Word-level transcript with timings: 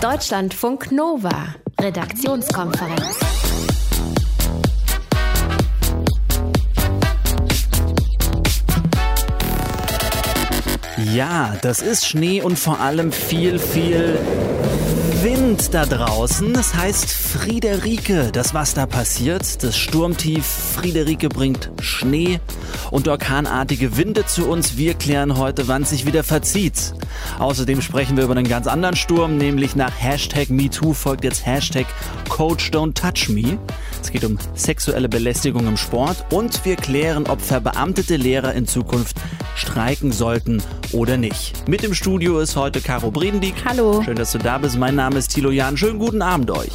Deutschlandfunk 0.00 0.92
Nova, 0.92 1.54
Redaktionskonferenz. 1.78 3.18
Ja, 11.12 11.54
das 11.60 11.82
ist 11.82 12.06
Schnee 12.06 12.40
und 12.40 12.58
vor 12.58 12.80
allem 12.80 13.12
viel, 13.12 13.58
viel 13.58 14.18
Wind 15.22 15.74
da 15.74 15.84
draußen. 15.84 16.54
Das 16.54 16.74
heißt 16.74 17.12
Friederike, 17.12 18.30
das 18.32 18.54
was 18.54 18.72
da 18.72 18.86
passiert. 18.86 19.62
Das 19.62 19.76
Sturmtief 19.76 20.46
Friederike 20.46 21.28
bringt 21.28 21.70
Schnee 21.82 22.40
und 22.90 23.06
orkanartige 23.06 23.98
Winde 23.98 24.24
zu 24.24 24.48
uns. 24.48 24.78
Wir 24.78 24.94
klären 24.94 25.36
heute, 25.36 25.68
wann 25.68 25.84
sich 25.84 26.06
wieder 26.06 26.24
verzieht. 26.24 26.94
Außerdem 27.38 27.82
sprechen 27.82 28.16
wir 28.16 28.24
über 28.24 28.34
einen 28.34 28.48
ganz 28.48 28.66
anderen 28.66 28.96
Sturm, 28.96 29.36
nämlich 29.36 29.76
nach 29.76 29.92
Hashtag 29.98 30.48
MeToo 30.48 30.94
folgt 30.94 31.24
jetzt 31.24 31.44
Hashtag 31.44 31.86
Coach 32.30 32.70
Don't 32.70 32.94
Touch 32.94 33.28
Me. 33.28 33.58
Es 34.00 34.10
geht 34.10 34.24
um 34.24 34.38
sexuelle 34.54 35.10
Belästigung 35.10 35.66
im 35.66 35.76
Sport 35.76 36.24
und 36.32 36.64
wir 36.64 36.76
klären, 36.76 37.26
ob 37.26 37.42
verbeamtete 37.42 38.16
Lehrer 38.16 38.54
in 38.54 38.66
Zukunft 38.66 39.16
streiken 39.54 40.12
sollten 40.12 40.62
oder 40.92 41.16
nicht. 41.16 41.68
Mit 41.68 41.84
im 41.84 41.94
Studio 41.94 42.40
ist 42.40 42.56
heute 42.56 42.80
Caro 42.80 43.10
Bredendieck. 43.10 43.54
Hallo. 43.64 44.02
Schön, 44.02 44.16
dass 44.16 44.32
du 44.32 44.38
da 44.38 44.58
bist. 44.58 44.78
Mein 44.78 44.94
Name 44.94 45.09
ist 45.16 45.28
Thilo 45.28 45.50
Jahn. 45.50 45.76
Schönen 45.76 45.98
guten 45.98 46.22
Abend 46.22 46.50
euch. 46.50 46.72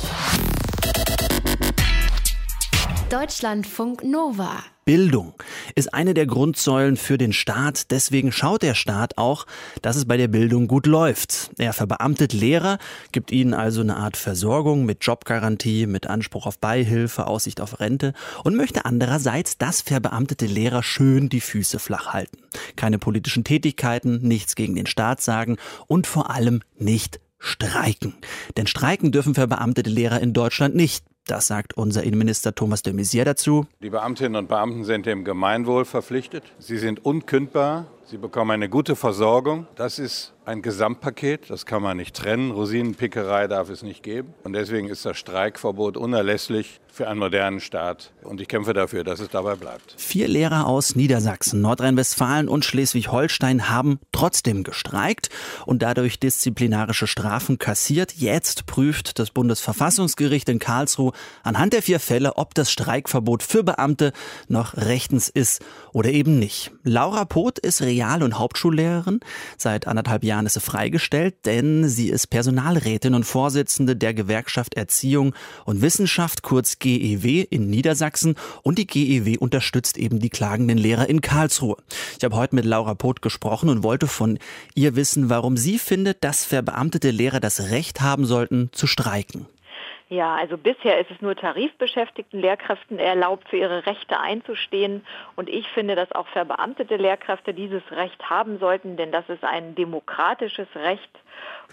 Deutschlandfunk 3.09 4.03
Nova. 4.03 4.63
Bildung 4.85 5.33
ist 5.73 5.95
eine 5.95 6.13
der 6.13 6.27
Grundsäulen 6.27 6.95
für 6.95 7.17
den 7.17 7.33
Staat. 7.33 7.89
Deswegen 7.89 8.31
schaut 8.31 8.61
der 8.61 8.75
Staat 8.75 9.17
auch, 9.17 9.47
dass 9.81 9.95
es 9.95 10.05
bei 10.05 10.15
der 10.15 10.27
Bildung 10.27 10.67
gut 10.67 10.85
läuft. 10.85 11.49
Er 11.57 11.73
verbeamtet 11.73 12.33
Lehrer, 12.33 12.77
gibt 13.11 13.31
ihnen 13.31 13.55
also 13.55 13.81
eine 13.81 13.95
Art 13.95 14.15
Versorgung 14.15 14.85
mit 14.85 15.03
Jobgarantie, 15.03 15.87
mit 15.87 16.05
Anspruch 16.05 16.45
auf 16.45 16.59
Beihilfe, 16.59 17.25
Aussicht 17.25 17.61
auf 17.61 17.79
Rente 17.79 18.13
und 18.43 18.55
möchte 18.55 18.85
andererseits, 18.85 19.57
dass 19.57 19.81
verbeamtete 19.81 20.45
Lehrer 20.45 20.83
schön 20.83 21.29
die 21.29 21.41
Füße 21.41 21.79
flach 21.79 22.13
halten. 22.13 22.37
Keine 22.75 22.99
politischen 22.99 23.43
Tätigkeiten, 23.43 24.19
nichts 24.21 24.55
gegen 24.55 24.75
den 24.75 24.85
Staat 24.85 25.19
sagen 25.19 25.57
und 25.87 26.05
vor 26.05 26.29
allem 26.29 26.61
nicht 26.77 27.19
streiken. 27.45 28.15
Denn 28.57 28.67
streiken 28.67 29.11
dürfen 29.11 29.33
verbeamtete 29.33 29.89
Lehrer 29.89 30.19
in 30.19 30.33
Deutschland 30.33 30.75
nicht. 30.75 31.05
Das 31.27 31.47
sagt 31.47 31.75
unser 31.75 32.03
Innenminister 32.03 32.53
Thomas 32.53 32.83
de 32.83 32.93
Maizière 32.93 33.23
dazu. 33.23 33.65
Die 33.81 33.89
Beamtinnen 33.89 34.35
und 34.35 34.47
Beamten 34.47 34.83
sind 34.83 35.07
dem 35.07 35.23
Gemeinwohl 35.23 35.85
verpflichtet. 35.85 36.43
Sie 36.59 36.77
sind 36.77 37.03
unkündbar. 37.03 37.87
Sie 38.07 38.17
bekommen 38.17 38.51
eine 38.51 38.69
gute 38.69 38.95
Versorgung. 38.95 39.65
Das 39.73 39.97
ist 39.97 40.35
ein 40.45 40.61
Gesamtpaket, 40.61 41.49
das 41.49 41.65
kann 41.65 41.81
man 41.81 41.97
nicht 41.97 42.15
trennen. 42.15 42.51
Rosinenpickerei 42.51 43.47
darf 43.47 43.69
es 43.69 43.81
nicht 43.81 44.03
geben. 44.03 44.35
Und 44.43 44.53
deswegen 44.53 44.87
ist 44.89 45.03
das 45.05 45.17
Streikverbot 45.17 45.97
unerlässlich 45.97 46.81
für 46.87 47.07
einen 47.07 47.19
modernen 47.19 47.59
Staat. 47.59 48.13
Und 48.21 48.39
ich 48.39 48.47
kämpfe 48.47 48.73
dafür, 48.73 49.03
dass 49.03 49.19
es 49.19 49.29
dabei 49.29 49.55
bleibt. 49.55 49.95
Vier 49.97 50.27
Lehrer 50.27 50.67
aus 50.67 50.95
Niedersachsen, 50.95 51.61
Nordrhein-Westfalen 51.61 52.47
und 52.47 52.63
Schleswig-Holstein 52.63 53.69
haben 53.69 53.99
trotzdem 54.11 54.63
gestreikt 54.63 55.29
und 55.65 55.81
dadurch 55.81 56.19
disziplinarische 56.19 57.07
Strafen 57.07 57.57
kassiert. 57.57 58.13
Jetzt 58.13 58.67
prüft 58.67 59.17
das 59.17 59.31
Bundesverfassungsgericht 59.31 60.47
in 60.47 60.59
Karlsruhe 60.59 61.11
anhand 61.41 61.73
der 61.73 61.81
vier 61.81 61.99
Fälle, 61.99 62.37
ob 62.37 62.53
das 62.53 62.71
Streikverbot 62.71 63.41
für 63.41 63.63
Beamte 63.63 64.13
noch 64.47 64.77
rechtens 64.77 65.27
ist 65.27 65.65
oder 65.95 66.11
eben 66.11 66.39
nicht. 66.39 66.71
Laura 66.83 67.23
Poth 67.23 67.57
ist 67.57 67.81
Real- 67.81 68.21
und 68.21 68.37
Hauptschullehrerin. 68.37 69.21
Seit 69.57 69.87
anderthalb 69.87 70.25
Jahren 70.25 70.45
ist 70.45 70.55
sie 70.55 70.59
freigestellt, 70.59 71.35
denn 71.45 71.87
sie 71.87 72.09
ist 72.09 72.27
Personalrätin 72.27 73.13
und 73.13 73.23
Vorsitzende 73.23 73.95
der 73.95 74.13
Gewerkschaft 74.13 74.73
Erziehung 74.73 75.33
und 75.63 75.81
Wissenschaft, 75.81 76.41
kurz 76.41 76.79
GEW 76.79 77.47
in 77.49 77.69
Niedersachsen. 77.69 78.35
Und 78.61 78.77
die 78.77 78.87
GEW 78.87 79.37
unterstützt 79.39 79.97
eben 79.97 80.19
die 80.19 80.29
klagenden 80.29 80.77
Lehrer 80.77 81.07
in 81.07 81.21
Karlsruhe. 81.21 81.77
Ich 82.17 82.25
habe 82.25 82.35
heute 82.35 82.55
mit 82.55 82.65
Laura 82.65 82.93
Poth 82.93 83.21
gesprochen 83.21 83.69
und 83.69 83.81
wollte 83.81 84.07
von 84.07 84.37
ihr 84.73 84.97
wissen, 84.97 85.29
warum 85.29 85.55
sie 85.55 85.79
findet, 85.79 86.25
dass 86.25 86.43
verbeamtete 86.43 87.11
Lehrer 87.11 87.39
das 87.39 87.69
Recht 87.69 88.01
haben 88.01 88.25
sollten, 88.25 88.69
zu 88.73 88.85
streiken. 88.85 89.47
Ja, 90.07 90.35
also 90.35 90.57
bisher 90.57 90.99
ist 90.99 91.09
es 91.09 91.19
nur 91.21 91.35
tarifbeschäftigten 91.35 92.39
Lehrkräften 92.39 92.99
erlaubt, 92.99 93.49
für 93.49 93.57
ihre 93.57 93.87
Rechte 93.87 94.19
einzustehen. 94.19 95.03
Und 95.35 95.49
ich 95.49 95.67
finde, 95.69 95.95
dass 95.95 96.11
auch 96.11 96.27
verbeamtete 96.27 96.97
Lehrkräfte 96.97 97.55
dieses 97.55 97.81
Recht 97.91 98.29
haben 98.29 98.59
sollten, 98.59 98.97
denn 98.97 99.11
das 99.11 99.27
ist 99.29 99.43
ein 99.43 99.73
demokratisches 99.73 100.67
Recht 100.75 101.09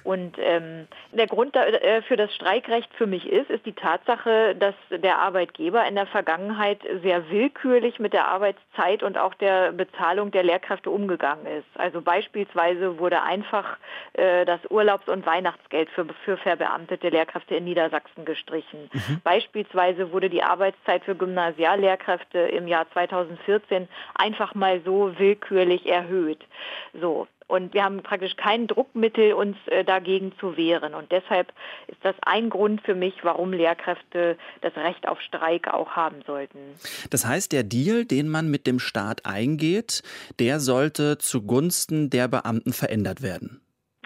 und 0.04 0.36
ähm, 0.38 0.88
der 1.12 1.26
Grund 1.26 1.54
äh, 1.54 2.02
für 2.02 2.16
das 2.16 2.34
Streikrecht 2.34 2.92
für 2.94 3.06
mich 3.06 3.28
ist, 3.30 3.50
ist 3.50 3.64
die 3.66 3.72
Tatsache, 3.72 4.54
dass 4.56 4.74
der 4.90 5.18
Arbeitgeber 5.18 5.86
in 5.86 5.94
der 5.94 6.06
Vergangenheit 6.06 6.80
sehr 7.02 7.30
willkürlich 7.30 7.98
mit 7.98 8.12
der 8.12 8.28
Arbeitszeit 8.28 9.02
und 9.02 9.16
auch 9.16 9.34
der 9.34 9.72
Bezahlung 9.72 10.30
der 10.30 10.42
Lehrkräfte 10.42 10.90
umgegangen 10.90 11.46
ist. 11.46 11.66
Also 11.74 12.02
beispielsweise 12.02 12.98
wurde 12.98 13.22
einfach 13.22 13.76
äh, 14.14 14.44
das 14.44 14.60
Urlaubs- 14.70 15.08
und 15.08 15.24
Weihnachtsgeld 15.24 15.88
für, 15.90 16.06
für 16.24 16.36
verbeamtete 16.36 17.08
Lehrkräfte 17.08 17.54
in 17.54 17.64
Niedersachsen 17.64 18.24
gestrichen. 18.24 18.90
Mhm. 18.92 19.20
Beispielsweise 19.22 20.12
wurde 20.12 20.30
die 20.30 20.42
Arbeitszeit 20.42 21.04
für 21.04 21.14
Gymnasiallehrkräfte 21.14 22.38
im 22.38 22.66
Jahr 22.66 22.90
2014 22.92 23.88
einfach 24.14 24.54
mal 24.54 24.80
so 24.84 25.16
willkürlich 25.18 25.86
erhöht. 25.86 26.40
So, 27.00 27.28
und 27.46 27.74
wir 27.74 27.84
haben 27.84 28.02
praktisch 28.02 28.36
kein 28.36 28.66
Druckmittel, 28.66 29.32
uns 29.34 29.56
äh, 29.66 29.84
dagegen 29.84 30.32
zu 30.38 30.56
wehren. 30.56 30.94
Und 30.94 31.12
deshalb 31.12 31.52
ist 31.88 31.98
das 32.02 32.14
ein 32.22 32.50
Grund 32.50 32.82
für 32.82 32.94
mich, 32.94 33.14
warum 33.22 33.52
Lehrkräfte 33.52 34.36
das 34.60 34.74
Recht 34.76 35.08
auf 35.08 35.20
Streik 35.20 35.68
auch 35.68 35.90
haben 35.90 36.22
sollten. 36.26 36.58
Das 37.10 37.26
heißt, 37.26 37.52
der 37.52 37.62
Deal, 37.62 38.04
den 38.04 38.28
man 38.28 38.50
mit 38.50 38.66
dem 38.66 38.78
Staat 38.78 39.26
eingeht, 39.26 40.02
der 40.38 40.60
sollte 40.60 41.18
zugunsten 41.18 42.10
der 42.10 42.28
Beamten 42.28 42.72
verändert 42.72 43.22
werden. 43.22 43.60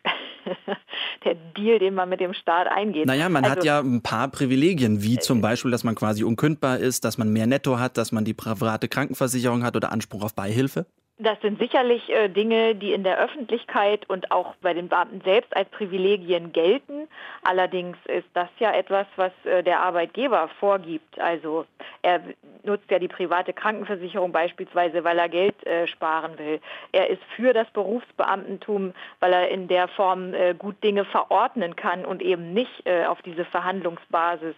der 1.24 1.34
Deal, 1.56 1.78
den 1.78 1.94
man 1.94 2.08
mit 2.08 2.20
dem 2.20 2.34
Staat 2.34 2.68
eingeht. 2.68 3.06
Naja, 3.06 3.28
man 3.28 3.44
also, 3.44 3.56
hat 3.56 3.64
ja 3.64 3.80
ein 3.80 4.03
paar 4.03 4.28
Privilegien, 4.28 5.03
wie 5.03 5.18
zum 5.18 5.41
Beispiel, 5.41 5.70
dass 5.70 5.84
man 5.84 5.94
quasi 5.94 6.24
unkündbar 6.24 6.78
ist, 6.78 7.04
dass 7.04 7.18
man 7.18 7.32
mehr 7.32 7.47
Netto 7.47 7.78
hat, 7.78 7.97
dass 7.97 8.12
man 8.12 8.24
die 8.24 8.34
private 8.34 8.88
Krankenversicherung 8.88 9.64
hat 9.64 9.76
oder 9.76 9.92
Anspruch 9.92 10.22
auf 10.22 10.34
Beihilfe. 10.34 10.86
Das 11.19 11.41
sind 11.41 11.59
sicherlich 11.59 12.10
äh, 12.10 12.28
Dinge, 12.28 12.75
die 12.75 12.93
in 12.93 13.03
der 13.03 13.19
Öffentlichkeit 13.19 14.09
und 14.10 14.31
auch 14.32 14.54
bei 14.56 14.75
den 14.75 14.88
Beamten 14.88 15.22
selbst 15.22 15.56
als 15.56 15.66
Privilegien 15.71 16.53
gelten. 16.53 17.09
Allerdings 17.43 17.97
ist 18.04 18.28
das 18.34 18.50
ja 18.59 18.72
etwas, 18.72 19.06
was 19.16 19.32
äh, 19.44 19.62
der 19.62 19.81
Arbeitgeber 19.81 20.49
vorgibt. 20.60 21.19
Also 21.19 21.65
er 22.03 22.21
nutzt 22.65 22.91
ja 22.91 22.99
die 22.99 23.09
private 23.09 23.54
Krankenversicherung 23.54 24.31
beispielsweise, 24.31 25.04
weil 25.04 25.19
er 25.19 25.31
Geld 25.31 25.66
äh, 25.66 25.87
sparen 25.87 26.38
will. 26.38 26.60
Er 26.93 27.09
ist 27.09 27.22
für 27.34 27.54
das 27.54 27.71
Berufsbeamtentum, 27.71 28.93
weil 29.21 29.33
er 29.33 29.48
in 29.48 29.69
der 29.69 29.88
Form 29.88 30.34
äh, 30.34 30.53
gut 30.53 30.83
Dinge 30.84 31.06
verordnen 31.06 31.77
kann 31.77 32.04
und 32.04 32.21
eben 32.21 32.53
nicht 32.53 32.87
äh, 32.87 33.06
auf 33.06 33.22
diese 33.22 33.47
Verhandlungsbasis 33.47 34.54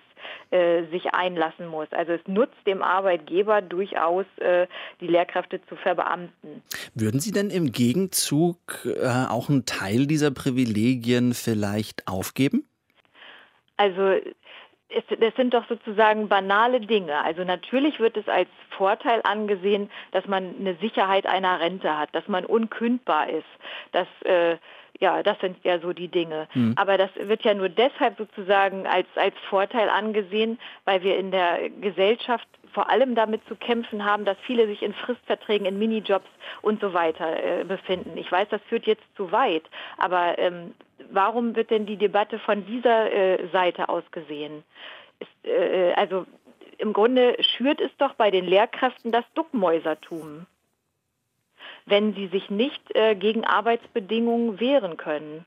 äh, 0.51 0.83
sich 0.91 1.15
einlassen 1.15 1.69
muss. 1.69 1.87
Also 1.93 2.13
es 2.13 2.27
nutzt 2.27 2.67
dem 2.67 2.83
Arbeitgeber 2.83 3.63
durchaus, 3.63 4.25
die 5.01 5.07
Lehrkräfte 5.07 5.65
zu 5.67 5.77
verbeamten. 5.77 6.48
Würden 6.95 7.21
Sie 7.21 7.33
denn 7.33 7.51
im 7.51 7.73
Gegenzug 7.73 8.59
äh, 8.85 9.07
auch 9.29 9.49
einen 9.49 9.67
Teil 9.67 10.07
dieser 10.07 10.31
Privilegien 10.31 11.35
vielleicht 11.35 12.07
aufgeben? 12.09 12.69
Also 13.77 14.21
das 15.21 15.35
sind 15.37 15.53
doch 15.53 15.69
sozusagen 15.69 16.29
banale 16.29 16.81
Dinge. 16.81 17.23
Also 17.23 17.45
natürlich 17.45 18.01
wird 18.01 18.17
es 18.17 18.27
als 18.27 18.49
Vorteil 18.71 19.21
angesehen, 19.23 19.91
dass 20.13 20.27
man 20.27 20.55
eine 20.59 20.77
Sicherheit 20.77 21.27
einer 21.27 21.61
Rente 21.61 21.97
hat, 21.99 22.15
dass 22.15 22.27
man 22.27 22.47
unkündbar 22.47 23.29
ist, 23.29 23.47
dass 23.93 24.09
äh, 24.25 24.57
ja, 25.01 25.23
das 25.23 25.39
sind 25.41 25.57
ja 25.65 25.79
so 25.79 25.93
die 25.93 26.09
Dinge. 26.09 26.49
Mhm. 26.55 26.75
Aber 26.77 26.99
das 26.99 27.11
wird 27.17 27.43
ja 27.45 27.55
nur 27.55 27.69
deshalb 27.69 28.19
sozusagen 28.19 28.87
als, 28.87 29.07
als 29.15 29.35
Vorteil 29.49 29.89
angesehen, 29.89 30.59
weil 30.85 31.03
wir 31.03 31.17
in 31.17 31.31
der 31.31 31.71
Gesellschaft 31.81 32.49
vor 32.73 32.91
allem 32.91 33.15
damit 33.15 33.47
zu 33.47 33.57
kämpfen 33.57 34.05
haben, 34.05 34.25
dass 34.25 34.37
viele 34.47 34.67
sich 34.67 34.83
in 34.83 34.93
Fristverträgen, 34.93 35.67
in 35.67 35.79
Minijobs 35.79 36.29
und 36.63 36.81
so 36.81 36.93
weiter 36.93 37.61
äh, 37.61 37.65
befinden. 37.65 38.17
Ich 38.17 38.31
weiß, 38.31 38.49
das 38.51 38.61
führt 38.69 38.87
jetzt 38.87 39.05
zu 39.17 39.33
weit, 39.33 39.65
aber 39.97 40.39
ähm, 40.39 40.75
warum 41.11 41.57
wird 41.57 41.71
denn 41.71 41.87
die 41.87 41.97
Debatte 41.97 42.39
von 42.39 42.67
dieser 42.67 43.13
äh, 43.13 43.49
Seite 43.53 43.89
aus 43.89 44.05
gesehen? 44.11 44.65
Ist, 45.21 45.51
äh, 45.51 45.93
also 45.95 46.27
im 46.79 46.93
Grunde 46.93 47.37
schürt 47.41 47.81
es 47.81 47.91
doch 47.99 48.15
bei 48.15 48.31
den 48.31 48.45
Lehrkräften 48.45 49.13
das 49.13 49.25
Duckmäusertum 49.35 50.47
wenn 51.89 52.15
sie 52.15 52.29
sich 52.29 52.51
nicht 52.51 52.81
äh, 52.95 53.15
gegen 53.15 53.45
Arbeitsbedingungen 53.45 54.61
wehren 54.61 54.97
können. 54.97 55.45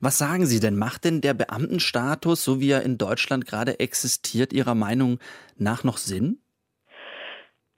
Was 0.00 0.18
sagen 0.18 0.44
Sie 0.44 0.60
denn? 0.60 0.76
Macht 0.76 1.04
denn 1.04 1.22
der 1.22 1.32
Beamtenstatus, 1.32 2.44
so 2.44 2.60
wie 2.60 2.70
er 2.70 2.82
in 2.82 2.98
Deutschland 2.98 3.46
gerade 3.46 3.80
existiert, 3.80 4.52
Ihrer 4.52 4.74
Meinung 4.74 5.18
nach 5.56 5.84
noch 5.84 5.96
Sinn? 5.96 6.38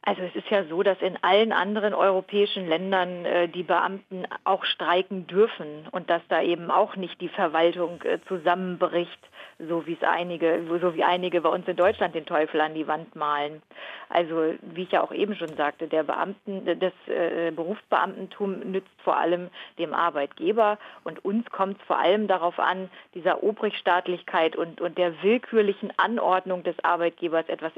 Also 0.08 0.22
es 0.22 0.36
ist 0.36 0.48
ja 0.50 0.62
so, 0.62 0.84
dass 0.84 1.02
in 1.02 1.18
allen 1.22 1.52
anderen 1.52 1.92
europäischen 1.92 2.68
Ländern 2.68 3.24
äh, 3.24 3.48
die 3.48 3.64
Beamten 3.64 4.24
auch 4.44 4.64
streiken 4.64 5.26
dürfen 5.26 5.88
und 5.90 6.08
dass 6.08 6.22
da 6.28 6.40
eben 6.42 6.70
auch 6.70 6.94
nicht 6.94 7.20
die 7.20 7.28
Verwaltung 7.28 8.00
äh, 8.02 8.20
zusammenbricht, 8.28 9.18
so 9.58 9.84
wie 9.84 9.94
es 9.94 10.02
einige, 10.06 10.62
so 10.80 10.94
wie 10.94 11.02
einige 11.02 11.40
bei 11.40 11.48
uns 11.48 11.66
in 11.66 11.74
Deutschland 11.74 12.14
den 12.14 12.24
Teufel 12.24 12.60
an 12.60 12.74
die 12.74 12.86
Wand 12.86 13.16
malen. 13.16 13.62
Also 14.08 14.54
wie 14.62 14.84
ich 14.84 14.92
ja 14.92 15.02
auch 15.02 15.10
eben 15.10 15.34
schon 15.34 15.56
sagte, 15.56 15.88
der 15.88 16.04
Beamten, 16.04 16.64
das 16.78 16.92
äh, 17.08 17.50
Berufsbeamtentum 17.50 18.60
nützt 18.60 19.02
vor 19.02 19.16
allem 19.16 19.48
dem 19.80 19.92
Arbeitgeber 19.92 20.78
und 21.02 21.24
uns 21.24 21.50
kommt 21.50 21.80
es 21.80 21.86
vor 21.88 21.98
allem 21.98 22.28
darauf 22.28 22.60
an, 22.60 22.90
dieser 23.14 23.42
Obrigstaatlichkeit 23.42 24.54
und, 24.54 24.80
und 24.80 24.98
der 24.98 25.20
willkürlichen 25.24 25.92
Anordnung 25.96 26.62
des 26.62 26.76
Arbeitgebers 26.84 27.48
etwas 27.48 27.76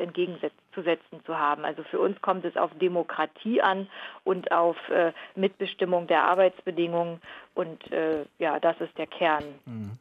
entgegenzusetzen 0.78 1.24
zu 1.24 1.38
haben. 1.38 1.64
Also 1.64 1.82
für 1.90 1.98
uns 1.98 2.20
kommt 2.20 2.44
es 2.44 2.56
auf 2.56 2.70
Demokratie 2.80 3.60
an 3.60 3.88
und 4.24 4.52
auf 4.52 4.76
äh, 4.90 5.12
Mitbestimmung 5.34 6.06
der 6.06 6.24
Arbeitsbedingungen 6.24 7.20
und 7.54 7.90
äh, 7.92 8.24
ja, 8.38 8.60
das 8.60 8.76
ist 8.80 8.96
der 8.98 9.06
Kern. 9.06 9.44
Mhm. 9.66 9.92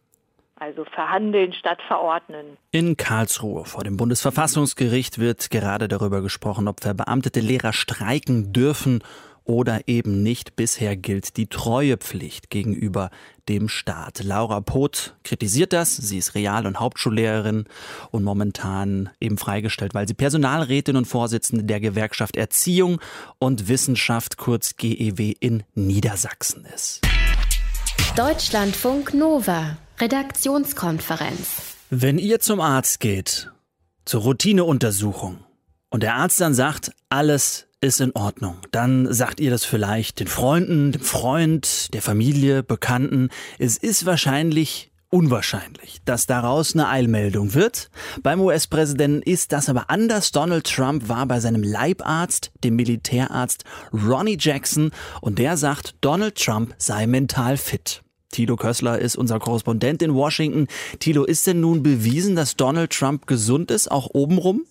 Also 0.59 0.85
verhandeln 0.85 1.53
statt 1.53 1.79
verordnen. 1.87 2.57
In 2.71 2.97
Karlsruhe 2.97 3.65
vor 3.65 3.83
dem 3.83 3.95
Bundesverfassungsgericht 3.95 5.19
wird 5.19 5.51
gerade 5.51 5.87
darüber 5.87 6.23
gesprochen, 6.23 6.67
ob 6.67 6.81
verbeamtete 6.81 7.41
Lehrer 7.41 7.73
streiken 7.73 8.53
dürfen 8.53 9.03
oder 9.47 9.87
eben 9.87 10.21
nicht. 10.21 10.55
Bisher 10.55 10.95
gilt 10.95 11.37
die 11.37 11.47
Treuepflicht 11.47 12.49
gegenüber 12.49 13.09
dem 13.49 13.69
Staat. 13.69 14.23
Laura 14.23 14.61
Poth 14.61 15.15
kritisiert 15.23 15.73
das. 15.73 15.95
Sie 15.95 16.17
ist 16.17 16.35
Real- 16.35 16.67
und 16.67 16.79
Hauptschullehrerin 16.79 17.65
und 18.11 18.23
momentan 18.23 19.09
eben 19.19 19.37
freigestellt, 19.37 19.93
weil 19.93 20.07
sie 20.07 20.13
Personalrätin 20.13 20.97
und 20.97 21.05
Vorsitzende 21.05 21.63
der 21.63 21.79
Gewerkschaft 21.79 22.35
Erziehung 22.35 22.99
und 23.39 23.67
Wissenschaft, 23.67 24.37
kurz 24.37 24.75
GEW, 24.75 25.33
in 25.39 25.63
Niedersachsen 25.73 26.65
ist. 26.65 27.01
Deutschlandfunk 28.15 29.13
Nova 29.13 29.77
Redaktionskonferenz. 29.99 31.75
Wenn 31.89 32.19
ihr 32.19 32.39
zum 32.39 32.59
Arzt 32.59 32.99
geht, 32.99 33.51
zur 34.05 34.21
Routineuntersuchung, 34.21 35.39
und 35.89 36.03
der 36.03 36.15
Arzt 36.15 36.41
dann 36.41 36.53
sagt, 36.53 36.91
alles 37.09 37.66
ist 37.81 38.01
in 38.01 38.15
Ordnung, 38.15 38.57
dann 38.71 39.11
sagt 39.13 39.39
ihr 39.39 39.51
das 39.51 39.63
vielleicht 39.63 40.19
den 40.19 40.27
Freunden, 40.27 40.91
dem 40.91 41.01
Freund, 41.01 41.93
der 41.93 42.01
Familie, 42.01 42.63
Bekannten. 42.63 43.29
Es 43.59 43.77
ist 43.77 44.05
wahrscheinlich 44.05 44.91
unwahrscheinlich, 45.09 46.01
dass 46.03 46.25
daraus 46.25 46.73
eine 46.73 46.89
Eilmeldung 46.89 47.53
wird. 47.53 47.89
Beim 48.23 48.41
US-Präsidenten 48.41 49.21
ist 49.21 49.51
das 49.51 49.69
aber 49.69 49.89
anders. 49.89 50.31
Donald 50.31 50.65
Trump 50.65 51.07
war 51.07 51.25
bei 51.27 51.39
seinem 51.39 51.63
Leibarzt, 51.63 52.51
dem 52.63 52.75
Militärarzt 52.75 53.63
Ronnie 53.93 54.37
Jackson, 54.39 54.91
und 55.21 55.39
der 55.39 55.55
sagt, 55.55 55.95
Donald 56.01 56.35
Trump 56.35 56.73
sei 56.77 57.05
mental 57.07 57.57
fit. 57.57 58.01
Tilo 58.31 58.57
Kössler 58.57 58.99
ist 58.99 59.15
unser 59.15 59.39
Korrespondent 59.39 60.01
in 60.01 60.13
Washington. 60.13 60.67
Tilo, 60.99 61.23
ist 61.23 61.47
denn 61.47 61.61
nun 61.61 61.81
bewiesen, 61.83 62.35
dass 62.35 62.57
Donald 62.57 62.91
Trump 62.91 63.27
gesund 63.27 63.71
ist, 63.71 63.89
auch 63.89 64.09
obenrum? 64.13 64.63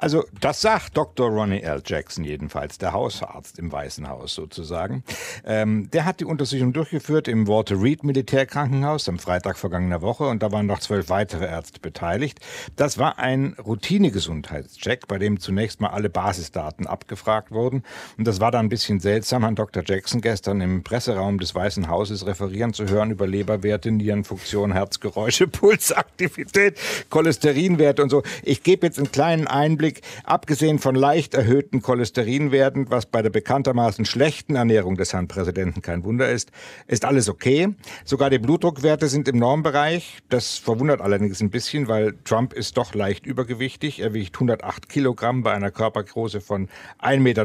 Also 0.00 0.24
das 0.40 0.62
sagt 0.62 0.96
Dr. 0.96 1.28
Ronnie 1.28 1.60
L. 1.60 1.82
Jackson 1.84 2.24
jedenfalls, 2.24 2.78
der 2.78 2.94
Hausarzt 2.94 3.58
im 3.58 3.70
Weißen 3.70 4.08
Haus 4.08 4.34
sozusagen. 4.34 5.04
Ähm, 5.44 5.90
der 5.90 6.06
hat 6.06 6.20
die 6.20 6.24
Untersuchung 6.24 6.72
durchgeführt 6.72 7.28
im 7.28 7.46
Walter 7.46 7.82
Reed 7.82 8.02
Militärkrankenhaus 8.02 9.10
am 9.10 9.18
Freitag 9.18 9.58
vergangener 9.58 10.00
Woche 10.00 10.24
und 10.24 10.42
da 10.42 10.52
waren 10.52 10.64
noch 10.64 10.78
zwölf 10.78 11.10
weitere 11.10 11.44
Ärzte 11.44 11.80
beteiligt. 11.80 12.40
Das 12.76 12.96
war 12.96 13.18
ein 13.18 13.54
Routine-Gesundheitscheck, 13.62 15.06
bei 15.06 15.18
dem 15.18 15.38
zunächst 15.38 15.82
mal 15.82 15.88
alle 15.88 16.08
Basisdaten 16.08 16.86
abgefragt 16.86 17.50
wurden. 17.50 17.82
Und 18.16 18.26
das 18.26 18.40
war 18.40 18.50
dann 18.50 18.66
ein 18.66 18.70
bisschen 18.70 19.00
seltsam, 19.00 19.44
an 19.44 19.54
Dr. 19.54 19.82
Jackson 19.86 20.22
gestern 20.22 20.62
im 20.62 20.82
Presseraum 20.82 21.38
des 21.38 21.54
Weißen 21.54 21.88
Hauses 21.88 22.24
referieren 22.24 22.72
zu 22.72 22.86
hören 22.86 23.10
über 23.10 23.26
Leberwerte, 23.26 23.90
Nierenfunktion, 23.90 24.72
Herzgeräusche, 24.72 25.46
Pulsaktivität, 25.46 26.78
Cholesterinwerte 27.10 28.02
und 28.02 28.08
so. 28.08 28.22
Ich 28.42 28.62
gebe 28.62 28.86
jetzt 28.86 28.96
einen 28.96 29.12
kleinen 29.12 29.46
Einblick 29.46 29.89
Überblick, 29.90 30.00
abgesehen 30.24 30.78
von 30.78 30.94
leicht 30.94 31.34
erhöhten 31.34 31.82
Cholesterinwerten, 31.82 32.90
was 32.90 33.06
bei 33.06 33.22
der 33.22 33.30
bekanntermaßen 33.30 34.04
schlechten 34.04 34.56
Ernährung 34.56 34.96
des 34.96 35.12
Herrn 35.12 35.28
Präsidenten 35.28 35.82
kein 35.82 36.04
Wunder 36.04 36.28
ist, 36.28 36.50
ist 36.86 37.04
alles 37.04 37.28
okay. 37.28 37.74
Sogar 38.04 38.30
die 38.30 38.38
Blutdruckwerte 38.38 39.08
sind 39.08 39.28
im 39.28 39.38
Normbereich. 39.38 40.18
Das 40.28 40.56
verwundert 40.58 41.00
allerdings 41.00 41.40
ein 41.40 41.50
bisschen, 41.50 41.88
weil 41.88 42.14
Trump 42.24 42.52
ist 42.52 42.76
doch 42.76 42.94
leicht 42.94 43.26
übergewichtig. 43.26 44.00
Er 44.00 44.14
wiegt 44.14 44.36
108 44.36 44.88
Kilogramm 44.88 45.42
bei 45.42 45.52
einer 45.52 45.70
Körpergröße 45.70 46.40
von 46.40 46.68
1,90 47.00 47.18
Meter, 47.20 47.44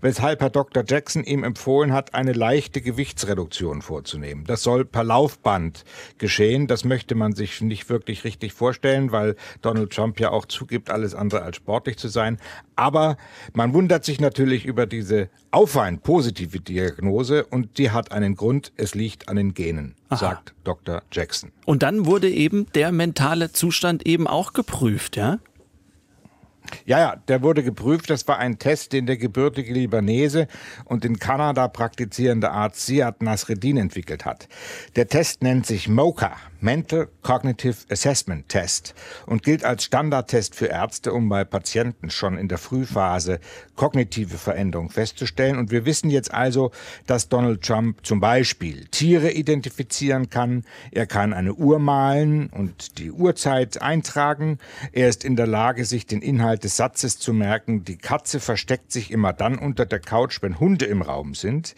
weshalb 0.00 0.40
Herr 0.40 0.50
Dr. 0.50 0.84
Jackson 0.86 1.24
ihm 1.24 1.44
empfohlen 1.44 1.92
hat, 1.92 2.14
eine 2.14 2.32
leichte 2.32 2.80
Gewichtsreduktion 2.80 3.82
vorzunehmen. 3.82 4.44
Das 4.44 4.62
soll 4.62 4.84
per 4.84 5.04
Laufband 5.04 5.84
geschehen. 6.18 6.66
Das 6.66 6.84
möchte 6.84 7.14
man 7.14 7.34
sich 7.34 7.60
nicht 7.60 7.88
wirklich 7.88 8.24
richtig 8.24 8.52
vorstellen, 8.52 9.12
weil 9.12 9.36
Donald 9.62 9.92
Trump 9.92 10.20
ja 10.20 10.30
auch 10.30 10.46
zugibt, 10.46 10.90
alles 10.90 11.14
andere 11.14 11.42
als 11.42 11.55
sportlich 11.56 11.96
zu 11.96 12.08
sein. 12.08 12.38
Aber 12.76 13.16
man 13.52 13.74
wundert 13.74 14.04
sich 14.04 14.20
natürlich 14.20 14.64
über 14.64 14.86
diese 14.86 15.28
auffallend 15.50 16.02
positive 16.02 16.60
Diagnose 16.60 17.44
und 17.44 17.78
die 17.78 17.90
hat 17.90 18.12
einen 18.12 18.36
Grund. 18.36 18.72
Es 18.76 18.94
liegt 18.94 19.28
an 19.28 19.36
den 19.36 19.54
Genen, 19.54 19.94
Aha. 20.08 20.16
sagt 20.16 20.54
Dr. 20.64 21.02
Jackson. 21.10 21.50
Und 21.64 21.82
dann 21.82 22.06
wurde 22.06 22.30
eben 22.30 22.66
der 22.74 22.92
mentale 22.92 23.52
Zustand 23.52 24.06
eben 24.06 24.26
auch 24.26 24.52
geprüft, 24.52 25.16
ja? 25.16 25.38
Ja, 26.84 26.98
ja, 26.98 27.16
der 27.28 27.42
wurde 27.42 27.62
geprüft. 27.62 28.10
Das 28.10 28.26
war 28.28 28.38
ein 28.38 28.58
Test, 28.58 28.92
den 28.92 29.06
der 29.06 29.16
gebürtige 29.16 29.72
Libanese 29.72 30.48
und 30.84 31.04
in 31.04 31.18
Kanada 31.18 31.68
praktizierende 31.68 32.50
Arzt 32.50 32.86
Siad 32.86 33.22
Nasreddin 33.22 33.76
entwickelt 33.76 34.24
hat. 34.24 34.48
Der 34.96 35.08
Test 35.08 35.42
nennt 35.42 35.66
sich 35.66 35.88
MOCA, 35.88 36.36
Mental 36.60 37.08
Cognitive 37.22 37.76
Assessment 37.90 38.48
Test 38.48 38.94
und 39.26 39.42
gilt 39.42 39.64
als 39.64 39.84
Standardtest 39.84 40.54
für 40.54 40.66
Ärzte, 40.66 41.12
um 41.12 41.28
bei 41.28 41.44
Patienten 41.44 42.10
schon 42.10 42.38
in 42.38 42.48
der 42.48 42.58
Frühphase 42.58 43.40
kognitive 43.74 44.38
Veränderungen 44.38 44.90
festzustellen. 44.90 45.58
Und 45.58 45.70
wir 45.70 45.84
wissen 45.84 46.08
jetzt 46.10 46.32
also, 46.32 46.70
dass 47.06 47.28
Donald 47.28 47.62
Trump 47.62 48.06
zum 48.06 48.20
Beispiel 48.20 48.86
Tiere 48.86 49.32
identifizieren 49.32 50.30
kann. 50.30 50.64
Er 50.92 51.06
kann 51.06 51.32
eine 51.32 51.54
Uhr 51.54 51.78
malen 51.78 52.48
und 52.48 52.98
die 52.98 53.10
Uhrzeit 53.10 53.82
eintragen. 53.82 54.58
Er 54.92 55.08
ist 55.08 55.24
in 55.24 55.36
der 55.36 55.46
Lage, 55.46 55.84
sich 55.84 56.06
den 56.06 56.22
Inhalt 56.22 56.64
des 56.64 56.76
Satzes 56.76 57.18
zu 57.18 57.32
merken. 57.32 57.84
Die 57.84 57.98
Katze 57.98 58.40
versteckt 58.40 58.92
sich 58.92 59.10
immer 59.10 59.32
dann 59.32 59.58
unter 59.58 59.84
der 59.84 60.00
Couch, 60.00 60.38
wenn 60.40 60.58
Hunde 60.58 60.86
im 60.86 61.02
Raum 61.02 61.34
sind. 61.34 61.74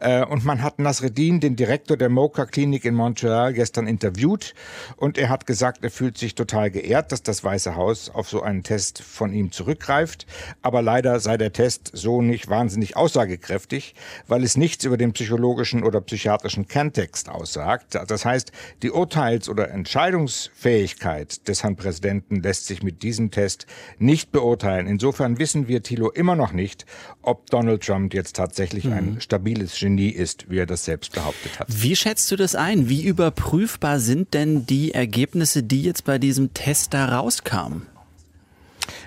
Äh, 0.00 0.24
und 0.24 0.44
man 0.44 0.62
hat 0.62 0.78
Nasreddin, 0.78 1.40
den 1.40 1.56
Direktor 1.56 1.96
der 1.96 2.08
Mocha 2.08 2.46
Klinik 2.46 2.84
in 2.84 2.94
Montreal, 2.94 3.52
gestern 3.52 3.86
interviewt 3.86 4.21
interviewt 4.22 4.54
und 4.96 5.18
er 5.18 5.28
hat 5.28 5.46
gesagt, 5.46 5.82
er 5.82 5.90
fühlt 5.90 6.18
sich 6.18 6.34
total 6.34 6.70
geehrt, 6.70 7.12
dass 7.12 7.22
das 7.22 7.42
Weiße 7.42 7.76
Haus 7.76 8.10
auf 8.10 8.28
so 8.28 8.42
einen 8.42 8.62
Test 8.62 9.02
von 9.02 9.32
ihm 9.32 9.52
zurückgreift. 9.52 10.26
Aber 10.62 10.82
leider 10.82 11.20
sei 11.20 11.36
der 11.36 11.52
Test 11.52 11.90
so 11.92 12.22
nicht 12.22 12.48
wahnsinnig 12.48 12.96
aussagekräftig, 12.96 13.94
weil 14.28 14.44
es 14.44 14.56
nichts 14.56 14.84
über 14.84 14.96
den 14.96 15.12
psychologischen 15.12 15.82
oder 15.82 16.00
psychiatrischen 16.00 16.68
Kerntext 16.68 17.28
aussagt. 17.28 17.98
Das 18.06 18.24
heißt, 18.24 18.52
die 18.82 18.90
Urteils- 18.90 19.48
oder 19.48 19.70
Entscheidungsfähigkeit 19.70 21.48
des 21.48 21.62
Herrn 21.62 21.76
Präsidenten 21.76 22.42
lässt 22.42 22.66
sich 22.66 22.82
mit 22.82 23.02
diesem 23.02 23.30
Test 23.30 23.66
nicht 23.98 24.32
beurteilen. 24.32 24.86
Insofern 24.86 25.38
wissen 25.38 25.68
wir, 25.68 25.82
Thilo, 25.82 26.10
immer 26.10 26.36
noch 26.36 26.52
nicht, 26.52 26.86
ob 27.22 27.50
Donald 27.50 27.82
Trump 27.82 28.14
jetzt 28.14 28.36
tatsächlich 28.36 28.84
mhm. 28.84 28.92
ein 28.92 29.20
stabiles 29.20 29.78
Genie 29.78 30.10
ist, 30.10 30.50
wie 30.50 30.58
er 30.58 30.66
das 30.66 30.84
selbst 30.84 31.12
behauptet 31.12 31.58
hat. 31.58 31.66
Wie 31.68 31.96
schätzt 31.96 32.30
du 32.30 32.36
das 32.36 32.54
ein? 32.54 32.88
Wie 32.88 33.04
überprüfbar 33.04 33.98
sind 34.00 34.11
sind 34.12 34.34
denn 34.34 34.66
die 34.66 34.92
Ergebnisse, 34.92 35.62
die 35.62 35.80
jetzt 35.80 36.04
bei 36.04 36.18
diesem 36.18 36.52
Test 36.52 36.92
da 36.92 37.06
rauskamen? 37.06 37.86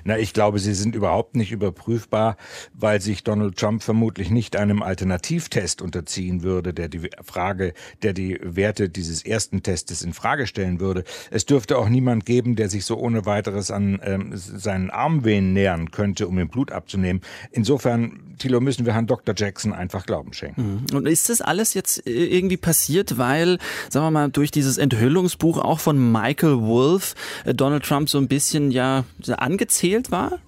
Na, 0.08 0.20
ich 0.20 0.34
glaube, 0.34 0.60
sie 0.60 0.76
sind 0.76 0.94
überhaupt 0.94 1.36
nicht 1.36 1.52
überprüfbar, 1.52 2.38
weil 2.76 3.02
sich 3.02 3.24
Donald 3.24 3.58
Trump 3.58 3.82
vermutlich 3.82 4.30
nicht 4.30 4.56
einem 4.56 4.84
Alternativtest 4.84 5.82
unterziehen 5.82 6.44
würde, 6.44 6.76
der 6.76 6.90
die 6.90 7.10
Frage, 7.24 7.74
der 8.04 8.14
die 8.14 8.38
Werte 8.44 8.88
dieses 8.88 9.26
ersten 9.26 9.64
Testes 9.64 10.04
in 10.04 10.14
Frage 10.14 10.46
stellen 10.46 10.80
würde. 10.80 11.06
Es 11.32 11.48
dürfte 11.48 11.80
auch 11.80 11.90
niemand 11.90 12.28
geben, 12.28 12.56
der 12.56 12.70
sich 12.70 12.86
so 12.86 12.98
ohne 12.98 13.26
weiteres 13.26 13.72
an 13.72 14.00
ähm, 14.04 14.32
seinen 14.36 14.92
Armvenen 14.92 15.54
nähern 15.54 15.90
könnte, 15.90 16.28
um 16.28 16.38
ihm 16.38 16.50
Blut 16.50 16.72
abzunehmen. 16.72 17.22
Insofern, 17.50 18.36
Thilo, 18.38 18.62
müssen 18.62 18.86
wir 18.86 18.94
Herrn 18.94 19.08
Dr. 19.08 19.34
Jackson 19.36 19.74
einfach 19.74 20.06
Glauben 20.06 20.34
schenken. 20.34 20.86
Mhm. 20.92 20.98
Und 20.98 21.08
ist 21.08 21.30
das 21.30 21.42
alles 21.42 21.74
jetzt 21.74 22.06
äh, 22.06 22.12
irgendwie 22.12 22.58
passiert, 22.58 23.18
weil, 23.18 23.58
sagen 23.90 24.06
wir 24.06 24.12
mal, 24.12 24.30
durch 24.30 24.52
dieses 24.52 24.78
Enthüllungsbuch 24.78 25.58
auch 25.58 25.80
von 25.80 26.12
Michael 26.12 26.62
Wolff 26.62 27.16
äh, 27.44 27.56
Donald 27.56 27.84
Trump 27.86 28.08
so 28.08 28.20
ein 28.20 28.28
bisschen 28.28 28.70
ja 28.70 29.04
angezählt 29.38 29.95
war? 30.12 30.40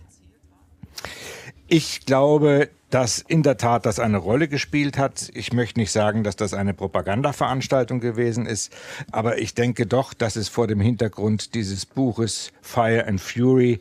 Ich 1.67 2.05
glaube, 2.05 2.69
dass 2.89 3.19
in 3.19 3.43
der 3.43 3.57
Tat 3.57 3.85
das 3.85 3.99
eine 3.99 4.17
Rolle 4.17 4.47
gespielt 4.47 4.97
hat. 4.97 5.29
Ich 5.33 5.51
möchte 5.51 5.79
nicht 5.79 5.91
sagen, 5.91 6.23
dass 6.23 6.35
das 6.35 6.53
eine 6.53 6.73
Propagandaveranstaltung 6.73 7.99
gewesen 7.99 8.45
ist, 8.45 8.71
aber 9.11 9.39
ich 9.39 9.53
denke 9.53 9.85
doch, 9.85 10.13
dass 10.13 10.35
es 10.35 10.47
vor 10.47 10.67
dem 10.67 10.79
Hintergrund 10.79 11.53
dieses 11.53 11.85
Buches 11.85 12.51
Fire 12.61 13.05
and 13.05 13.19
Fury 13.19 13.79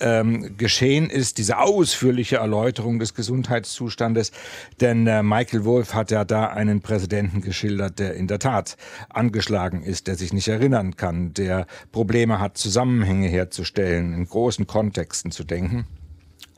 ähm, 0.00 0.56
geschehen 0.56 1.10
ist, 1.10 1.38
diese 1.38 1.58
ausführliche 1.58 2.36
Erläuterung 2.36 2.98
des 2.98 3.14
Gesundheitszustandes. 3.14 4.32
Denn 4.80 5.06
äh, 5.06 5.22
Michael 5.22 5.64
Wolff 5.64 5.94
hat 5.94 6.10
ja 6.10 6.24
da 6.24 6.46
einen 6.48 6.80
Präsidenten 6.80 7.42
geschildert, 7.42 7.98
der 7.98 8.14
in 8.14 8.26
der 8.26 8.38
Tat 8.38 8.76
angeschlagen 9.10 9.82
ist, 9.82 10.06
der 10.06 10.16
sich 10.16 10.32
nicht 10.32 10.48
erinnern 10.48 10.96
kann, 10.96 11.34
der 11.34 11.66
Probleme 11.92 12.40
hat, 12.40 12.56
Zusammenhänge 12.56 13.28
herzustellen, 13.28 14.14
in 14.14 14.26
großen 14.26 14.66
Kontexten 14.66 15.30
zu 15.30 15.44
denken. 15.44 15.86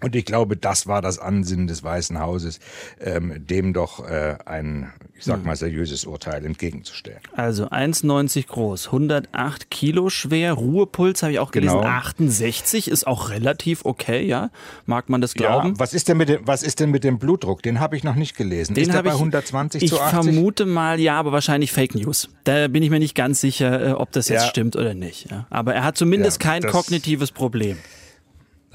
Und 0.00 0.14
ich 0.14 0.24
glaube, 0.24 0.56
das 0.56 0.86
war 0.86 1.02
das 1.02 1.18
Ansinnen 1.18 1.66
des 1.66 1.82
Weißen 1.82 2.20
Hauses, 2.20 2.60
ähm, 3.00 3.44
dem 3.44 3.72
doch 3.72 4.08
äh, 4.08 4.36
ein, 4.46 4.92
ich 5.16 5.24
sag 5.24 5.44
mal, 5.44 5.56
seriöses 5.56 6.04
Urteil 6.04 6.44
entgegenzustellen. 6.44 7.18
Also 7.34 7.66
1,90 7.70 8.46
groß, 8.46 8.86
108 8.86 9.70
Kilo 9.70 10.08
schwer, 10.08 10.52
Ruhepuls 10.52 11.24
habe 11.24 11.32
ich 11.32 11.38
auch 11.40 11.50
gelesen, 11.50 11.78
genau. 11.78 11.88
68 11.88 12.88
ist 12.88 13.08
auch 13.08 13.30
relativ 13.30 13.84
okay, 13.84 14.24
ja? 14.24 14.50
Mag 14.86 15.08
man 15.08 15.20
das 15.20 15.34
glauben? 15.34 15.70
Ja, 15.70 15.74
was 15.78 15.94
ist 15.94 16.08
denn 16.08 16.16
mit 16.16 16.28
dem, 16.28 16.46
was 16.46 16.62
ist 16.62 16.78
denn 16.78 16.90
mit 16.92 17.02
dem 17.02 17.18
Blutdruck? 17.18 17.62
Den 17.62 17.80
habe 17.80 17.96
ich 17.96 18.04
noch 18.04 18.14
nicht 18.14 18.36
gelesen. 18.36 18.74
Den 18.74 18.88
ist 18.88 18.94
er 18.94 19.02
bei 19.02 19.10
120 19.10 19.82
ich, 19.82 19.90
zu 19.90 20.00
80? 20.00 20.18
Ich 20.18 20.24
vermute 20.24 20.64
mal, 20.64 21.00
ja, 21.00 21.18
aber 21.18 21.32
wahrscheinlich 21.32 21.72
Fake 21.72 21.96
News. 21.96 22.28
Da 22.44 22.68
bin 22.68 22.84
ich 22.84 22.90
mir 22.90 23.00
nicht 23.00 23.16
ganz 23.16 23.40
sicher, 23.40 23.88
äh, 23.88 23.92
ob 23.92 24.12
das 24.12 24.28
jetzt 24.28 24.42
ja. 24.42 24.48
stimmt 24.48 24.76
oder 24.76 24.94
nicht. 24.94 25.28
Ja? 25.28 25.48
Aber 25.50 25.74
er 25.74 25.82
hat 25.82 25.96
zumindest 25.96 26.42
ja, 26.44 26.50
kein 26.50 26.62
kognitives 26.62 27.32
Problem. 27.32 27.78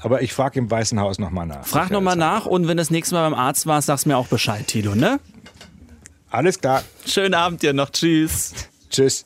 Aber 0.04 0.20
ich 0.20 0.34
frage 0.34 0.58
im 0.58 0.70
Weißen 0.70 1.00
Haus 1.00 1.18
nochmal 1.18 1.46
nach. 1.46 1.66
Frag 1.66 1.90
nochmal 1.90 2.14
nach 2.14 2.44
und 2.44 2.68
wenn 2.68 2.76
das 2.76 2.90
nächste 2.90 3.14
Mal 3.14 3.30
beim 3.30 3.38
Arzt 3.38 3.66
war, 3.66 3.80
sagst 3.80 4.06
mir 4.06 4.18
auch 4.18 4.26
Bescheid, 4.26 4.66
Tilo, 4.66 4.94
ne? 4.94 5.18
Alles 6.30 6.60
klar. 6.60 6.82
Schönen 7.06 7.32
Abend 7.32 7.62
dir 7.62 7.72
noch. 7.72 7.88
Tschüss. 7.88 8.52
Tschüss. 8.90 9.24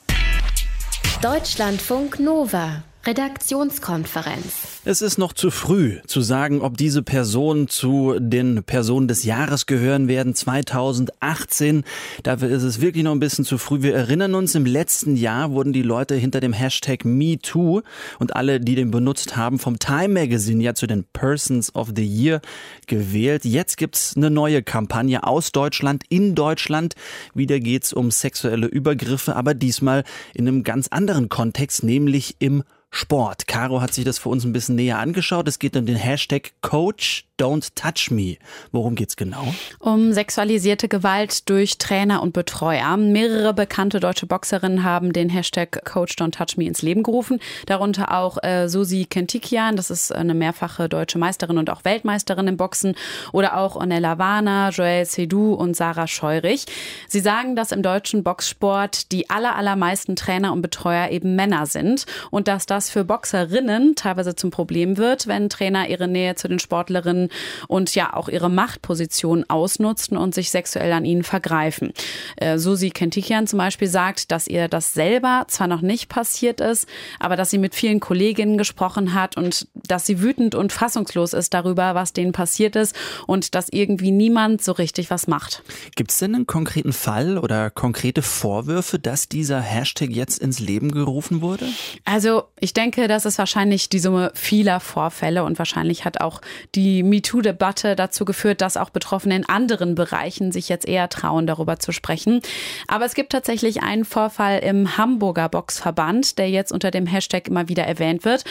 Deutschlandfunk 1.21 2.21
Nova. 2.21 2.83
Redaktionskonferenz. 3.05 4.81
Es 4.83 5.01
ist 5.01 5.17
noch 5.17 5.31
zu 5.31 5.51
früh 5.51 5.99
zu 6.05 6.19
sagen, 6.19 6.61
ob 6.61 6.75
diese 6.75 7.01
Personen 7.01 7.69
zu 7.69 8.15
den 8.19 8.63
Personen 8.63 9.07
des 9.07 9.23
Jahres 9.23 9.67
gehören 9.67 10.09
werden 10.09 10.35
2018. 10.35 11.85
Dafür 12.23 12.49
ist 12.49 12.63
es 12.63 12.81
wirklich 12.81 13.05
noch 13.05 13.13
ein 13.13 13.21
bisschen 13.21 13.45
zu 13.45 13.57
früh. 13.57 13.81
Wir 13.81 13.95
erinnern 13.95 14.35
uns, 14.35 14.53
im 14.53 14.65
letzten 14.65 15.15
Jahr 15.15 15.51
wurden 15.51 15.71
die 15.71 15.81
Leute 15.81 16.15
hinter 16.15 16.41
dem 16.41 16.51
Hashtag 16.51 17.05
MeToo 17.05 17.83
und 18.19 18.35
alle, 18.35 18.59
die 18.59 18.75
den 18.75 18.91
benutzt 18.91 19.37
haben, 19.37 19.59
vom 19.59 19.79
Time 19.79 20.09
Magazine 20.09 20.61
ja 20.61 20.73
zu 20.73 20.85
den 20.85 21.05
Persons 21.05 21.73
of 21.75 21.93
the 21.95 22.05
Year 22.05 22.41
gewählt. 22.87 23.45
Jetzt 23.45 23.77
gibt's 23.77 24.17
eine 24.17 24.29
neue 24.29 24.61
Kampagne 24.61 25.23
aus 25.23 25.53
Deutschland, 25.53 26.03
in 26.09 26.35
Deutschland. 26.35 26.95
Wieder 27.33 27.61
geht's 27.61 27.93
um 27.93 28.11
sexuelle 28.11 28.67
Übergriffe, 28.67 29.37
aber 29.37 29.53
diesmal 29.53 30.03
in 30.33 30.49
einem 30.49 30.63
ganz 30.63 30.89
anderen 30.89 31.29
Kontext, 31.29 31.83
nämlich 31.83 32.35
im 32.39 32.63
Sport. 32.91 33.47
Caro 33.47 33.81
hat 33.81 33.93
sich 33.93 34.05
das 34.05 34.19
für 34.19 34.29
uns 34.29 34.43
ein 34.43 34.53
bisschen 34.53 34.75
näher 34.75 34.99
angeschaut. 34.99 35.47
Es 35.47 35.59
geht 35.59 35.77
um 35.77 35.85
den 35.85 35.95
Hashtag 35.95 36.51
Coach 36.61 37.28
Don't 37.39 37.69
Touch 37.75 38.11
Me. 38.11 38.35
Worum 38.73 38.95
geht's 38.95 39.15
genau? 39.15 39.53
Um 39.79 40.11
sexualisierte 40.11 40.89
Gewalt 40.89 41.49
durch 41.49 41.77
Trainer 41.77 42.21
und 42.21 42.33
Betreuer. 42.33 42.97
Mehrere 42.97 43.53
bekannte 43.53 44.01
deutsche 44.01 44.25
Boxerinnen 44.25 44.83
haben 44.83 45.13
den 45.13 45.29
Hashtag 45.29 45.85
Coach 45.85 46.15
Don't 46.15 46.31
Touch 46.31 46.57
Me 46.57 46.65
ins 46.65 46.81
Leben 46.81 47.01
gerufen. 47.01 47.39
Darunter 47.65 48.13
auch 48.17 48.43
äh, 48.43 48.67
Susi 48.67 49.05
Kentikian, 49.09 49.77
das 49.77 49.89
ist 49.89 50.13
eine 50.13 50.33
mehrfache 50.33 50.89
deutsche 50.89 51.17
Meisterin 51.17 51.57
und 51.57 51.69
auch 51.69 51.85
Weltmeisterin 51.85 52.47
im 52.47 52.57
Boxen. 52.57 52.95
Oder 53.31 53.57
auch 53.57 53.77
Onella 53.77 54.17
Warner, 54.17 54.71
Joel 54.71 55.05
Sedou 55.05 55.53
und 55.53 55.77
Sarah 55.77 56.07
Scheurich. 56.07 56.65
Sie 57.07 57.21
sagen, 57.21 57.55
dass 57.55 57.71
im 57.71 57.83
deutschen 57.83 58.23
Boxsport 58.23 59.13
die 59.13 59.29
aller, 59.29 59.55
allermeisten 59.55 60.17
Trainer 60.17 60.51
und 60.51 60.61
Betreuer 60.61 61.09
eben 61.09 61.35
Männer 61.35 61.65
sind 61.65 62.05
und 62.31 62.49
dass 62.49 62.65
das 62.65 62.89
für 62.89 63.05
Boxerinnen 63.05 63.95
teilweise 63.95 64.35
zum 64.35 64.51
Problem 64.51 64.97
wird, 64.97 65.27
wenn 65.27 65.47
Trainer 65.47 65.87
ihre 65.87 66.09
Nähe 66.09 66.35
zu 66.35 66.49
den 66.49 66.59
Sportlerinnen 66.59 67.28
und 67.67 67.95
ja 67.95 68.13
auch 68.13 68.29
ihre 68.29 68.49
Machtposition 68.49 69.45
ausnutzen 69.47 70.17
und 70.17 70.33
sich 70.33 70.51
sexuell 70.51 70.91
an 70.93 71.05
ihnen 71.05 71.23
vergreifen. 71.23 71.93
Äh, 72.37 72.57
Susi 72.57 72.89
Kentikian 72.89 73.47
zum 73.47 73.59
Beispiel 73.59 73.87
sagt, 73.87 74.31
dass 74.31 74.47
ihr 74.47 74.67
das 74.67 74.93
selber 74.93 75.45
zwar 75.47 75.67
noch 75.67 75.81
nicht 75.81 76.09
passiert 76.09 76.61
ist, 76.61 76.87
aber 77.19 77.35
dass 77.35 77.49
sie 77.49 77.57
mit 77.57 77.75
vielen 77.75 77.99
Kolleginnen 77.99 78.57
gesprochen 78.57 79.13
hat 79.13 79.37
und 79.37 79.67
dass 79.73 80.05
sie 80.05 80.21
wütend 80.21 80.55
und 80.55 80.71
fassungslos 80.71 81.33
ist 81.33 81.53
darüber, 81.53 81.95
was 81.95 82.13
denen 82.13 82.31
passiert 82.31 82.75
ist 82.75 82.95
und 83.27 83.55
dass 83.55 83.69
irgendwie 83.69 84.11
niemand 84.11 84.63
so 84.63 84.71
richtig 84.71 85.09
was 85.09 85.27
macht. 85.27 85.63
Gibt 85.95 86.11
es 86.11 86.19
denn 86.19 86.35
einen 86.35 86.47
konkreten 86.47 86.93
Fall 86.93 87.37
oder 87.37 87.69
konkrete 87.69 88.21
Vorwürfe, 88.21 88.99
dass 88.99 89.29
dieser 89.29 89.61
Hashtag 89.61 90.09
jetzt 90.09 90.39
ins 90.39 90.59
Leben 90.59 90.91
gerufen 90.91 91.41
wurde? 91.41 91.67
Also 92.05 92.43
ich 92.59 92.73
denke, 92.73 93.07
das 93.07 93.25
ist 93.25 93.37
wahrscheinlich 93.37 93.89
die 93.89 93.99
Summe 93.99 94.31
vieler 94.33 94.79
Vorfälle 94.79 95.43
und 95.43 95.59
wahrscheinlich 95.59 96.05
hat 96.05 96.21
auch 96.21 96.41
die 96.75 97.03
MeToo-Debatte 97.19 97.95
dazu 97.95 98.25
geführt, 98.25 98.61
dass 98.61 98.77
auch 98.77 98.89
Betroffene 98.89 99.35
in 99.35 99.47
anderen 99.47 99.95
Bereichen 99.95 100.51
sich 100.51 100.69
jetzt 100.69 100.87
eher 100.87 101.09
trauen, 101.09 101.47
darüber 101.47 101.79
zu 101.79 101.91
sprechen. 101.91 102.41
Aber 102.87 103.05
es 103.05 103.13
gibt 103.13 103.31
tatsächlich 103.31 103.83
einen 103.83 104.05
Vorfall 104.05 104.59
im 104.59 104.97
Hamburger 104.97 105.49
Boxverband, 105.49 106.37
der 106.37 106.49
jetzt 106.49 106.71
unter 106.71 106.91
dem 106.91 107.05
Hashtag 107.05 107.47
immer 107.47 107.67
wieder 107.67 107.83
erwähnt 107.83 108.25
wird. 108.25 108.45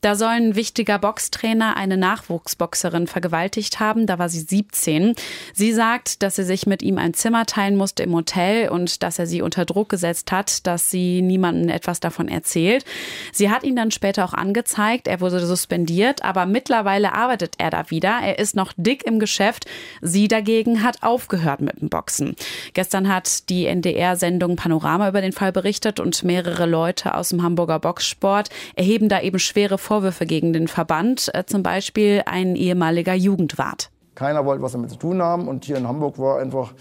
Da 0.00 0.14
soll 0.14 0.28
ein 0.28 0.54
wichtiger 0.54 0.98
Boxtrainer 0.98 1.76
eine 1.76 1.96
Nachwuchsboxerin 1.96 3.06
vergewaltigt 3.06 3.80
haben. 3.80 4.06
Da 4.06 4.18
war 4.18 4.28
sie 4.28 4.40
17. 4.40 5.14
Sie 5.52 5.72
sagt, 5.72 6.22
dass 6.22 6.36
sie 6.36 6.44
sich 6.44 6.66
mit 6.66 6.82
ihm 6.82 6.98
ein 6.98 7.14
Zimmer 7.14 7.46
teilen 7.46 7.76
musste 7.76 8.04
im 8.04 8.14
Hotel 8.14 8.68
und 8.68 9.02
dass 9.02 9.18
er 9.18 9.26
sie 9.26 9.42
unter 9.42 9.64
Druck 9.64 9.88
gesetzt 9.88 10.30
hat, 10.30 10.66
dass 10.66 10.90
sie 10.90 11.22
niemandem 11.22 11.68
etwas 11.68 12.00
davon 12.00 12.28
erzählt. 12.28 12.84
Sie 13.32 13.50
hat 13.50 13.64
ihn 13.64 13.76
dann 13.76 13.90
später 13.90 14.24
auch 14.24 14.34
angezeigt. 14.34 15.08
Er 15.08 15.20
wurde 15.20 15.44
suspendiert, 15.44 16.24
aber 16.24 16.46
mittlerweile 16.46 17.14
arbeitet 17.14 17.54
er 17.58 17.70
da 17.70 17.90
wieder. 17.90 18.11
Er 18.20 18.38
ist 18.38 18.56
noch 18.56 18.72
dick 18.76 19.06
im 19.06 19.18
Geschäft. 19.18 19.66
Sie 20.00 20.28
dagegen 20.28 20.82
hat 20.82 21.02
aufgehört 21.02 21.60
mit 21.60 21.80
dem 21.80 21.88
Boxen. 21.88 22.36
Gestern 22.74 23.08
hat 23.08 23.48
die 23.48 23.66
NDR-Sendung 23.66 24.56
Panorama 24.56 25.08
über 25.08 25.20
den 25.20 25.32
Fall 25.32 25.52
berichtet 25.52 26.00
und 26.00 26.22
mehrere 26.24 26.66
Leute 26.66 27.14
aus 27.14 27.30
dem 27.30 27.42
Hamburger 27.42 27.78
Boxsport 27.78 28.50
erheben 28.76 29.08
da 29.08 29.20
eben 29.20 29.38
schwere 29.38 29.78
Vorwürfe 29.78 30.26
gegen 30.26 30.52
den 30.52 30.68
Verband. 30.68 31.30
Äh, 31.34 31.44
zum 31.46 31.62
Beispiel 31.62 32.22
ein 32.26 32.56
ehemaliger 32.56 33.14
Jugendwart. 33.14 33.90
Keiner 34.14 34.44
wollte 34.44 34.62
was 34.62 34.72
damit 34.72 34.90
zu 34.90 34.96
tun 34.96 35.22
haben 35.22 35.48
und 35.48 35.64
hier 35.64 35.76
in 35.76 35.88
Hamburg 35.88 36.18
war 36.18 36.38
einfach 36.38 36.74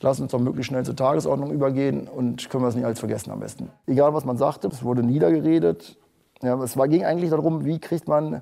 lass 0.00 0.20
uns 0.20 0.32
doch 0.32 0.40
möglichst 0.40 0.68
schnell 0.68 0.84
zur 0.84 0.96
Tagesordnung 0.96 1.52
übergehen 1.52 2.08
und 2.08 2.48
können 2.50 2.64
wir 2.64 2.68
es 2.68 2.74
nicht 2.74 2.84
alles 2.84 2.98
vergessen 2.98 3.30
am 3.30 3.40
besten. 3.40 3.70
Egal, 3.86 4.14
was 4.14 4.24
man 4.24 4.36
sagte, 4.36 4.68
es 4.68 4.82
wurde 4.82 5.02
niedergeredet. 5.02 5.96
Ja, 6.42 6.60
es 6.62 6.74
ging 6.74 7.04
eigentlich 7.04 7.30
darum, 7.30 7.64
wie 7.64 7.78
kriegt 7.78 8.08
man 8.08 8.40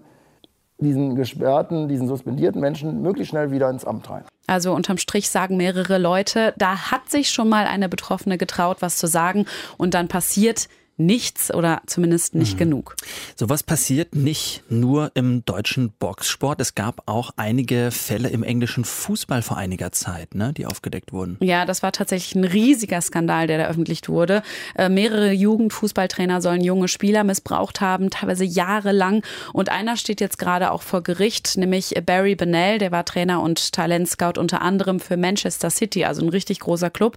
diesen 0.79 1.17
gesperrten, 1.17 1.89
diesen 1.89 2.07
suspendierten 2.07 2.61
Menschen 2.61 3.03
möglichst 3.03 3.31
schnell 3.31 3.51
wieder 3.51 3.69
ins 3.69 3.85
Amt 3.85 4.09
rein. 4.09 4.25
Also 4.47 4.73
unterm 4.73 4.99
Strich 4.99 5.29
sagen 5.29 5.57
mehrere 5.57 5.99
Leute, 5.99 6.55
da 6.57 6.91
hat 6.91 7.11
sich 7.11 7.31
schon 7.31 7.49
mal 7.49 7.67
eine 7.67 7.89
Betroffene 7.89 8.39
getraut, 8.39 8.79
was 8.81 8.97
zu 8.97 9.07
sagen 9.07 9.47
und 9.77 9.95
dann 9.95 10.09
passiert 10.09 10.69
nichts 10.99 11.53
oder 11.55 11.81
zumindest 11.87 12.35
nicht 12.35 12.55
mhm. 12.55 12.59
genug. 12.59 12.97
Sowas 13.37 13.63
passiert 13.63 14.15
nicht 14.15 14.63
nur 14.69 15.13
im 15.15 15.45
deutschen 15.45 15.93
Boxsport. 15.99 16.61
Es 16.61 16.75
gab 16.75 17.03
auch 17.07 17.31
einige 17.37 17.91
Fälle 17.91 18.29
im 18.29 18.43
englischen 18.43 18.85
Fußball 18.85 19.43
vor 19.43 19.57
einiger 19.57 19.93
Zeit, 19.93 20.35
ne, 20.35 20.53
die 20.53 20.67
aufgedeckt 20.67 21.13
wurden. 21.13 21.37
Ja, 21.41 21.65
das 21.65 21.83
war 21.83 21.93
tatsächlich 21.93 22.35
ein 22.35 22.45
riesiger 22.45 23.01
Skandal, 23.01 23.47
der 23.47 23.59
da 23.59 23.67
öffentlich 23.69 23.99
wurde. 24.09 24.43
Äh, 24.77 24.89
mehrere 24.89 25.33
Jugendfußballtrainer 25.33 26.41
sollen 26.41 26.63
junge 26.63 26.89
Spieler 26.89 27.25
missbraucht 27.25 27.81
haben, 27.81 28.11
teilweise 28.11 28.45
jahrelang. 28.45 29.23
Und 29.53 29.71
einer 29.71 29.97
steht 29.97 30.21
jetzt 30.21 30.39
gerade 30.39 30.71
auch 30.71 30.83
vor 30.83 31.03
Gericht, 31.03 31.57
nämlich 31.57 31.95
Barry 32.05 32.35
Bennell, 32.35 32.79
der 32.79 32.93
war 32.93 33.05
Trainer 33.05 33.43
und 33.43 33.73
Talentscout 33.73 34.39
unter 34.39 34.63
anderem 34.63 35.01
für 35.01 35.17
Manchester 35.17 35.71
City, 35.71 36.05
also 36.05 36.23
ein 36.23 36.29
richtig 36.29 36.61
großer 36.61 36.91
Club. 36.91 37.17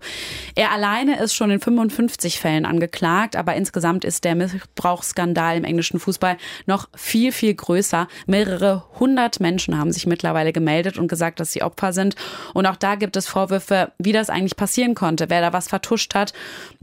Er 0.55 0.71
alleine 0.71 1.19
ist 1.19 1.33
schon 1.33 1.51
in 1.51 1.59
55 1.59 2.39
Fällen 2.39 2.65
angeklagt, 2.65 3.35
aber 3.35 3.55
insgesamt 3.55 3.70
insgesamt 3.71 4.03
ist 4.03 4.25
der 4.25 4.35
Missbrauchsskandal 4.35 5.55
im 5.55 5.63
englischen 5.63 5.97
Fußball 5.97 6.35
noch 6.65 6.89
viel, 6.93 7.31
viel 7.31 7.53
größer. 7.53 8.09
Mehrere 8.27 8.83
hundert 8.99 9.39
Menschen 9.39 9.77
haben 9.77 9.93
sich 9.93 10.05
mittlerweile 10.05 10.51
gemeldet 10.51 10.97
und 10.97 11.07
gesagt, 11.07 11.39
dass 11.39 11.53
sie 11.53 11.63
Opfer 11.63 11.93
sind. 11.93 12.15
Und 12.53 12.65
auch 12.65 12.75
da 12.75 12.95
gibt 12.95 13.15
es 13.15 13.27
Vorwürfe, 13.27 13.93
wie 13.97 14.11
das 14.11 14.29
eigentlich 14.29 14.57
passieren 14.57 14.93
konnte, 14.93 15.29
wer 15.29 15.39
da 15.39 15.53
was 15.53 15.69
vertuscht 15.69 16.15
hat. 16.15 16.33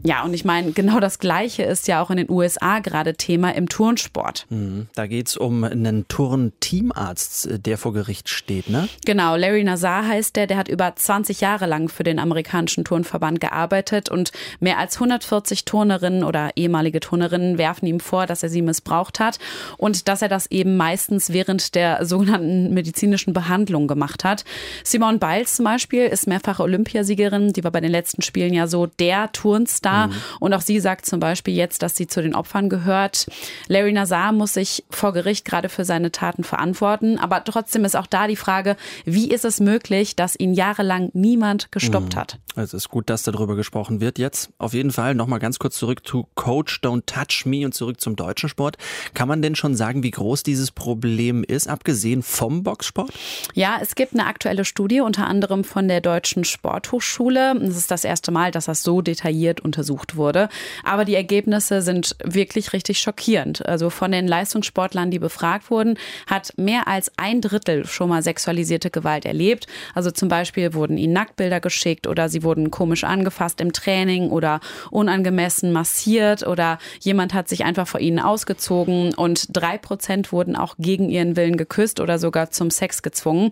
Ja, 0.03 0.23
und 0.23 0.33
ich 0.33 0.47
meine, 0.47 0.73
genau 0.73 0.99
das 0.99 1.19
Gleiche 1.19 1.63
ist 1.63 1.89
ja 1.89 2.01
auch 2.01 2.11
in 2.11 2.17
den 2.17 2.31
USA 2.31 2.79
gerade 2.79 3.15
Thema 3.15 3.55
im 3.55 3.69
Turnsport. 3.69 4.47
Mhm. 4.49 4.87
Da 4.95 5.07
geht 5.07 5.29
es 5.29 5.37
um 5.37 5.65
einen 5.65 6.09
Turn-Teamarzt, 6.09 7.67
der 7.67 7.77
vor 7.77 7.93
Gericht 7.93 8.31
steht, 8.31 8.71
ne? 8.71 8.89
Genau, 9.05 9.37
Larry 9.37 9.63
Nazar 9.63 10.09
heißt 10.09 10.37
der, 10.37 10.47
der 10.47 10.57
hat 10.57 10.69
über 10.69 10.97
20 10.97 11.43
Jahre 11.43 11.67
lang 11.67 11.91
für 11.91 12.03
den 12.03 12.19
amerikanischen 12.19 12.87
Turnverband 12.87 13.43
gearbeitet 13.43 14.09
und 14.09 14.33
mehr 14.59 14.79
als 14.79 14.95
140 14.95 15.67
Turnerinnen 15.67 16.25
oder 16.25 16.53
ehemalige 16.57 16.78
ehemalige 16.79 17.01
Turnerinnen 17.01 17.59
werfen 17.59 17.87
ihm 17.87 17.99
vor, 18.01 18.27
dass 18.27 18.43
er 18.43 18.49
sie 18.49 18.63
missbraucht 18.63 19.19
hat 19.19 19.39
und 19.77 20.07
dass 20.07 20.23
er 20.23 20.29
das 20.29 20.47
eben 20.51 20.77
meistens 20.77 21.33
während 21.33 21.75
der 21.75 22.07
sogenannten 22.07 22.73
medizinischen 22.73 23.33
Behandlung 23.33 23.89
gemacht 23.89 24.25
hat. 24.25 24.45
Simone 24.85 25.19
Biles 25.19 25.57
zum 25.57 25.65
Beispiel 25.65 26.07
ist 26.07 26.29
mehrfache 26.29 26.63
Olympiasiegerin. 26.63 27.53
Die 27.53 27.65
war 27.65 27.73
bei 27.73 27.81
den 27.81 27.91
letzten 27.91 28.23
Spielen 28.23 28.55
ja 28.55 28.69
so 28.69 28.87
der 28.87 29.33
Turnstar. 29.33 30.09
Mhm. 30.09 30.13
Und 30.41 30.55
auch 30.55 30.61
sie 30.61 30.79
sagt 30.79 31.07
zum 31.07 31.19
Beispiel 31.19 31.55
jetzt, 31.55 31.83
dass 31.83 31.97
sie 31.97 32.07
zu 32.07 32.23
den 32.23 32.35
Opfern 32.35 32.69
gehört. 32.69 33.27
Larry 33.67 33.93
Nazar 33.93 34.33
muss 34.33 34.55
sich 34.55 34.85
vor 34.91 35.13
Gericht 35.13 35.45
gerade 35.45 35.69
für 35.69 35.85
seine 35.85 36.13
Taten 36.13 36.45
verantworten. 36.45 37.19
Aber 37.19 37.43
trotzdem 37.43 37.85
ist 37.85 37.97
auch 37.97 38.07
da 38.07 38.29
die 38.29 38.37
Frage, 38.37 38.77
wie 39.05 39.31
ist 39.31 39.45
es 39.45 39.59
möglich, 39.59 40.15
dass 40.15 40.39
ihn 40.39 40.55
jahrelang 40.55 41.11
niemand 41.13 41.73
gestoppt 41.73 42.15
mhm. 42.15 42.21
hat? 42.21 42.39
Es 42.55 42.75
ist 42.75 42.89
gut, 42.89 43.11
dass 43.11 43.23
darüber 43.23 43.57
gesprochen 43.57 44.01
wird. 44.01 44.19
Jetzt 44.19 44.51
auf 44.59 44.75
jeden 44.75 44.91
Fall 44.91 45.15
nochmal 45.15 45.39
ganz 45.39 45.59
kurz 45.59 45.77
zurück 45.77 46.07
zu 46.07 46.29
Coach 46.59 46.81
Don't 46.83 47.07
Touch 47.07 47.47
Me 47.47 47.65
und 47.65 47.73
zurück 47.73 48.01
zum 48.01 48.17
deutschen 48.17 48.49
Sport. 48.49 48.79
Kann 49.15 49.29
man 49.29 49.43
denn 49.43 49.55
schon 49.55 49.77
sagen, 49.77 50.03
wie 50.03 50.11
groß 50.11 50.43
dieses 50.43 50.73
Problem 50.73 51.45
ist, 51.45 51.69
abgesehen 51.69 52.25
vom 52.25 52.65
Boxsport? 52.65 53.13
Ja, 53.55 53.79
es 53.81 53.95
gibt 53.95 54.15
eine 54.15 54.27
aktuelle 54.27 54.65
Studie, 54.65 55.01
unter 55.01 55.29
anderem 55.29 55.63
von 55.63 55.87
der 55.87 56.01
Deutschen 56.01 56.43
Sporthochschule. 56.43 57.57
Es 57.63 57.77
ist 57.77 57.93
das 57.93 58.03
erste 58.03 58.33
Mal, 58.33 58.51
dass 58.51 58.65
das 58.65 58.83
so 58.83 59.03
detailliert 59.03 59.61
untersucht 59.61 60.17
wurde. 60.17 60.49
Aber 60.83 61.05
die 61.05 61.15
Ergebnisse 61.15 61.81
sind 61.81 62.17
wirklich 62.25 62.73
richtig 62.73 62.99
schockierend. 62.99 63.65
Also 63.65 63.89
von 63.89 64.11
den 64.11 64.27
Leistungssportlern, 64.27 65.13
die 65.13 65.21
befragt 65.21 65.71
wurden, 65.71 65.97
hat 66.27 66.55
mehr 66.57 66.89
als 66.89 67.13
ein 67.19 67.41
Drittel 67.41 67.87
schon 67.87 68.09
mal 68.09 68.25
sexualisierte 68.25 68.91
Gewalt 68.91 69.25
erlebt. 69.27 69.69
Also 69.95 70.11
zum 70.11 70.29
Beispiel 70.29 70.75
wurden 70.75 70.99
ihnen 70.99 71.13
Nacktbilder 71.13 71.61
geschickt 71.61 72.09
oder 72.09 72.29
sie 72.29 72.43
wurden 72.43 72.73
komisch 72.73 73.05
angefasst 73.05 73.61
im 73.61 73.73
Training 73.73 74.31
oder 74.31 74.59
unangemessen 74.91 75.71
massiert 75.71 76.48
oder 76.49 76.79
jemand 77.01 77.35
hat 77.35 77.49
sich 77.49 77.65
einfach 77.65 77.87
vor 77.87 78.01
ihnen 78.01 78.19
ausgezogen 78.19 79.15
und 79.15 79.57
drei 79.57 79.79
Prozent 79.79 80.33
wurden 80.33 80.57
auch 80.57 80.77
gegen 80.79 81.09
ihren 81.09 81.37
Willen 81.37 81.57
geküsst 81.57 82.01
oder 82.01 82.19
sogar 82.19 82.51
zum 82.51 82.71
Sex 82.71 83.03
gezwungen. 83.03 83.51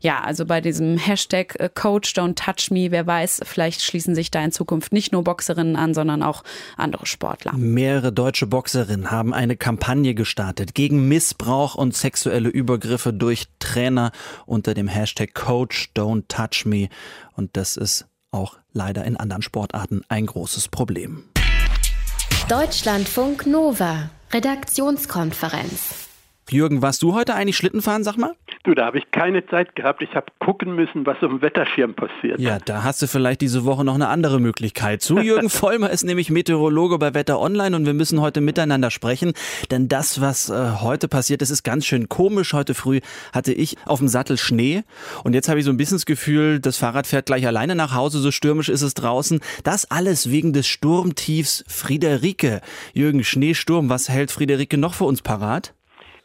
Ja, 0.00 0.20
also 0.20 0.46
bei 0.46 0.60
diesem 0.60 0.98
Hashtag 0.98 1.56
äh, 1.58 1.68
Coach 1.72 2.12
Don't 2.12 2.34
Touch 2.34 2.70
Me, 2.70 2.90
wer 2.90 3.06
weiß, 3.06 3.40
vielleicht 3.44 3.82
schließen 3.82 4.14
sich 4.14 4.30
da 4.30 4.44
in 4.44 4.52
Zukunft 4.52 4.92
nicht 4.92 5.12
nur 5.12 5.24
Boxerinnen 5.24 5.76
an, 5.76 5.94
sondern 5.94 6.22
auch 6.22 6.44
andere 6.76 7.06
Sportler. 7.06 7.52
Mehrere 7.54 8.12
deutsche 8.12 8.46
Boxerinnen 8.46 9.10
haben 9.10 9.34
eine 9.34 9.56
Kampagne 9.56 10.14
gestartet 10.14 10.74
gegen 10.74 11.08
Missbrauch 11.08 11.74
und 11.74 11.94
sexuelle 11.94 12.48
Übergriffe 12.48 13.12
durch 13.12 13.46
Trainer 13.58 14.12
unter 14.46 14.74
dem 14.74 14.88
Hashtag 14.88 15.34
Coach 15.34 15.90
Don't 15.96 16.24
Touch 16.28 16.66
Me. 16.66 16.88
Und 17.36 17.56
das 17.56 17.76
ist 17.76 18.06
auch 18.30 18.58
leider 18.72 19.04
in 19.04 19.16
anderen 19.16 19.42
Sportarten 19.42 20.02
ein 20.08 20.26
großes 20.26 20.68
Problem. 20.68 21.24
Deutschlandfunk 22.48 23.46
Nova, 23.46 24.10
Redaktionskonferenz. 24.30 26.08
Jürgen, 26.50 26.82
warst 26.82 27.02
du 27.02 27.14
heute 27.14 27.34
eigentlich 27.34 27.56
Schlitten 27.56 27.80
fahren, 27.80 28.04
sag 28.04 28.18
mal? 28.18 28.34
Du, 28.64 28.74
da 28.74 28.86
habe 28.86 28.96
ich 28.96 29.10
keine 29.10 29.46
Zeit 29.46 29.76
gehabt. 29.76 30.00
Ich 30.00 30.14
habe 30.14 30.24
gucken 30.38 30.74
müssen, 30.74 31.04
was 31.04 31.16
auf 31.22 31.28
dem 31.28 31.42
Wetterschirm 31.42 31.92
passiert. 31.92 32.40
Ja, 32.40 32.58
da 32.58 32.82
hast 32.82 33.02
du 33.02 33.06
vielleicht 33.06 33.42
diese 33.42 33.66
Woche 33.66 33.84
noch 33.84 33.94
eine 33.94 34.08
andere 34.08 34.40
Möglichkeit 34.40 35.02
zu. 35.02 35.18
Jürgen 35.18 35.50
Vollmer 35.50 35.90
ist 35.90 36.02
nämlich 36.02 36.30
Meteorologe 36.30 36.98
bei 36.98 37.12
Wetter 37.12 37.38
Online 37.38 37.76
und 37.76 37.84
wir 37.84 37.92
müssen 37.92 38.22
heute 38.22 38.40
miteinander 38.40 38.90
sprechen, 38.90 39.34
denn 39.70 39.88
das, 39.88 40.22
was 40.22 40.48
äh, 40.48 40.76
heute 40.80 41.08
passiert 41.08 41.42
ist, 41.42 41.50
ist 41.50 41.62
ganz 41.62 41.84
schön 41.84 42.08
komisch. 42.08 42.54
Heute 42.54 42.72
früh 42.72 43.00
hatte 43.34 43.52
ich 43.52 43.76
auf 43.84 43.98
dem 43.98 44.08
Sattel 44.08 44.38
Schnee 44.38 44.82
und 45.24 45.34
jetzt 45.34 45.50
habe 45.50 45.58
ich 45.58 45.66
so 45.66 45.70
ein 45.70 45.76
bisschen 45.76 45.96
das 45.96 46.06
Gefühl, 46.06 46.58
das 46.58 46.78
Fahrrad 46.78 47.06
fährt 47.06 47.26
gleich 47.26 47.46
alleine 47.46 47.74
nach 47.74 47.94
Hause, 47.94 48.18
so 48.18 48.30
stürmisch 48.30 48.70
ist 48.70 48.80
es 48.80 48.94
draußen. 48.94 49.40
Das 49.62 49.90
alles 49.90 50.30
wegen 50.30 50.54
des 50.54 50.66
Sturmtiefs 50.66 51.64
Friederike. 51.68 52.62
Jürgen, 52.94 53.24
Schneesturm, 53.24 53.90
was 53.90 54.08
hält 54.08 54.30
Friederike 54.30 54.78
noch 54.78 54.94
für 54.94 55.04
uns 55.04 55.20
parat? 55.20 55.74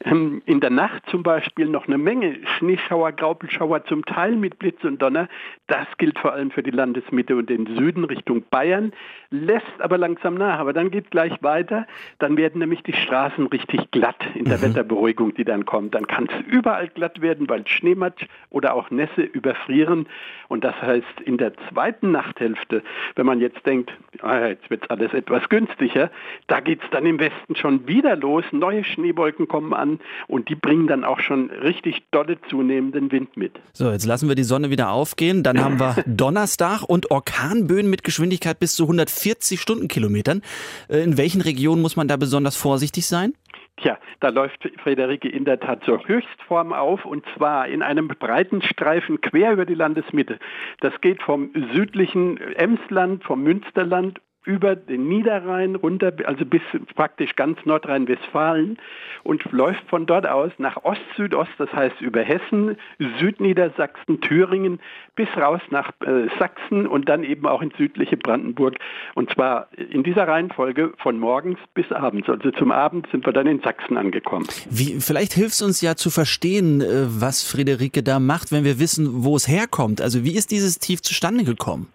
Ähm, 0.06 0.42
in 0.46 0.62
der 0.62 0.70
Nacht 0.70 1.04
zum 1.10 1.24
Beispiel 1.24 1.68
noch 1.68 1.88
eine 1.88 1.98
Menge 1.98 2.38
Schneeschauer, 2.58 3.12
Graupelschauer, 3.12 3.84
zum 3.84 4.06
Teil 4.06 4.38
mit 4.38 4.58
Blitz 4.58 4.82
und 4.86 5.02
Donner. 5.02 5.28
Das 5.68 5.88
gilt 5.98 6.18
vor 6.20 6.32
allem 6.32 6.52
für 6.52 6.64
die 6.64 6.72
Landesmitte 6.72 7.36
und 7.36 7.50
den 7.50 7.66
Süden 7.76 8.06
Richtung 8.06 8.44
Bayern, 8.50 8.94
lässt 9.30 9.66
aber 9.80 9.98
langsam 9.98 10.36
nach. 10.36 10.60
Aber 10.60 10.72
dann 10.72 10.90
geht 10.90 11.06
es 11.06 11.10
gleich 11.10 11.44
weiter. 11.44 11.86
Dann 12.18 12.38
werden 12.38 12.60
nämlich 12.60 12.82
die 12.84 12.94
Straßen 12.94 13.48
richtig 13.48 13.92
glatt 13.92 14.24
in 14.36 14.46
der 14.46 14.60
mhm. 14.60 14.62
Wetterberuhigung, 14.62 15.34
die 15.34 15.44
dann 15.44 15.66
kommt. 15.66 15.94
Dann 15.96 16.08
kann 16.08 16.30
es 16.30 16.48
überall 16.48 16.88
glatt 16.88 17.20
werden, 17.22 17.50
weil 17.50 17.68
Schneematsch 17.68 18.26
oder 18.50 18.76
auch 18.76 18.92
Nässe 18.92 19.22
überfrieren. 19.22 20.08
Und 20.48 20.64
das 20.64 20.82
heißt, 20.82 21.22
in 21.26 21.38
der 21.38 21.52
zweiten 21.70 22.12
Nachthälfte, 22.12 22.84
wenn 23.16 23.26
man 23.26 23.42
jetzt 23.42 23.66
denkt, 23.66 23.92
ah, 24.22 24.48
jetzt 24.48 24.70
wird 24.70 24.90
alles 24.90 25.14
etwas 25.14 25.50
günstiger, 25.50 26.10
da 26.48 26.62
geht 26.62 26.82
es 26.82 26.90
dann 26.90 27.06
im 27.06 27.20
Westen 27.20 27.58
schon 27.58 27.86
wieder 27.86 28.16
los. 28.16 28.46
Neue 28.52 28.86
Schneewolken 28.86 29.50
kommen 29.50 29.74
an 29.74 29.89
an 29.90 30.00
und 30.28 30.50
die 30.50 30.56
bringen 30.56 30.88
dann 30.88 31.04
auch 31.04 31.20
schon 31.20 31.50
richtig 31.50 32.04
dolle 32.12 32.40
zunehmenden 32.50 33.12
Wind 33.12 33.38
mit. 33.38 33.60
So, 33.74 33.92
jetzt 33.92 34.06
lassen 34.06 34.28
wir 34.28 34.36
die 34.36 34.44
Sonne 34.44 34.70
wieder 34.70 34.92
aufgehen. 34.92 35.44
Dann 35.44 35.64
haben 35.64 35.80
wir 35.80 36.04
Donnerstag 36.06 36.84
und 36.84 37.12
Orkanböen 37.12 37.90
mit 37.90 38.04
Geschwindigkeit 38.04 38.60
bis 38.60 38.76
zu 38.76 38.84
140 38.84 39.60
Stundenkilometern. 39.60 40.42
Äh, 40.90 41.04
in 41.04 41.18
welchen 41.18 41.42
Regionen 41.42 41.82
muss 41.82 41.96
man 41.96 42.08
da 42.08 42.18
besonders 42.18 42.56
vorsichtig 42.56 43.08
sein? 43.08 43.34
Tja, 43.78 43.98
da 44.20 44.28
läuft 44.28 44.70
Friederike 44.84 45.30
in 45.30 45.46
der 45.46 45.58
Tat 45.58 45.86
zur 45.86 46.06
Höchstform 46.06 46.74
auf 46.74 47.06
und 47.06 47.24
zwar 47.38 47.70
in 47.70 47.82
einem 47.82 48.10
breiten 48.10 48.62
Streifen 48.62 49.22
quer 49.22 49.54
über 49.54 49.66
die 49.66 49.74
Landesmitte. 49.74 50.38
Das 50.82 51.00
geht 51.00 51.22
vom 51.22 51.52
südlichen 51.74 52.38
Emsland, 52.56 53.24
vom 53.24 53.42
Münsterland 53.42 54.20
über 54.50 54.76
den 54.76 55.08
Niederrhein 55.08 55.76
runter, 55.76 56.12
also 56.26 56.44
bis 56.44 56.64
praktisch 56.96 57.36
ganz 57.36 57.64
Nordrhein-Westfalen 57.66 58.80
und 59.24 59.44
läuft 59.52 59.88
von 59.88 60.08
dort 60.08 60.26
aus 60.26 60.52
nach 60.58 60.84
Ost-Südost, 60.84 61.52
das 61.60 61.72
heißt 61.72 62.02
über 62.02 62.24
Hessen, 62.24 62.76
Südniedersachsen, 63.20 64.22
Thüringen 64.22 64.80
bis 65.16 65.28
raus 65.38 65.62
nach 65.70 65.92
äh, 66.04 66.30
Sachsen 66.40 66.88
und 66.88 67.08
dann 67.08 67.24
eben 67.24 67.46
auch 67.46 67.62
ins 67.62 67.78
südliche 67.78 68.18
Brandenburg 68.18 68.80
und 69.14 69.32
zwar 69.32 69.68
in 69.78 70.02
dieser 70.02 70.28
Reihenfolge 70.28 70.94
von 70.98 71.20
morgens 71.20 71.60
bis 71.76 71.92
abends. 71.92 72.28
Also 72.28 72.50
zum 72.50 72.72
Abend 72.72 73.08
sind 73.12 73.28
wir 73.28 73.34
dann 73.34 73.46
in 73.46 73.62
Sachsen 73.62 73.98
angekommen. 73.98 74.48
Wie, 74.72 75.00
vielleicht 75.00 75.34
hilft 75.34 75.54
es 75.54 75.62
uns 75.62 75.82
ja 75.82 75.94
zu 75.96 76.10
verstehen, 76.10 76.82
äh, 76.82 77.06
was 77.08 77.44
Friederike 77.44 78.02
da 78.02 78.20
macht, 78.20 78.52
wenn 78.52 78.64
wir 78.64 78.80
wissen, 78.80 79.24
wo 79.24 79.36
es 79.36 79.48
herkommt. 79.48 80.02
Also 80.02 80.24
wie 80.24 80.36
ist 80.36 80.50
dieses 80.50 80.80
Tief 80.80 81.04
zustande 81.04 81.44
gekommen? 81.44 81.94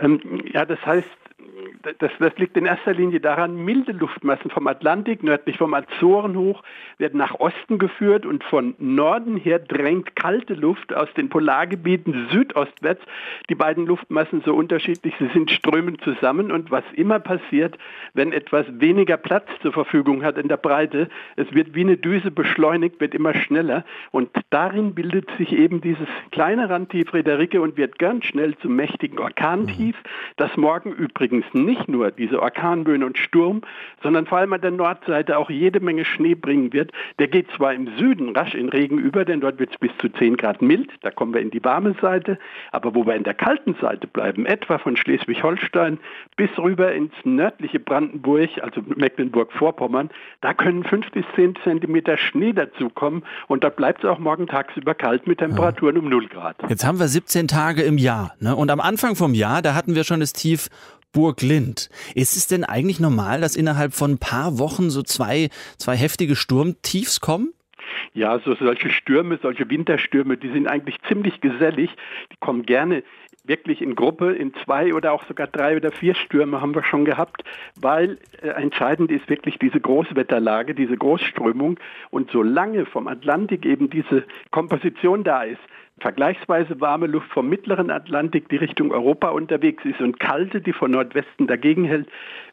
Ähm, 0.00 0.20
ja, 0.52 0.64
das 0.64 0.84
heißt, 0.84 1.08
das, 1.82 2.10
das, 2.18 2.36
liegt 2.38 2.56
in 2.56 2.66
erster 2.66 2.94
Linie 2.94 3.20
daran, 3.20 3.56
milde 3.64 3.92
Luftmassen 3.92 4.50
vom 4.50 4.66
Atlantik, 4.66 5.22
nördlich 5.22 5.58
vom 5.58 5.74
Azoren 5.74 6.36
hoch, 6.36 6.62
werden 6.98 7.18
nach 7.18 7.34
Osten 7.38 7.78
geführt 7.78 8.26
und 8.26 8.42
von 8.44 8.74
Norden 8.78 9.36
her 9.36 9.58
drängt 9.58 10.16
kalte 10.16 10.54
Luft 10.54 10.94
aus 10.94 11.08
den 11.14 11.28
Polargebieten 11.28 12.28
südostwärts. 12.30 13.02
Die 13.48 13.54
beiden 13.54 13.86
Luftmassen 13.86 14.42
so 14.44 14.54
unterschiedlich, 14.54 15.14
sie 15.18 15.28
sind 15.28 15.50
strömend 15.50 16.00
zusammen 16.02 16.50
und 16.50 16.70
was 16.70 16.84
immer 16.94 17.20
passiert, 17.20 17.78
wenn 18.14 18.32
etwas 18.32 18.66
weniger 18.68 19.16
Platz 19.16 19.48
zur 19.62 19.72
Verfügung 19.72 20.24
hat 20.24 20.38
in 20.38 20.48
der 20.48 20.56
Breite, 20.56 21.08
es 21.36 21.52
wird 21.54 21.74
wie 21.74 21.82
eine 21.82 21.96
Düse 21.96 22.30
beschleunigt, 22.30 23.00
wird 23.00 23.14
immer 23.14 23.34
schneller 23.34 23.84
und 24.10 24.30
darin 24.50 24.94
bildet 24.94 25.28
sich 25.38 25.52
eben 25.52 25.80
dieses 25.80 26.08
kleine 26.30 26.68
Randtief 26.68 27.08
Friederike 27.10 27.60
und 27.60 27.76
wird 27.76 27.98
ganz 27.98 28.24
schnell 28.24 28.56
zum 28.58 28.76
mächtigen 28.76 29.18
Orkantief, 29.18 29.96
das 30.36 30.56
morgen 30.56 30.92
übrigens 30.92 31.44
nicht 31.52 31.67
nur 31.86 32.10
diese 32.10 32.40
Orkanböen 32.40 33.02
und 33.02 33.18
Sturm, 33.18 33.62
sondern 34.02 34.26
vor 34.26 34.38
allem 34.38 34.52
an 34.52 34.60
der 34.60 34.70
Nordseite 34.70 35.36
auch 35.38 35.50
jede 35.50 35.80
Menge 35.80 36.04
Schnee 36.04 36.34
bringen 36.34 36.72
wird. 36.72 36.92
Der 37.18 37.28
geht 37.28 37.46
zwar 37.56 37.74
im 37.74 37.88
Süden 37.98 38.34
rasch 38.36 38.54
in 38.54 38.68
Regen 38.68 38.98
über, 38.98 39.24
denn 39.24 39.40
dort 39.40 39.58
wird 39.58 39.72
es 39.72 39.78
bis 39.78 39.90
zu 39.98 40.08
10 40.08 40.36
Grad 40.36 40.62
mild, 40.62 40.90
da 41.02 41.10
kommen 41.10 41.34
wir 41.34 41.40
in 41.40 41.50
die 41.50 41.62
warme 41.62 41.94
Seite, 42.00 42.38
aber 42.72 42.94
wo 42.94 43.06
wir 43.06 43.14
in 43.14 43.24
der 43.24 43.34
kalten 43.34 43.74
Seite 43.80 44.06
bleiben, 44.06 44.46
etwa 44.46 44.78
von 44.78 44.96
Schleswig-Holstein 44.96 45.98
bis 46.36 46.50
rüber 46.58 46.92
ins 46.92 47.12
nördliche 47.24 47.80
Brandenburg, 47.80 48.50
also 48.62 48.82
Mecklenburg-Vorpommern, 48.86 50.10
da 50.40 50.54
können 50.54 50.84
5 50.84 51.10
bis 51.10 51.24
10 51.34 51.56
Zentimeter 51.64 52.16
Schnee 52.16 52.52
dazukommen 52.52 53.24
und 53.48 53.64
da 53.64 53.68
bleibt 53.68 54.04
es 54.04 54.10
auch 54.10 54.18
morgen 54.18 54.46
tagsüber 54.46 54.94
kalt 54.94 55.26
mit 55.26 55.38
Temperaturen 55.38 55.98
um 55.98 56.08
0 56.08 56.28
Grad. 56.28 56.56
Jetzt 56.68 56.86
haben 56.86 56.98
wir 56.98 57.08
17 57.08 57.48
Tage 57.48 57.82
im 57.82 57.98
Jahr 57.98 58.34
ne? 58.40 58.54
und 58.54 58.70
am 58.70 58.80
Anfang 58.80 59.16
vom 59.16 59.34
Jahr, 59.34 59.62
da 59.62 59.74
hatten 59.74 59.94
wir 59.94 60.04
schon 60.04 60.20
das 60.20 60.32
Tief 60.32 60.68
Burg 61.12 61.42
Lind. 61.42 61.88
Ist 62.14 62.36
es 62.36 62.46
denn 62.46 62.64
eigentlich 62.64 63.00
normal, 63.00 63.40
dass 63.40 63.56
innerhalb 63.56 63.94
von 63.94 64.12
ein 64.12 64.18
paar 64.18 64.58
Wochen 64.58 64.90
so 64.90 65.02
zwei, 65.02 65.48
zwei 65.76 65.96
heftige 65.96 66.36
Sturmtiefs 66.36 67.20
kommen? 67.20 67.52
Ja, 68.14 68.38
so 68.44 68.54
solche 68.54 68.90
Stürme, 68.90 69.38
solche 69.42 69.68
Winterstürme, 69.70 70.36
die 70.36 70.50
sind 70.52 70.66
eigentlich 70.66 70.96
ziemlich 71.08 71.40
gesellig. 71.40 71.90
Die 72.32 72.36
kommen 72.40 72.64
gerne 72.64 73.02
wirklich 73.44 73.82
in 73.82 73.94
Gruppe, 73.94 74.32
in 74.32 74.52
zwei 74.64 74.94
oder 74.94 75.12
auch 75.12 75.26
sogar 75.26 75.46
drei 75.46 75.76
oder 75.76 75.90
vier 75.90 76.14
Stürme 76.14 76.60
haben 76.60 76.74
wir 76.74 76.84
schon 76.84 77.04
gehabt, 77.04 77.42
weil 77.80 78.18
äh, 78.42 78.48
entscheidend 78.48 79.10
ist 79.10 79.28
wirklich 79.28 79.58
diese 79.58 79.80
Großwetterlage, 79.80 80.74
diese 80.74 80.96
Großströmung. 80.96 81.80
Und 82.10 82.30
solange 82.30 82.86
vom 82.86 83.08
Atlantik 83.08 83.64
eben 83.64 83.90
diese 83.90 84.24
Komposition 84.50 85.24
da 85.24 85.42
ist, 85.42 85.60
vergleichsweise 86.00 86.80
warme 86.80 87.06
Luft 87.06 87.28
vom 87.30 87.48
mittleren 87.48 87.90
Atlantik, 87.90 88.48
die 88.48 88.56
Richtung 88.56 88.92
Europa 88.92 89.28
unterwegs 89.28 89.84
ist 89.84 90.00
und 90.00 90.20
kalte, 90.20 90.60
die 90.60 90.72
von 90.72 90.90
Nordwesten 90.90 91.46
dagegen 91.46 91.84
hält, 91.84 92.08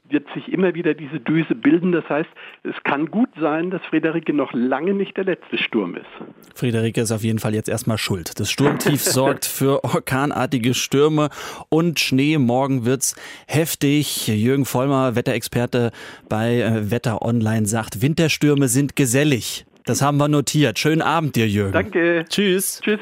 wird 0.10 0.27
sich 0.34 0.51
immer 0.51 0.75
wieder 0.75 0.93
diese 0.93 1.19
Düse 1.19 1.55
bilden. 1.55 1.91
Das 1.91 2.08
heißt, 2.08 2.29
es 2.63 2.75
kann 2.84 3.10
gut 3.10 3.29
sein, 3.39 3.71
dass 3.71 3.81
Friederike 3.84 4.34
noch 4.34 4.53
lange 4.53 4.93
nicht 4.93 5.17
der 5.17 5.23
letzte 5.23 5.58
Sturm 5.58 5.95
ist. 5.95 6.05
Friederike 6.53 7.01
ist 7.01 7.12
auf 7.12 7.23
jeden 7.23 7.39
Fall 7.39 7.55
jetzt 7.55 7.69
erstmal 7.69 7.97
schuld. 7.97 8.39
Das 8.39 8.51
Sturmtief 8.51 9.01
sorgt 9.03 9.45
für 9.45 9.84
orkanartige 9.84 10.73
Stürme 10.73 11.29
und 11.69 11.99
Schnee. 11.99 12.38
Morgen 12.38 12.86
wird's 12.86 13.15
heftig. 13.47 14.27
Jürgen 14.27 14.65
Vollmer, 14.65 15.15
Wetterexperte 15.15 15.91
bei 16.29 16.60
äh, 16.60 16.91
Wetter 16.91 17.21
Online, 17.21 17.65
sagt, 17.65 18.01
Winterstürme 18.01 18.67
sind 18.67 18.95
gesellig. 18.95 19.65
Das 19.86 20.01
haben 20.01 20.17
wir 20.17 20.27
notiert. 20.27 20.79
Schönen 20.79 21.01
Abend 21.01 21.36
dir, 21.36 21.47
Jürgen. 21.47 21.73
Danke. 21.73 22.25
Tschüss. 22.27 22.81
Tschüss. 22.84 22.99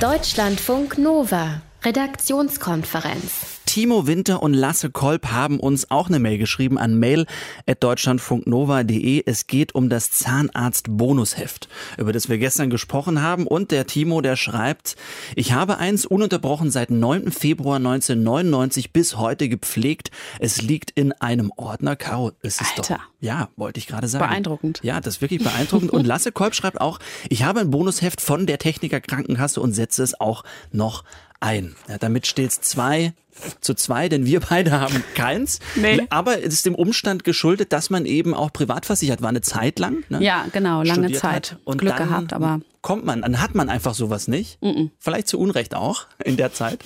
Deutschlandfunk 0.00 0.98
Nova. 0.98 1.62
Redaktionskonferenz. 1.82 3.55
Timo 3.76 4.06
Winter 4.06 4.42
und 4.42 4.54
Lasse 4.54 4.88
Kolb 4.88 5.26
haben 5.26 5.60
uns 5.60 5.90
auch 5.90 6.08
eine 6.08 6.18
Mail 6.18 6.38
geschrieben 6.38 6.78
an 6.78 6.98
mail.deutschlandfunknova.de. 6.98 9.24
Es 9.26 9.46
geht 9.46 9.74
um 9.74 9.90
das 9.90 10.10
Zahnarzt-Bonusheft, 10.12 11.68
über 11.98 12.14
das 12.14 12.30
wir 12.30 12.38
gestern 12.38 12.70
gesprochen 12.70 13.20
haben. 13.20 13.46
Und 13.46 13.72
der 13.72 13.86
Timo, 13.86 14.22
der 14.22 14.36
schreibt, 14.36 14.96
ich 15.34 15.52
habe 15.52 15.76
eins 15.76 16.06
ununterbrochen 16.06 16.70
seit 16.70 16.88
9. 16.88 17.30
Februar 17.30 17.76
1999 17.76 18.94
bis 18.94 19.18
heute 19.18 19.50
gepflegt. 19.50 20.10
Es 20.40 20.62
liegt 20.62 20.90
in 20.92 21.12
einem 21.12 21.52
Ordner. 21.54 21.96
Caro, 21.96 22.32
es 22.40 22.62
ist 22.62 22.78
Alter. 22.78 22.94
doch, 22.94 23.02
ja, 23.20 23.50
wollte 23.56 23.78
ich 23.78 23.86
gerade 23.86 24.08
sagen. 24.08 24.26
Beeindruckend. 24.26 24.80
Ja, 24.84 25.02
das 25.02 25.16
ist 25.16 25.20
wirklich 25.20 25.44
beeindruckend. 25.44 25.90
Und 25.90 26.06
Lasse 26.06 26.32
Kolb 26.32 26.54
schreibt 26.54 26.80
auch, 26.80 26.98
ich 27.28 27.42
habe 27.42 27.60
ein 27.60 27.70
Bonusheft 27.70 28.22
von 28.22 28.46
der 28.46 28.58
Techniker 28.58 29.02
Krankenkasse 29.02 29.60
und 29.60 29.72
setze 29.72 30.02
es 30.02 30.18
auch 30.18 30.44
noch 30.72 31.04
ein. 31.40 31.74
Ja, 31.88 31.98
damit 31.98 32.26
steht 32.26 32.50
es 32.50 32.60
zwei 32.60 33.12
zu 33.60 33.74
zwei, 33.74 34.08
denn 34.08 34.24
wir 34.24 34.40
beide 34.40 34.72
haben 34.72 35.04
keins. 35.14 35.60
Nee. 35.74 36.06
Aber 36.10 36.42
es 36.42 36.54
ist 36.54 36.66
dem 36.66 36.74
Umstand 36.74 37.24
geschuldet, 37.24 37.72
dass 37.72 37.90
man 37.90 38.06
eben 38.06 38.34
auch 38.34 38.52
privat 38.52 38.86
versichert 38.86 39.22
war, 39.22 39.28
eine 39.28 39.42
Zeit 39.42 39.78
lang. 39.78 40.04
Ne? 40.08 40.22
Ja, 40.22 40.46
genau, 40.52 40.82
lange 40.82 41.04
Studiert 41.04 41.20
Zeit. 41.20 41.56
Und 41.64 41.78
Glück 41.78 41.96
dann 41.96 42.08
gehabt, 42.08 42.32
aber 42.32 42.60
kommt 42.86 43.04
man, 43.04 43.22
dann 43.22 43.40
hat 43.40 43.56
man 43.56 43.68
einfach 43.68 43.94
sowas 43.94 44.28
nicht. 44.28 44.60
Vielleicht 45.00 45.26
zu 45.26 45.40
Unrecht 45.40 45.74
auch 45.74 46.06
in 46.22 46.36
der 46.36 46.52
Zeit, 46.52 46.84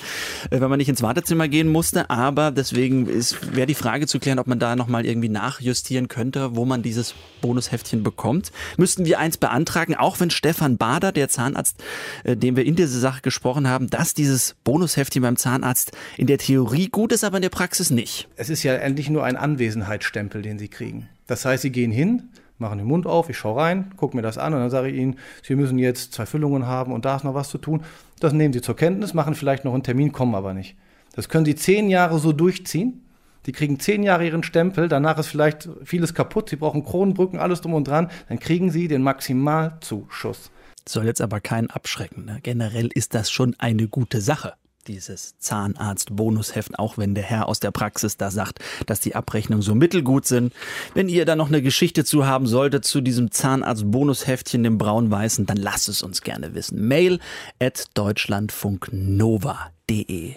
äh, 0.49 0.59
wenn 0.59 0.71
man 0.71 0.79
nicht 0.79 0.89
ins 0.89 1.03
Wartezimmer 1.03 1.47
gehen 1.47 1.69
musste. 1.69 2.09
Aber 2.09 2.51
deswegen 2.53 3.07
wäre 3.07 3.67
die 3.67 3.75
Frage 3.75 4.07
zu 4.07 4.19
klären, 4.19 4.39
ob 4.39 4.47
man 4.47 4.59
da 4.59 4.77
nochmal 4.77 5.05
irgendwie 5.05 5.29
nachjustieren 5.29 6.09
könnte, 6.09 6.57
wo 6.57 6.65
man 6.65 6.81
dieses 6.81 7.15
Bonusheftchen 7.43 8.03
bekommt. 8.03 8.51
Müssten 8.79 9.05
wir 9.05 9.19
eins 9.19 9.37
beantragen, 9.37 9.95
auch 9.95 10.21
wenn 10.21 10.31
Stefan 10.31 10.79
Bader, 10.79 11.13
der 11.13 11.29
Zahnarzt, 11.29 11.85
äh, 12.25 12.35
dem 12.35 12.57
wir 12.57 12.65
in 12.65 12.77
dieser 12.77 12.99
Sache 12.99 13.21
gesprochen 13.21 13.69
haben, 13.69 13.91
dass 13.91 14.15
dieses 14.15 14.57
Bonusheftchen 14.65 15.21
beim 15.21 15.37
Zahnarzt 15.37 15.93
in 16.17 16.27
der 16.27 16.39
Theorie 16.39 16.89
gut 16.89 17.13
ist, 17.13 17.25
aber 17.25 17.37
in 17.37 17.43
der 17.43 17.51
Praxis 17.51 17.91
nicht. 17.91 18.27
Es 18.37 18.49
ist 18.49 18.63
ja 18.63 18.73
endlich 18.75 19.11
nur 19.11 19.25
ein 19.25 19.37
Anwesenheitsstempel, 19.37 20.41
den 20.41 20.59
Sie 20.59 20.69
kriegen. 20.69 21.11
Das 21.27 21.45
heißt, 21.45 21.61
Sie 21.61 21.71
gehen 21.71 21.93
hin, 21.93 22.31
machen 22.61 22.79
den 22.79 22.87
Mund 22.87 23.07
auf, 23.07 23.29
ich 23.29 23.39
schaue 23.39 23.61
rein, 23.61 23.91
gucke 23.97 24.17
mir 24.17 24.23
das 24.23 24.39
an 24.39 24.55
und 24.55 24.61
dann 24.61 24.71
sage 24.71 24.89
ich 24.89 24.97
Ihnen, 24.97 25.17
Sie 25.43 25.55
müssen 25.55 25.79
jetzt 25.79 26.13
zwei 26.13 26.27
Füllungen 26.27 26.67
haben 26.67 26.93
und 26.93 27.05
da 27.05 27.17
ist 27.17 27.25
noch 27.25 27.35
was 27.35 27.49
zu 27.49 27.59
tun. 27.59 27.83
Das 28.21 28.33
nehmen 28.33 28.53
Sie 28.53 28.61
zur 28.61 28.77
Kenntnis, 28.77 29.15
machen 29.15 29.35
vielleicht 29.35 29.65
noch 29.65 29.75
einen 29.75 29.83
Termin, 29.83 30.13
kommen 30.13 30.35
aber 30.35 30.55
nicht. 30.55 30.77
Das 31.15 31.29
können 31.29 31.45
Sie 31.45 31.55
zehn 31.55 31.89
Jahre 31.89 32.19
so 32.19 32.33
durchziehen. 32.33 33.05
Die 33.47 33.53
kriegen 33.53 33.81
zehn 33.81 34.03
Jahre 34.03 34.27
ihren 34.27 34.43
Stempel, 34.43 34.89
danach 34.89 35.19
ist 35.19 35.29
vielleicht 35.29 35.69
vieles 35.83 36.13
kaputt, 36.13 36.51
Sie 36.51 36.57
brauchen 36.57 36.85
Kronenbrücken, 36.85 37.39
alles 37.39 37.63
drum 37.63 37.73
und 37.73 37.89
dran, 37.89 38.11
dann 38.29 38.39
kriegen 38.39 38.71
Sie 38.71 38.87
den 38.87 39.03
Maximalzuschuss. 39.03 40.51
Soll 40.87 41.07
jetzt 41.07 41.23
aber 41.23 41.41
keinen 41.41 41.71
abschrecken. 41.71 42.27
Ne? 42.27 42.41
Generell 42.43 42.91
ist 42.95 43.15
das 43.15 43.31
schon 43.31 43.55
eine 43.59 43.89
gute 43.89 44.21
Sache. 44.21 44.55
Dieses 44.87 45.39
Zahnarzt-Bonusheft, 45.39 46.79
auch 46.79 46.99
wenn 46.99 47.15
der 47.15 47.25
Herr 47.25 47.49
aus 47.49 47.61
der 47.61 47.71
Praxis 47.71 48.17
da 48.17 48.31
sagt, 48.31 48.59
dass 48.87 49.01
die 49.01 49.15
Abrechnungen 49.15 49.63
so 49.63 49.75
mittelgut 49.75 50.27
sind. 50.27 50.53
Wenn 50.95 51.09
ihr 51.09 51.25
da 51.25 51.37
noch 51.37 51.49
eine 51.49 51.63
Geschichte 51.63 52.05
zu 52.05 52.27
haben 52.27 52.47
solltet 52.47 52.85
zu 52.85 53.01
diesem 53.01 53.31
Zahnarzt-Bonusheftchen, 53.31 54.63
dem 54.63 54.77
braun-weißen, 54.79 55.47
dann 55.47 55.59
lasst 55.59 55.89
es 55.89 56.03
uns 56.03 56.23
gerne 56.23 56.55
wissen. 56.55 56.87
Mail 56.87 57.21
at 57.59 57.87
deutschlandfunknova.de 57.95 60.35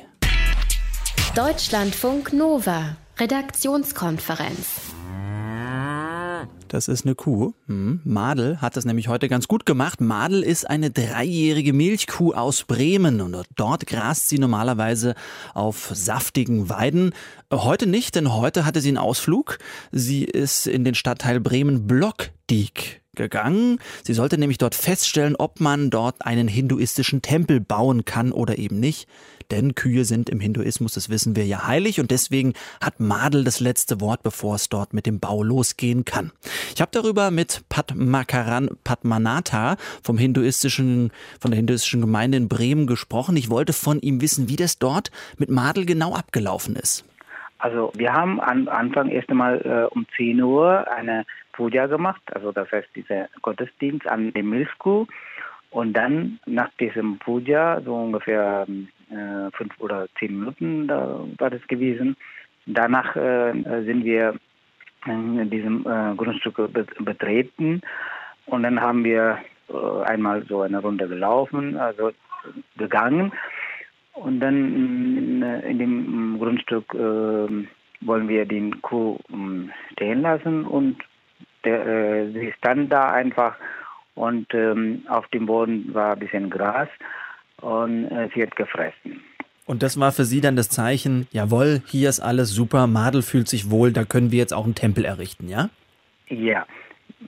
Deutschlandfunk 1.36 2.34
Nova. 2.34 2.98
Redaktionskonferenz. 3.20 4.94
Das 6.74 6.88
ist 6.88 7.06
eine 7.06 7.14
Kuh. 7.14 7.54
Hm. 7.68 8.02
Madel 8.04 8.60
hat 8.60 8.76
das 8.76 8.84
nämlich 8.84 9.08
heute 9.08 9.30
ganz 9.30 9.48
gut 9.48 9.64
gemacht. 9.64 10.02
Madel 10.02 10.42
ist 10.42 10.68
eine 10.68 10.90
dreijährige 10.90 11.72
Milchkuh 11.72 12.34
aus 12.34 12.64
Bremen 12.64 13.22
und 13.22 13.46
dort 13.56 13.86
grast 13.86 14.28
sie 14.28 14.40
normalerweise 14.40 15.14
auf 15.54 15.92
saftigen 15.94 16.70
Weiden. 16.70 17.14
Heute 17.52 17.86
nicht, 17.86 18.16
denn 18.16 18.34
heute 18.34 18.66
hatte 18.66 18.82
sie 18.82 18.88
einen 18.88 18.98
Ausflug. 18.98 19.60
Sie 19.92 20.24
ist 20.24 20.66
in 20.66 20.84
den 20.84 20.96
Stadtteil 20.96 21.40
Bremen-Blockdiek 21.40 23.04
gegangen. 23.14 23.78
Sie 24.04 24.16
sollte 24.16 24.40
nämlich 24.40 24.58
dort 24.58 24.74
feststellen, 24.74 25.36
ob 25.36 25.60
man 25.60 25.92
dort 25.92 26.26
einen 26.26 26.48
hinduistischen 26.48 27.22
Tempel 27.22 27.60
bauen 27.60 28.04
kann 28.04 28.32
oder 28.32 28.58
eben 28.58 28.80
nicht. 28.80 29.08
Denn 29.54 29.76
Kühe 29.76 30.04
sind 30.04 30.32
im 30.32 30.40
Hinduismus, 30.40 30.96
das 30.96 31.12
wissen 31.12 31.36
wir 31.36 31.46
ja, 31.46 31.68
heilig 31.68 32.00
und 32.00 32.10
deswegen 32.10 32.54
hat 32.84 33.00
Madel 33.00 33.44
das 33.44 33.60
letzte 33.60 34.02
Wort, 34.02 34.24
bevor 34.24 34.56
es 34.56 34.68
dort 34.68 34.94
mit 34.96 35.06
dem 35.06 35.20
Bau 35.20 35.44
losgehen 35.44 36.06
kann. 36.06 36.32
Ich 36.74 36.82
habe 36.82 36.90
darüber 36.92 37.30
mit 37.30 37.64
Padmakaran 37.70 38.72
Padmanatha 38.84 39.76
vom 40.04 40.18
hinduistischen, 40.18 41.12
von 41.40 41.52
der 41.52 41.58
hinduistischen 41.58 42.02
Gemeinde 42.02 42.38
in 42.38 42.50
Bremen 42.50 42.88
gesprochen. 42.88 43.38
Ich 43.38 43.52
wollte 43.52 43.74
von 43.74 44.00
ihm 44.00 44.22
wissen, 44.22 44.50
wie 44.50 44.56
das 44.56 44.80
dort 44.80 45.12
mit 45.38 45.52
Madel 45.52 45.86
genau 45.86 46.16
abgelaufen 46.16 46.76
ist. 46.76 47.06
Also 47.60 47.92
wir 47.96 48.12
haben 48.12 48.42
am 48.42 48.68
Anfang 48.68 49.10
erst 49.10 49.30
einmal 49.30 49.62
äh, 49.62 49.94
um 49.94 50.08
10 50.18 50.42
Uhr 50.42 50.92
eine 50.92 51.28
Puja 51.52 51.86
gemacht, 51.86 52.24
also 52.34 52.52
das 52.52 52.72
heißt 52.72 52.90
dieser 52.96 53.30
Gottesdienst 53.44 54.08
an 54.08 54.34
dem 54.34 54.50
Milchkuh. 54.50 55.06
Und 55.70 55.94
dann 55.94 56.40
nach 56.46 56.70
diesem 56.80 57.20
Puja, 57.20 57.82
so 57.82 57.96
ungefähr 57.96 58.68
äh, 59.14 59.52
fünf 59.56 59.74
oder 59.80 60.08
zehn 60.20 60.40
Minuten 60.40 60.88
da 60.88 61.26
war 61.38 61.50
das 61.50 61.66
gewesen, 61.68 62.18
danach 62.66 63.16
äh, 63.16 63.54
sind 63.86 64.04
wir 64.04 64.36
in 65.06 65.50
diesem 65.50 65.86
äh, 65.86 66.16
Grundstück 66.16 66.56
be 66.72 66.86
betreten. 67.00 67.82
Und 68.46 68.64
dann 68.64 68.82
haben 68.82 69.04
wir 69.04 69.40
äh, 69.70 70.04
einmal 70.06 70.46
so 70.48 70.62
eine 70.62 70.80
Runde 70.80 71.08
gelaufen, 71.08 71.78
also 71.78 72.12
gegangen. 72.78 73.32
Und 74.14 74.40
dann 74.40 75.42
äh, 75.42 75.70
in 75.70 75.80
dem 75.80 76.40
Grundstück 76.40 76.94
äh, 76.94 77.68
wollen 78.02 78.28
wir 78.28 78.46
den 78.46 78.82
Kuh 78.82 79.18
stehen 79.94 80.22
lassen. 80.22 80.66
Und 80.66 80.98
der, 81.64 81.86
äh, 81.86 82.32
sie 82.32 82.54
stand 82.58 82.92
da 82.92 83.12
einfach. 83.12 83.56
Und 84.16 84.54
ähm, 84.54 85.04
auf 85.08 85.28
dem 85.30 85.48
Boden 85.48 85.94
war 85.94 86.14
ein 86.14 86.20
bisschen 86.20 86.50
Gras 86.50 86.90
und 87.62 88.06
äh, 88.06 88.30
sie 88.34 88.42
hat 88.44 88.56
gefressen. 88.56 89.22
Und 89.66 89.82
das 89.82 89.98
war 90.00 90.12
für 90.12 90.26
Sie 90.26 90.42
dann 90.42 90.58
das 90.58 90.70
Zeichen, 90.70 91.28
jawohl, 91.32 91.82
hier 91.88 92.10
ist 92.10 92.20
alles 92.20 92.50
super, 92.50 92.86
Madel 92.88 93.22
fühlt 93.22 93.48
sich 93.48 93.72
wohl, 93.72 93.94
da 93.94 94.04
können 94.04 94.32
wir 94.32 94.40
jetzt 94.40 94.54
auch 94.54 94.66
einen 94.66 94.76
Tempel 94.76 95.06
errichten, 95.06 95.48
ja? 95.48 95.70
Ja. 96.28 96.66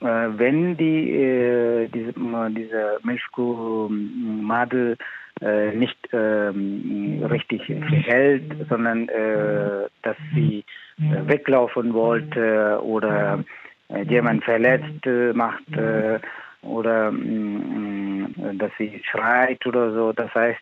Äh, 0.02 0.28
wenn 0.38 0.76
die, 0.76 1.10
äh, 1.12 1.88
diese, 1.88 2.12
diese 2.50 2.98
Milchkuh 3.02 3.88
Madel 3.88 4.98
äh, 5.40 5.74
nicht 5.74 5.96
ähm, 6.12 7.22
richtig 7.30 7.62
hält, 7.68 8.68
sondern 8.68 9.08
äh, 9.08 9.88
dass 10.02 10.16
sie 10.34 10.64
äh, 10.98 11.28
weglaufen 11.28 11.94
wollte 11.94 12.80
oder 12.82 13.44
äh, 13.88 14.02
jemand 14.02 14.44
verletzt 14.44 15.06
äh, 15.06 15.32
macht 15.32 15.68
äh, 15.76 16.20
oder 16.66 17.10
mm, 17.12 18.58
dass 18.58 18.70
sie 18.78 19.02
schreit 19.10 19.64
oder 19.66 19.92
so. 19.92 20.12
Das 20.12 20.34
heißt, 20.34 20.60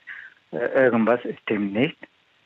äh, 0.53 0.85
irgendwas 0.85 1.21
stimmt 1.43 1.73
nicht. 1.75 1.97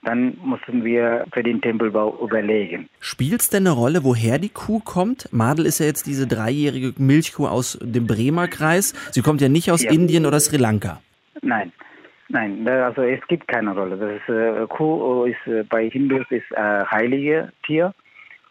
Dann 0.04 0.38
mussten 0.42 0.84
wir 0.84 1.26
für 1.32 1.42
den 1.42 1.60
Tempelbau 1.60 2.16
überlegen. 2.22 2.88
Spielt 3.00 3.40
es 3.40 3.50
denn 3.50 3.66
eine 3.66 3.74
Rolle, 3.74 4.04
woher 4.04 4.38
die 4.38 4.48
Kuh 4.48 4.78
kommt? 4.78 5.28
Madel 5.32 5.66
ist 5.66 5.80
ja 5.80 5.86
jetzt 5.86 6.06
diese 6.06 6.26
dreijährige 6.26 6.94
Milchkuh 6.98 7.46
aus 7.46 7.78
dem 7.82 8.06
Bremer 8.06 8.46
Kreis. 8.46 8.94
Sie 9.10 9.22
kommt 9.22 9.40
ja 9.40 9.48
nicht 9.48 9.72
aus 9.72 9.82
Ja. 9.82 9.90
Indien 9.90 10.24
oder 10.24 10.38
Sri 10.38 10.56
Lanka. 10.56 11.00
Nein, 11.42 11.72
nein, 12.28 12.66
also 12.68 13.02
es 13.02 13.20
gibt 13.26 13.48
keine 13.48 13.74
Rolle. 13.74 13.96
Das 13.96 14.12
ist, 14.12 14.28
äh, 14.28 14.66
Kuh 14.68 15.24
ist 15.24 15.46
äh, 15.46 15.64
bei 15.64 15.90
Hindus 15.90 16.26
ist 16.30 16.50
äh, 16.52 16.84
heilige 16.86 17.52
Tier 17.66 17.92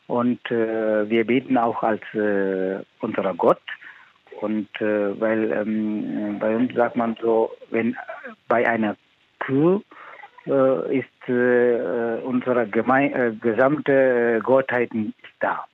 und 0.07 0.39
äh, 0.51 1.09
wir 1.09 1.25
beten 1.25 1.57
auch 1.57 1.81
als 1.81 2.01
äh, 2.13 2.79
unser 2.99 3.33
Gott. 3.35 3.61
Und 4.41 4.69
äh, 4.79 5.19
weil 5.19 5.51
ähm, 5.51 6.37
bei 6.39 6.55
uns 6.55 6.73
sagt 6.73 6.95
man 6.95 7.17
so, 7.21 7.51
wenn 7.71 7.95
bei 8.47 8.67
einer 8.67 8.95
Kuh 9.45 9.81
äh, 10.45 10.99
ist 10.99 11.29
äh, 11.29 12.21
unsere 12.23 12.67
Geme 12.67 13.11
äh, 13.13 13.31
gesamte 13.35 14.37
äh, 14.37 14.39
Gottheit 14.39 14.91
da. 15.39 15.65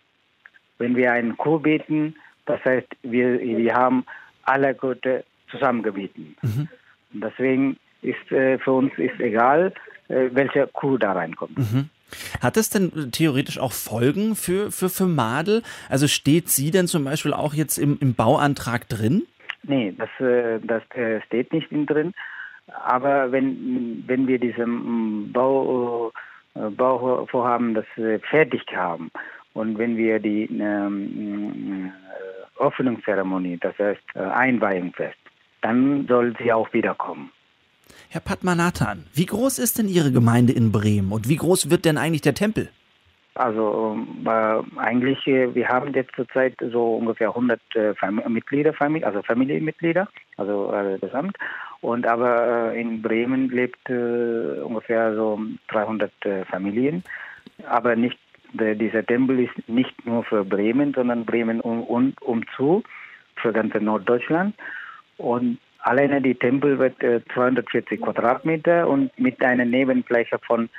Wenn 0.77 0.95
wir 0.95 1.11
einen 1.11 1.37
Kuh 1.37 1.59
beten, 1.59 2.15
das 2.45 2.63
heißt, 2.65 2.87
wir, 3.03 3.39
wir 3.39 3.73
haben 3.73 4.05
alle 4.43 4.73
Götter 4.73 5.23
zusammengebeten. 5.49 6.35
Mhm. 6.41 6.67
Deswegen 7.11 7.77
ist 8.03 8.31
äh, 8.31 8.57
für 8.59 8.73
uns 8.73 8.91
ist 8.97 9.19
egal, 9.19 9.73
äh, 10.09 10.29
welche 10.33 10.67
Kuh 10.67 10.97
da 10.97 11.13
reinkommt. 11.13 11.57
Mhm. 11.57 11.89
Hat 12.41 12.57
es 12.57 12.69
denn 12.69 13.11
theoretisch 13.11 13.59
auch 13.59 13.71
Folgen 13.71 14.35
für, 14.35 14.71
für, 14.71 14.89
für 14.89 15.05
Madel? 15.05 15.63
Also 15.89 16.07
steht 16.07 16.49
sie 16.49 16.71
denn 16.71 16.87
zum 16.87 17.03
Beispiel 17.05 17.33
auch 17.33 17.53
jetzt 17.53 17.77
im, 17.77 17.97
im 17.99 18.13
Bauantrag 18.13 18.87
drin? 18.87 19.23
Nee, 19.63 19.93
das, 19.97 20.09
äh, 20.19 20.59
das 20.61 20.83
äh, 20.95 21.21
steht 21.27 21.53
nicht 21.53 21.69
drin. 21.71 22.13
Aber 22.85 23.31
wenn, 23.31 24.03
wenn 24.07 24.27
wir 24.27 24.39
diesen 24.39 25.31
Bau, 25.31 26.11
äh, 26.55 26.69
Bauvorhaben 26.69 27.73
das 27.73 27.85
fertig 28.29 28.63
haben 28.75 29.11
und 29.53 29.77
wenn 29.77 29.97
wir 29.97 30.19
die 30.19 30.45
ähm, 30.45 31.91
Öffnungszeremonie, 32.57 33.57
das 33.57 33.77
heißt 33.77 34.15
Einweihungsfest, 34.15 35.17
dann 35.61 36.05
soll 36.07 36.35
sie 36.39 36.51
auch 36.53 36.71
wiederkommen. 36.73 37.31
Herr 38.13 38.21
Padmanathan, 38.21 39.05
wie 39.15 39.25
groß 39.25 39.57
ist 39.57 39.79
denn 39.79 39.87
Ihre 39.87 40.11
Gemeinde 40.11 40.53
in 40.53 40.71
Bremen 40.71 41.11
und 41.11 41.29
wie 41.29 41.35
groß 41.35 41.71
wird 41.71 41.83
denn 41.83 41.97
eigentlich 41.97 42.21
der 42.21 42.35
Tempel? 42.35 42.69
Also 43.33 43.97
äh, 44.23 44.61
eigentlich, 44.77 45.25
äh, 45.25 45.55
wir 45.55 45.67
haben 45.67 45.91
jetzt 45.95 46.13
zurzeit 46.15 46.53
so 46.59 46.93
ungefähr 46.93 47.29
100 47.29 47.59
äh, 47.73 47.93
Mitglieder, 48.29 48.71
Familie, 48.73 49.07
also 49.07 49.23
Familienmitglieder, 49.23 50.07
also 50.37 50.71
äh, 50.71 50.99
das 50.99 51.11
Amt. 51.15 51.37
Und 51.81 52.05
aber 52.05 52.73
äh, 52.75 52.79
in 52.79 53.01
Bremen 53.01 53.49
lebt 53.49 53.89
äh, 53.89 54.61
ungefähr 54.61 55.15
so 55.15 55.39
300 55.69 56.11
Familien. 56.51 57.03
Aber 57.67 57.95
nicht 57.95 58.19
der, 58.53 58.75
dieser 58.75 59.03
Tempel 59.03 59.39
ist 59.39 59.67
nicht 59.67 60.05
nur 60.05 60.23
für 60.23 60.45
Bremen, 60.45 60.93
sondern 60.93 61.25
Bremen 61.25 61.61
und 61.61 61.81
um, 61.87 62.13
umzu 62.21 62.83
für 63.37 63.51
ganze 63.51 63.79
Norddeutschland. 63.79 64.53
Und 65.17 65.57
alleine 65.83 66.21
die 66.21 66.35
Tempel 66.35 66.79
wird 66.79 66.95
240 67.33 68.01
Quadratmeter 68.01 68.87
und 68.87 69.17
mit 69.19 69.43
einer 69.43 69.65
Nebenfläche 69.65 70.39
von 70.45 70.69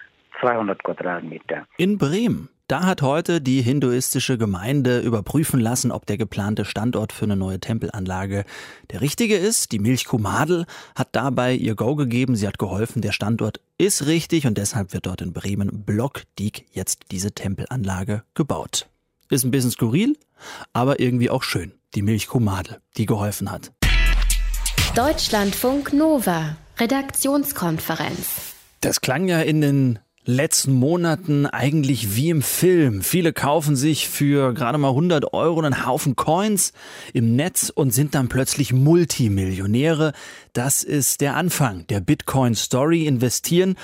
200 0.40 0.82
Quadratmeter. 0.82 1.66
In 1.76 1.98
Bremen. 1.98 2.48
Da 2.66 2.86
hat 2.86 3.02
heute 3.02 3.42
die 3.42 3.60
hinduistische 3.60 4.38
Gemeinde 4.38 5.00
überprüfen 5.00 5.60
lassen, 5.60 5.92
ob 5.92 6.06
der 6.06 6.16
geplante 6.16 6.64
Standort 6.64 7.12
für 7.12 7.26
eine 7.26 7.36
neue 7.36 7.60
Tempelanlage 7.60 8.44
der 8.90 9.02
richtige 9.02 9.36
ist. 9.36 9.72
Die 9.72 9.78
Milchkuh 9.78 10.16
Madel 10.16 10.64
hat 10.94 11.08
dabei 11.12 11.52
ihr 11.52 11.74
Go 11.74 11.94
gegeben. 11.94 12.36
Sie 12.36 12.46
hat 12.46 12.58
geholfen, 12.58 13.02
der 13.02 13.12
Standort 13.12 13.60
ist 13.76 14.06
richtig 14.06 14.46
und 14.46 14.56
deshalb 14.56 14.94
wird 14.94 15.04
dort 15.04 15.20
in 15.20 15.34
Bremen 15.34 15.84
Blockdiek 15.84 16.64
jetzt 16.72 17.12
diese 17.12 17.32
Tempelanlage 17.32 18.22
gebaut. 18.32 18.88
Ist 19.28 19.44
ein 19.44 19.50
bisschen 19.50 19.70
skurril, 19.70 20.16
aber 20.72 21.00
irgendwie 21.00 21.28
auch 21.28 21.42
schön. 21.42 21.72
Die 21.94 22.02
Milchkuh 22.02 22.40
Madel, 22.40 22.78
die 22.96 23.04
geholfen 23.04 23.52
hat. 23.52 23.72
Deutschlandfunk 24.94 25.92
Nova, 25.92 26.56
Redaktionskonferenz. 26.78 28.54
Das 28.80 29.00
klang 29.00 29.26
ja 29.26 29.40
in 29.40 29.60
den 29.60 29.98
letzten 30.24 30.72
Monaten 30.72 31.46
eigentlich 31.46 32.14
wie 32.14 32.30
im 32.30 32.42
Film. 32.42 33.02
Viele 33.02 33.32
kaufen 33.32 33.74
sich 33.74 34.08
für 34.08 34.54
gerade 34.54 34.78
mal 34.78 34.90
100 34.90 35.34
Euro 35.34 35.60
einen 35.60 35.84
Haufen 35.84 36.14
Coins 36.14 36.72
im 37.12 37.34
Netz 37.34 37.70
und 37.74 37.90
sind 37.90 38.14
dann 38.14 38.28
plötzlich 38.28 38.72
Multimillionäre. 38.72 40.12
Das 40.52 40.84
ist 40.84 41.20
der 41.20 41.34
Anfang 41.34 41.88
der 41.88 41.98
Bitcoin-Story. 41.98 43.04
Investieren 43.04 43.74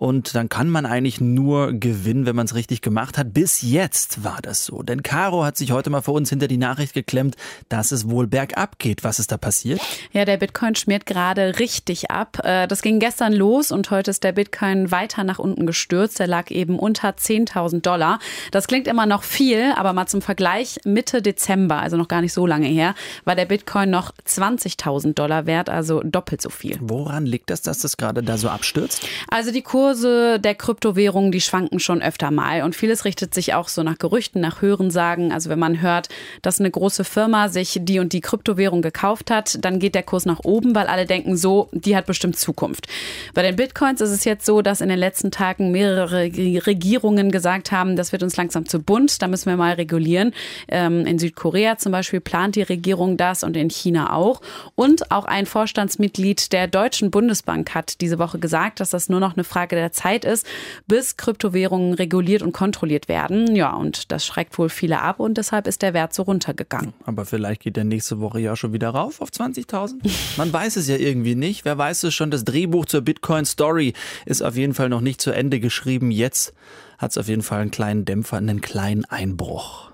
und 0.00 0.34
dann 0.34 0.48
kann 0.48 0.70
man 0.70 0.86
eigentlich 0.86 1.20
nur 1.20 1.74
gewinnen, 1.74 2.24
wenn 2.24 2.34
man 2.34 2.46
es 2.46 2.54
richtig 2.54 2.80
gemacht 2.80 3.18
hat. 3.18 3.34
Bis 3.34 3.60
jetzt 3.60 4.24
war 4.24 4.38
das 4.40 4.64
so. 4.64 4.82
Denn 4.82 5.02
Caro 5.02 5.44
hat 5.44 5.58
sich 5.58 5.72
heute 5.72 5.90
mal 5.90 6.00
vor 6.00 6.14
uns 6.14 6.30
hinter 6.30 6.48
die 6.48 6.56
Nachricht 6.56 6.94
geklemmt, 6.94 7.36
dass 7.68 7.92
es 7.92 8.08
wohl 8.08 8.26
bergab 8.26 8.78
geht. 8.78 9.04
Was 9.04 9.18
ist 9.18 9.30
da 9.30 9.36
passiert? 9.36 9.78
Ja, 10.12 10.24
der 10.24 10.38
Bitcoin 10.38 10.74
schmiert 10.74 11.04
gerade 11.04 11.58
richtig 11.58 12.10
ab. 12.10 12.38
Äh, 12.44 12.66
das 12.66 12.80
ging 12.80 12.98
gestern 12.98 13.34
los 13.34 13.72
und 13.72 13.90
heute 13.90 14.10
ist 14.10 14.24
der 14.24 14.32
Bitcoin 14.32 14.90
weiter 14.90 15.22
nach 15.22 15.38
unten 15.38 15.66
gestürzt. 15.66 16.18
Er 16.18 16.28
lag 16.28 16.50
eben 16.50 16.78
unter 16.78 17.10
10.000 17.10 17.82
Dollar. 17.82 18.20
Das 18.52 18.68
klingt 18.68 18.88
immer 18.88 19.04
noch 19.04 19.22
viel, 19.22 19.74
aber 19.76 19.92
mal 19.92 20.06
zum 20.06 20.22
Vergleich, 20.22 20.80
Mitte 20.84 21.20
Dezember, 21.20 21.76
also 21.76 21.98
noch 21.98 22.08
gar 22.08 22.22
nicht 22.22 22.32
so 22.32 22.46
lange 22.46 22.68
her, 22.68 22.94
war 23.26 23.36
der 23.36 23.44
Bitcoin 23.44 23.90
noch 23.90 24.12
20.000 24.26 25.12
Dollar 25.12 25.44
wert, 25.44 25.68
also 25.68 26.00
doppelt 26.02 26.40
so 26.40 26.48
viel. 26.48 26.78
Woran 26.80 27.26
liegt 27.26 27.50
das, 27.50 27.60
dass 27.60 27.80
das 27.80 27.98
gerade 27.98 28.22
da 28.22 28.38
so 28.38 28.48
abstürzt? 28.48 29.06
Also 29.28 29.52
die 29.52 29.60
Kurse 29.60 29.89
Kurse 29.90 30.38
der 30.38 30.54
Kryptowährungen, 30.54 31.32
die 31.32 31.40
schwanken 31.40 31.80
schon 31.80 32.00
öfter 32.00 32.30
mal. 32.30 32.62
Und 32.62 32.76
vieles 32.76 33.04
richtet 33.04 33.34
sich 33.34 33.54
auch 33.54 33.66
so 33.66 33.82
nach 33.82 33.98
Gerüchten, 33.98 34.40
nach 34.40 34.62
Hörensagen. 34.62 35.32
Also 35.32 35.50
wenn 35.50 35.58
man 35.58 35.82
hört, 35.82 36.08
dass 36.42 36.60
eine 36.60 36.70
große 36.70 37.02
Firma 37.02 37.48
sich 37.48 37.80
die 37.82 37.98
und 37.98 38.12
die 38.12 38.20
Kryptowährung 38.20 38.82
gekauft 38.82 39.32
hat, 39.32 39.58
dann 39.64 39.80
geht 39.80 39.96
der 39.96 40.04
Kurs 40.04 40.26
nach 40.26 40.38
oben, 40.44 40.76
weil 40.76 40.86
alle 40.86 41.06
denken 41.06 41.36
so, 41.36 41.70
die 41.72 41.96
hat 41.96 42.06
bestimmt 42.06 42.36
Zukunft. 42.36 42.86
Bei 43.34 43.42
den 43.42 43.56
Bitcoins 43.56 44.00
ist 44.00 44.12
es 44.12 44.24
jetzt 44.24 44.46
so, 44.46 44.62
dass 44.62 44.80
in 44.80 44.90
den 44.90 44.98
letzten 45.00 45.32
Tagen 45.32 45.72
mehrere 45.72 46.22
Regierungen 46.22 47.32
gesagt 47.32 47.72
haben, 47.72 47.96
das 47.96 48.12
wird 48.12 48.22
uns 48.22 48.36
langsam 48.36 48.68
zu 48.68 48.78
bunt, 48.78 49.20
da 49.22 49.26
müssen 49.26 49.50
wir 49.50 49.56
mal 49.56 49.72
regulieren. 49.72 50.32
Ähm, 50.68 51.04
in 51.04 51.18
Südkorea 51.18 51.78
zum 51.78 51.90
Beispiel 51.90 52.20
plant 52.20 52.54
die 52.54 52.62
Regierung 52.62 53.16
das 53.16 53.42
und 53.42 53.56
in 53.56 53.70
China 53.70 54.14
auch. 54.14 54.40
Und 54.76 55.10
auch 55.10 55.24
ein 55.24 55.46
Vorstandsmitglied 55.46 56.52
der 56.52 56.68
Deutschen 56.68 57.10
Bundesbank 57.10 57.74
hat 57.74 58.00
diese 58.00 58.20
Woche 58.20 58.38
gesagt, 58.38 58.78
dass 58.78 58.90
das 58.90 59.08
nur 59.08 59.18
noch 59.18 59.34
eine 59.34 59.42
Frage 59.42 59.79
der 59.80 59.92
Zeit 59.92 60.24
ist, 60.24 60.46
bis 60.86 61.16
Kryptowährungen 61.16 61.94
reguliert 61.94 62.42
und 62.42 62.52
kontrolliert 62.52 63.08
werden. 63.08 63.54
Ja, 63.54 63.74
und 63.74 64.12
das 64.12 64.24
schreckt 64.24 64.58
wohl 64.58 64.68
viele 64.68 65.00
ab 65.00 65.20
und 65.20 65.38
deshalb 65.38 65.66
ist 65.66 65.82
der 65.82 65.94
Wert 65.94 66.14
so 66.14 66.22
runtergegangen. 66.22 66.92
Aber 67.04 67.24
vielleicht 67.24 67.62
geht 67.62 67.76
der 67.76 67.84
nächste 67.84 68.20
Woche 68.20 68.40
ja 68.40 68.56
schon 68.56 68.72
wieder 68.72 68.90
rauf 68.90 69.20
auf 69.20 69.30
20.000. 69.30 70.10
Man 70.36 70.52
weiß 70.52 70.76
es 70.76 70.88
ja 70.88 70.96
irgendwie 70.96 71.34
nicht. 71.34 71.64
Wer 71.64 71.78
weiß 71.78 72.04
es 72.04 72.14
schon? 72.14 72.30
Das 72.30 72.44
Drehbuch 72.44 72.86
zur 72.86 73.02
Bitcoin 73.02 73.44
Story 73.44 73.94
ist 74.26 74.42
auf 74.42 74.56
jeden 74.56 74.74
Fall 74.74 74.88
noch 74.88 75.00
nicht 75.00 75.20
zu 75.20 75.30
Ende 75.30 75.60
geschrieben. 75.60 76.10
Jetzt 76.10 76.54
hat 76.98 77.12
es 77.12 77.18
auf 77.18 77.28
jeden 77.28 77.42
Fall 77.42 77.60
einen 77.60 77.70
kleinen 77.70 78.04
Dämpfer, 78.04 78.36
einen 78.36 78.60
kleinen 78.60 79.04
Einbruch. 79.06 79.90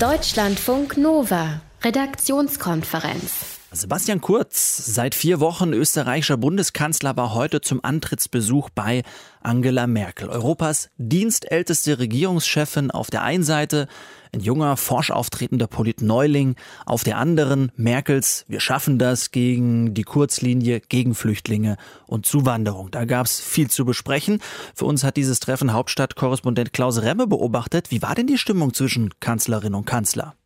Deutschlandfunk 0.00 0.96
Nova, 0.96 1.60
Redaktionskonferenz. 1.82 3.53
Sebastian 3.74 4.20
Kurz, 4.20 4.76
seit 4.86 5.16
vier 5.16 5.40
Wochen 5.40 5.72
österreichischer 5.72 6.36
Bundeskanzler, 6.36 7.16
war 7.16 7.34
heute 7.34 7.60
zum 7.60 7.84
Antrittsbesuch 7.84 8.70
bei 8.70 9.02
Angela 9.42 9.88
Merkel. 9.88 10.28
Europas 10.28 10.90
dienstälteste 10.96 11.98
Regierungschefin 11.98 12.92
auf 12.92 13.10
der 13.10 13.22
einen 13.22 13.42
Seite, 13.42 13.88
ein 14.32 14.38
junger, 14.38 14.76
forsch 14.76 15.10
auftretender 15.10 15.66
Politneuling 15.66 16.54
auf 16.86 17.02
der 17.02 17.18
anderen, 17.18 17.72
Merkels, 17.74 18.44
wir 18.46 18.60
schaffen 18.60 19.00
das 19.00 19.32
gegen 19.32 19.92
die 19.92 20.04
Kurzlinie, 20.04 20.80
gegen 20.80 21.16
Flüchtlinge 21.16 21.76
und 22.06 22.26
Zuwanderung. 22.26 22.92
Da 22.92 23.04
gab 23.06 23.26
es 23.26 23.40
viel 23.40 23.68
zu 23.68 23.84
besprechen. 23.84 24.38
Für 24.76 24.84
uns 24.84 25.02
hat 25.02 25.16
dieses 25.16 25.40
Treffen 25.40 25.72
Hauptstadtkorrespondent 25.72 26.72
Klaus 26.72 27.02
Remme 27.02 27.26
beobachtet. 27.26 27.90
Wie 27.90 28.02
war 28.02 28.14
denn 28.14 28.28
die 28.28 28.38
Stimmung 28.38 28.72
zwischen 28.72 29.10
Kanzlerin 29.18 29.74
und 29.74 29.84
Kanzler? 29.84 30.36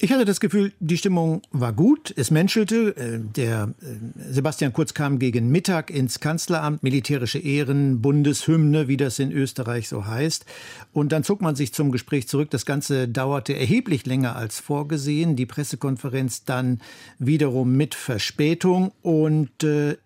Ich 0.00 0.12
hatte 0.12 0.24
das 0.24 0.38
Gefühl, 0.38 0.72
die 0.78 0.96
Stimmung 0.96 1.42
war 1.50 1.72
gut, 1.72 2.14
es 2.16 2.30
menschelte. 2.30 2.96
Äh, 2.96 3.18
der 3.18 3.74
äh, 3.82 4.32
Sebastian 4.32 4.72
Kurz 4.72 4.94
kam 4.94 5.18
gegen 5.18 5.48
Mittag 5.48 5.90
ins 5.90 6.20
Kanzleramt, 6.20 6.84
militärische 6.84 7.40
Ehren, 7.40 8.00
Bundeshymne, 8.00 8.86
wie 8.86 8.96
das 8.96 9.18
in 9.18 9.32
Österreich 9.32 9.88
so 9.88 10.06
heißt. 10.06 10.46
Und 10.92 11.10
dann 11.10 11.24
zog 11.24 11.40
man 11.40 11.56
sich 11.56 11.74
zum 11.74 11.90
Gespräch 11.90 12.28
zurück. 12.28 12.48
Das 12.50 12.64
Ganze 12.64 13.08
dauerte 13.08 13.56
erheblich 13.56 14.06
länger 14.06 14.36
als 14.36 14.60
vorgesehen. 14.60 15.34
Die 15.34 15.46
Pressekonferenz 15.46 16.44
dann 16.44 16.80
wiederum 17.18 17.76
mit 17.76 17.96
Verspätung. 17.96 18.92
Und 19.02 19.64
äh, 19.64 19.96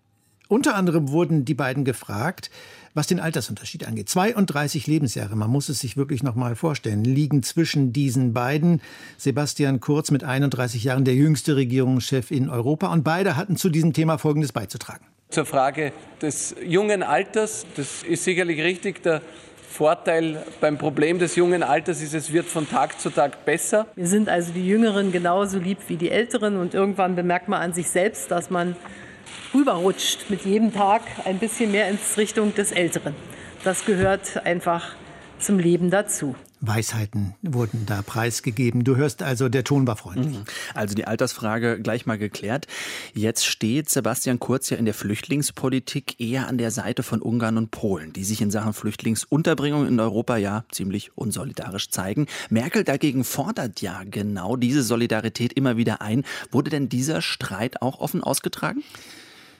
unter 0.53 0.75
anderem 0.75 1.09
wurden 1.09 1.45
die 1.45 1.55
beiden 1.55 1.83
gefragt, 1.83 2.51
was 2.93 3.07
den 3.07 3.19
Altersunterschied 3.19 3.87
angeht. 3.87 4.07
32 4.07 4.85
Lebensjahre, 4.85 5.35
man 5.35 5.49
muss 5.49 5.67
es 5.67 5.79
sich 5.79 5.97
wirklich 5.97 6.21
noch 6.21 6.35
mal 6.35 6.55
vorstellen, 6.55 7.03
liegen 7.03 7.41
zwischen 7.41 7.91
diesen 7.91 8.33
beiden. 8.33 8.79
Sebastian 9.17 9.79
Kurz 9.79 10.11
mit 10.11 10.23
31 10.23 10.83
Jahren, 10.83 11.05
der 11.05 11.15
jüngste 11.15 11.55
Regierungschef 11.55 12.29
in 12.29 12.49
Europa. 12.49 12.93
Und 12.93 13.03
beide 13.03 13.35
hatten 13.35 13.57
zu 13.57 13.69
diesem 13.69 13.93
Thema 13.93 14.19
Folgendes 14.19 14.51
beizutragen. 14.51 15.05
Zur 15.29 15.45
Frage 15.47 15.91
des 16.21 16.55
jungen 16.63 17.01
Alters, 17.01 17.65
das 17.75 18.03
ist 18.03 18.23
sicherlich 18.23 18.61
richtig. 18.61 19.01
Der 19.01 19.23
Vorteil 19.67 20.45
beim 20.61 20.77
Problem 20.77 21.17
des 21.17 21.35
jungen 21.35 21.63
Alters 21.63 21.99
ist, 22.03 22.13
es 22.13 22.31
wird 22.31 22.45
von 22.45 22.69
Tag 22.69 22.99
zu 22.99 23.09
Tag 23.09 23.43
besser. 23.43 23.87
Wir 23.95 24.05
sind 24.05 24.29
also 24.29 24.53
die 24.53 24.67
Jüngeren 24.67 25.11
genauso 25.11 25.57
lieb 25.57 25.79
wie 25.87 25.97
die 25.97 26.11
Älteren 26.11 26.57
und 26.57 26.75
irgendwann 26.75 27.15
bemerkt 27.15 27.47
man 27.47 27.59
an 27.59 27.73
sich 27.73 27.89
selbst, 27.89 28.29
dass 28.29 28.51
man 28.51 28.75
rüberrutscht 29.53 30.29
mit 30.29 30.45
jedem 30.45 30.73
Tag 30.73 31.01
ein 31.25 31.39
bisschen 31.39 31.71
mehr 31.71 31.89
ins 31.89 32.17
Richtung 32.17 32.53
des 32.55 32.71
Älteren. 32.71 33.15
Das 33.63 33.85
gehört 33.85 34.45
einfach 34.45 34.95
zum 35.39 35.59
Leben 35.59 35.89
dazu. 35.89 36.35
Weisheiten 36.65 37.35
wurden 37.41 37.85
da 37.85 38.01
preisgegeben. 38.01 38.85
Du 38.85 38.95
hörst 38.95 39.21
also, 39.21 39.49
der 39.49 39.65
Ton 39.65 39.85
war 39.85 39.97
freundlich. 39.97 40.37
Mhm. 40.37 40.45
Also 40.73 40.95
die 40.95 41.05
Altersfrage 41.05 41.81
gleich 41.81 42.05
mal 42.05 42.17
geklärt. 42.17 42.67
Jetzt 43.13 43.45
steht 43.45 43.89
Sebastian 43.89 44.39
Kurz 44.39 44.69
ja 44.69 44.77
in 44.77 44.85
der 44.85 44.93
Flüchtlingspolitik 44.93 46.21
eher 46.21 46.47
an 46.47 46.57
der 46.57 46.71
Seite 46.71 47.03
von 47.03 47.21
Ungarn 47.21 47.57
und 47.57 47.71
Polen, 47.71 48.13
die 48.13 48.23
sich 48.23 48.41
in 48.41 48.49
Sachen 48.49 48.71
Flüchtlingsunterbringung 48.71 49.85
in 49.85 49.99
Europa 49.99 50.37
ja 50.37 50.63
ziemlich 50.71 51.11
unsolidarisch 51.17 51.89
zeigen. 51.89 52.27
Merkel 52.49 52.85
dagegen 52.85 53.25
fordert 53.25 53.81
ja 53.81 54.01
genau 54.05 54.55
diese 54.55 54.83
Solidarität 54.83 55.51
immer 55.53 55.75
wieder 55.75 56.01
ein. 56.01 56.23
Wurde 56.49 56.69
denn 56.69 56.87
dieser 56.87 57.21
Streit 57.21 57.81
auch 57.81 57.99
offen 57.99 58.23
ausgetragen? 58.23 58.83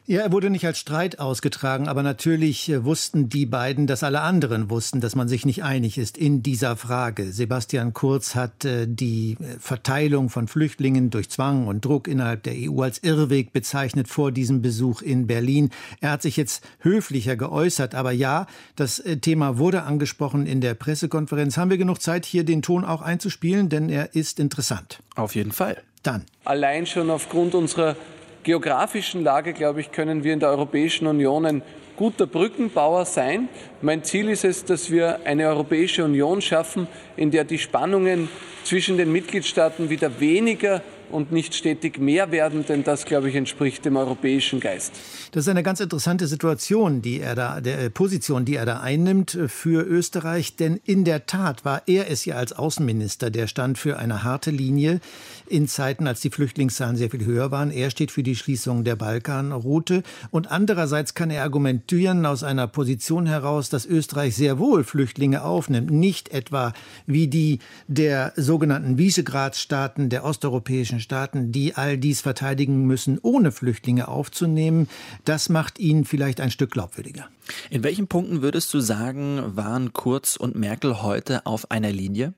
Ja, 0.05 0.19
er 0.19 0.33
wurde 0.33 0.49
nicht 0.49 0.65
als 0.65 0.79
Streit 0.79 1.19
ausgetragen, 1.19 1.87
aber 1.87 2.03
natürlich 2.03 2.67
äh, 2.67 2.83
wussten 2.83 3.29
die 3.29 3.45
beiden, 3.45 3.87
dass 3.87 4.03
alle 4.03 4.19
anderen 4.19 4.69
wussten, 4.69 4.99
dass 4.99 5.15
man 5.15 5.29
sich 5.29 5.45
nicht 5.45 5.63
einig 5.63 5.97
ist 5.97 6.17
in 6.17 6.43
dieser 6.43 6.75
Frage. 6.75 7.31
Sebastian 7.31 7.93
Kurz 7.93 8.35
hat 8.35 8.65
äh, 8.65 8.85
die 8.85 9.37
äh, 9.39 9.57
Verteilung 9.59 10.29
von 10.29 10.49
Flüchtlingen 10.49 11.09
durch 11.09 11.29
Zwang 11.29 11.67
und 11.67 11.85
Druck 11.85 12.09
innerhalb 12.09 12.43
der 12.43 12.53
EU 12.53 12.81
als 12.81 13.01
Irrweg 13.01 13.53
bezeichnet 13.53 14.09
vor 14.09 14.33
diesem 14.33 14.61
Besuch 14.61 15.01
in 15.01 15.25
Berlin. 15.25 15.69
Er 16.01 16.11
hat 16.11 16.21
sich 16.21 16.35
jetzt 16.35 16.67
höflicher 16.79 17.37
geäußert, 17.37 17.95
aber 17.95 18.11
ja, 18.11 18.47
das 18.75 19.01
Thema 19.21 19.57
wurde 19.57 19.83
angesprochen 19.83 20.47
in 20.47 20.59
der 20.59 20.73
Pressekonferenz. 20.73 21.55
Haben 21.55 21.69
wir 21.69 21.77
genug 21.77 22.01
Zeit, 22.01 22.25
hier 22.25 22.43
den 22.43 22.61
Ton 22.61 22.83
auch 22.83 23.01
einzuspielen, 23.01 23.69
denn 23.69 23.87
er 23.87 24.13
ist 24.15 24.41
interessant. 24.41 24.99
Auf 25.15 25.35
jeden 25.35 25.53
Fall. 25.53 25.81
Dann. 26.01 26.25
Allein 26.43 26.85
schon 26.85 27.09
aufgrund 27.09 27.55
unserer 27.55 27.95
geografischen 28.43 29.23
Lage, 29.23 29.53
glaube 29.53 29.81
ich, 29.81 29.91
können 29.91 30.23
wir 30.23 30.33
in 30.33 30.39
der 30.39 30.49
Europäischen 30.49 31.07
Union 31.07 31.45
ein 31.45 31.61
guter 31.95 32.27
Brückenbauer 32.27 33.05
sein. 33.05 33.49
Mein 33.81 34.03
Ziel 34.03 34.29
ist 34.29 34.43
es, 34.43 34.65
dass 34.65 34.91
wir 34.91 35.25
eine 35.25 35.47
Europäische 35.47 36.03
Union 36.03 36.41
schaffen, 36.41 36.87
in 37.15 37.31
der 37.31 37.43
die 37.43 37.59
Spannungen 37.59 38.29
zwischen 38.63 38.97
den 38.97 39.11
Mitgliedstaaten 39.11 39.89
wieder 39.89 40.19
weniger 40.19 40.81
und 41.13 41.31
nicht 41.31 41.53
stetig 41.53 41.99
mehr 41.99 42.31
werden, 42.31 42.65
denn 42.65 42.83
das, 42.83 43.05
glaube 43.05 43.29
ich, 43.29 43.35
entspricht 43.35 43.85
dem 43.85 43.95
europäischen 43.97 44.59
Geist. 44.59 44.93
Das 45.31 45.45
ist 45.45 45.47
eine 45.47 45.61
ganz 45.61 45.79
interessante 45.79 46.27
Situation, 46.27 47.01
die 47.01 47.19
er 47.19 47.35
da, 47.35 47.61
der 47.61 47.79
äh, 47.79 47.89
Position, 47.89 48.45
die 48.45 48.55
er 48.55 48.65
da 48.65 48.79
einnimmt 48.79 49.35
äh, 49.35 49.47
für 49.47 49.83
Österreich, 49.83 50.55
denn 50.55 50.79
in 50.83 51.03
der 51.03 51.27
Tat 51.27 51.65
war 51.65 51.83
er 51.85 52.09
es 52.09 52.25
ja 52.25 52.35
als 52.35 52.53
Außenminister, 52.53 53.29
der 53.29 53.47
stand 53.47 53.77
für 53.77 53.97
eine 53.97 54.23
harte 54.23 54.49
Linie 54.49 54.99
in 55.47 55.67
Zeiten, 55.67 56.07
als 56.07 56.21
die 56.21 56.29
Flüchtlingszahlen 56.29 56.95
sehr 56.95 57.09
viel 57.09 57.25
höher 57.25 57.51
waren. 57.51 57.71
Er 57.71 57.89
steht 57.89 58.11
für 58.11 58.23
die 58.23 58.35
Schließung 58.35 58.83
der 58.83 58.95
Balkanroute 58.95 60.03
und 60.31 60.51
andererseits 60.51 61.13
kann 61.13 61.29
er 61.29 61.43
argumentieren 61.43 62.25
aus 62.25 62.43
einer 62.43 62.67
Position 62.67 63.25
heraus, 63.25 63.69
dass 63.69 63.85
Österreich 63.85 64.35
sehr 64.35 64.59
wohl 64.59 64.83
Flüchtlinge 64.83 65.43
aufnimmt, 65.43 65.91
nicht 65.91 66.29
etwa 66.29 66.73
wie 67.05 67.27
die 67.27 67.59
der 67.87 68.33
sogenannten 68.35 68.97
Visegrad-Staaten, 68.97 70.09
der 70.09 70.23
osteuropäischen 70.23 70.99
Staaten, 70.99 71.51
die 71.51 71.75
all 71.75 71.97
dies 71.97 72.21
verteidigen 72.21 72.85
müssen, 72.85 73.19
ohne 73.21 73.51
Flüchtlinge 73.51 74.07
aufzunehmen. 74.07 74.87
Das 75.25 75.49
macht 75.49 75.79
ihn 75.79 76.05
vielleicht 76.05 76.41
ein 76.41 76.51
Stück 76.51 76.71
glaubwürdiger. 76.71 77.27
In 77.69 77.83
welchen 77.83 78.07
Punkten 78.07 78.41
würdest 78.41 78.73
du 78.73 78.79
sagen, 78.79 79.41
waren 79.55 79.93
Kurz 79.93 80.35
und 80.35 80.55
Merkel 80.55 81.01
heute 81.01 81.45
auf 81.45 81.71
einer 81.71 81.91
Linie? 81.91 82.33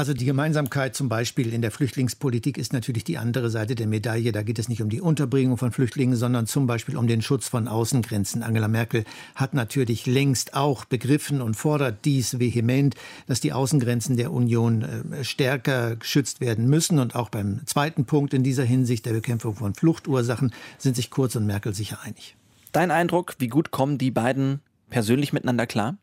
Also 0.00 0.14
die 0.14 0.24
Gemeinsamkeit 0.24 0.96
zum 0.96 1.10
Beispiel 1.10 1.52
in 1.52 1.60
der 1.60 1.70
Flüchtlingspolitik 1.70 2.56
ist 2.56 2.72
natürlich 2.72 3.04
die 3.04 3.18
andere 3.18 3.50
Seite 3.50 3.74
der 3.74 3.86
Medaille. 3.86 4.32
Da 4.32 4.42
geht 4.42 4.58
es 4.58 4.70
nicht 4.70 4.80
um 4.80 4.88
die 4.88 5.02
Unterbringung 5.02 5.58
von 5.58 5.72
Flüchtlingen, 5.72 6.16
sondern 6.16 6.46
zum 6.46 6.66
Beispiel 6.66 6.96
um 6.96 7.06
den 7.06 7.20
Schutz 7.20 7.48
von 7.48 7.68
Außengrenzen. 7.68 8.42
Angela 8.42 8.66
Merkel 8.66 9.04
hat 9.34 9.52
natürlich 9.52 10.06
längst 10.06 10.54
auch 10.54 10.86
begriffen 10.86 11.42
und 11.42 11.52
fordert 11.52 12.06
dies 12.06 12.38
vehement, 12.38 12.94
dass 13.26 13.40
die 13.40 13.52
Außengrenzen 13.52 14.16
der 14.16 14.32
Union 14.32 14.80
äh, 15.12 15.22
stärker 15.22 15.96
geschützt 15.96 16.40
werden 16.40 16.66
müssen. 16.66 16.98
Und 16.98 17.14
auch 17.14 17.28
beim 17.28 17.60
zweiten 17.66 18.06
Punkt 18.06 18.32
in 18.32 18.42
dieser 18.42 18.64
Hinsicht, 18.64 19.04
der 19.04 19.12
Bekämpfung 19.12 19.54
von 19.54 19.74
Fluchtursachen, 19.74 20.54
sind 20.78 20.96
sich 20.96 21.10
Kurz 21.10 21.36
und 21.36 21.44
Merkel 21.44 21.74
sicher 21.74 21.98
einig. 22.02 22.36
Dein 22.72 22.90
Eindruck, 22.90 23.34
wie 23.38 23.48
gut 23.48 23.70
kommen 23.70 23.98
die 23.98 24.10
beiden 24.10 24.60
persönlich 24.88 25.34
miteinander 25.34 25.66
klar? 25.66 25.98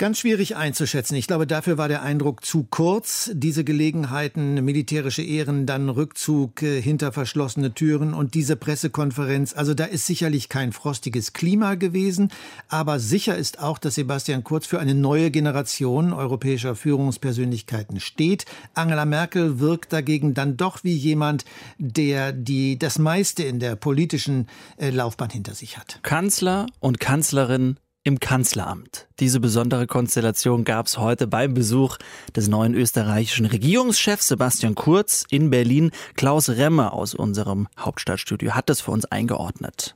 Ganz 0.00 0.18
schwierig 0.20 0.56
einzuschätzen. 0.56 1.14
Ich 1.16 1.26
glaube, 1.26 1.46
dafür 1.46 1.76
war 1.76 1.86
der 1.86 2.00
Eindruck 2.00 2.42
zu 2.42 2.64
kurz. 2.70 3.30
Diese 3.34 3.64
Gelegenheiten, 3.64 4.54
militärische 4.64 5.20
Ehren, 5.20 5.66
dann 5.66 5.90
Rückzug 5.90 6.62
äh, 6.62 6.80
hinter 6.80 7.12
verschlossene 7.12 7.74
Türen 7.74 8.14
und 8.14 8.32
diese 8.32 8.56
Pressekonferenz. 8.56 9.52
Also 9.52 9.74
da 9.74 9.84
ist 9.84 10.06
sicherlich 10.06 10.48
kein 10.48 10.72
frostiges 10.72 11.34
Klima 11.34 11.74
gewesen. 11.74 12.32
Aber 12.68 12.98
sicher 12.98 13.36
ist 13.36 13.60
auch, 13.60 13.76
dass 13.76 13.96
Sebastian 13.96 14.42
Kurz 14.42 14.64
für 14.64 14.80
eine 14.80 14.94
neue 14.94 15.30
Generation 15.30 16.14
europäischer 16.14 16.74
Führungspersönlichkeiten 16.76 18.00
steht. 18.00 18.46
Angela 18.72 19.04
Merkel 19.04 19.60
wirkt 19.60 19.92
dagegen 19.92 20.32
dann 20.32 20.56
doch 20.56 20.82
wie 20.82 20.94
jemand, 20.94 21.44
der 21.76 22.32
die, 22.32 22.78
das 22.78 22.98
meiste 22.98 23.42
in 23.42 23.60
der 23.60 23.76
politischen 23.76 24.48
äh, 24.78 24.88
Laufbahn 24.88 25.28
hinter 25.28 25.52
sich 25.52 25.76
hat. 25.76 25.98
Kanzler 26.02 26.68
und 26.80 27.00
Kanzlerin 27.00 27.76
im 28.02 28.18
Kanzleramt. 28.20 29.06
Diese 29.18 29.40
besondere 29.40 29.86
Konstellation 29.86 30.64
gab 30.64 30.86
es 30.86 30.98
heute 30.98 31.26
beim 31.26 31.54
Besuch 31.54 31.98
des 32.34 32.48
neuen 32.48 32.74
österreichischen 32.74 33.46
Regierungschefs 33.46 34.28
Sebastian 34.28 34.74
Kurz 34.74 35.24
in 35.28 35.50
Berlin. 35.50 35.90
Klaus 36.14 36.48
Remmer 36.48 36.92
aus 36.92 37.14
unserem 37.14 37.68
Hauptstadtstudio 37.78 38.52
hat 38.52 38.70
das 38.70 38.80
für 38.80 38.90
uns 38.90 39.04
eingeordnet. 39.06 39.94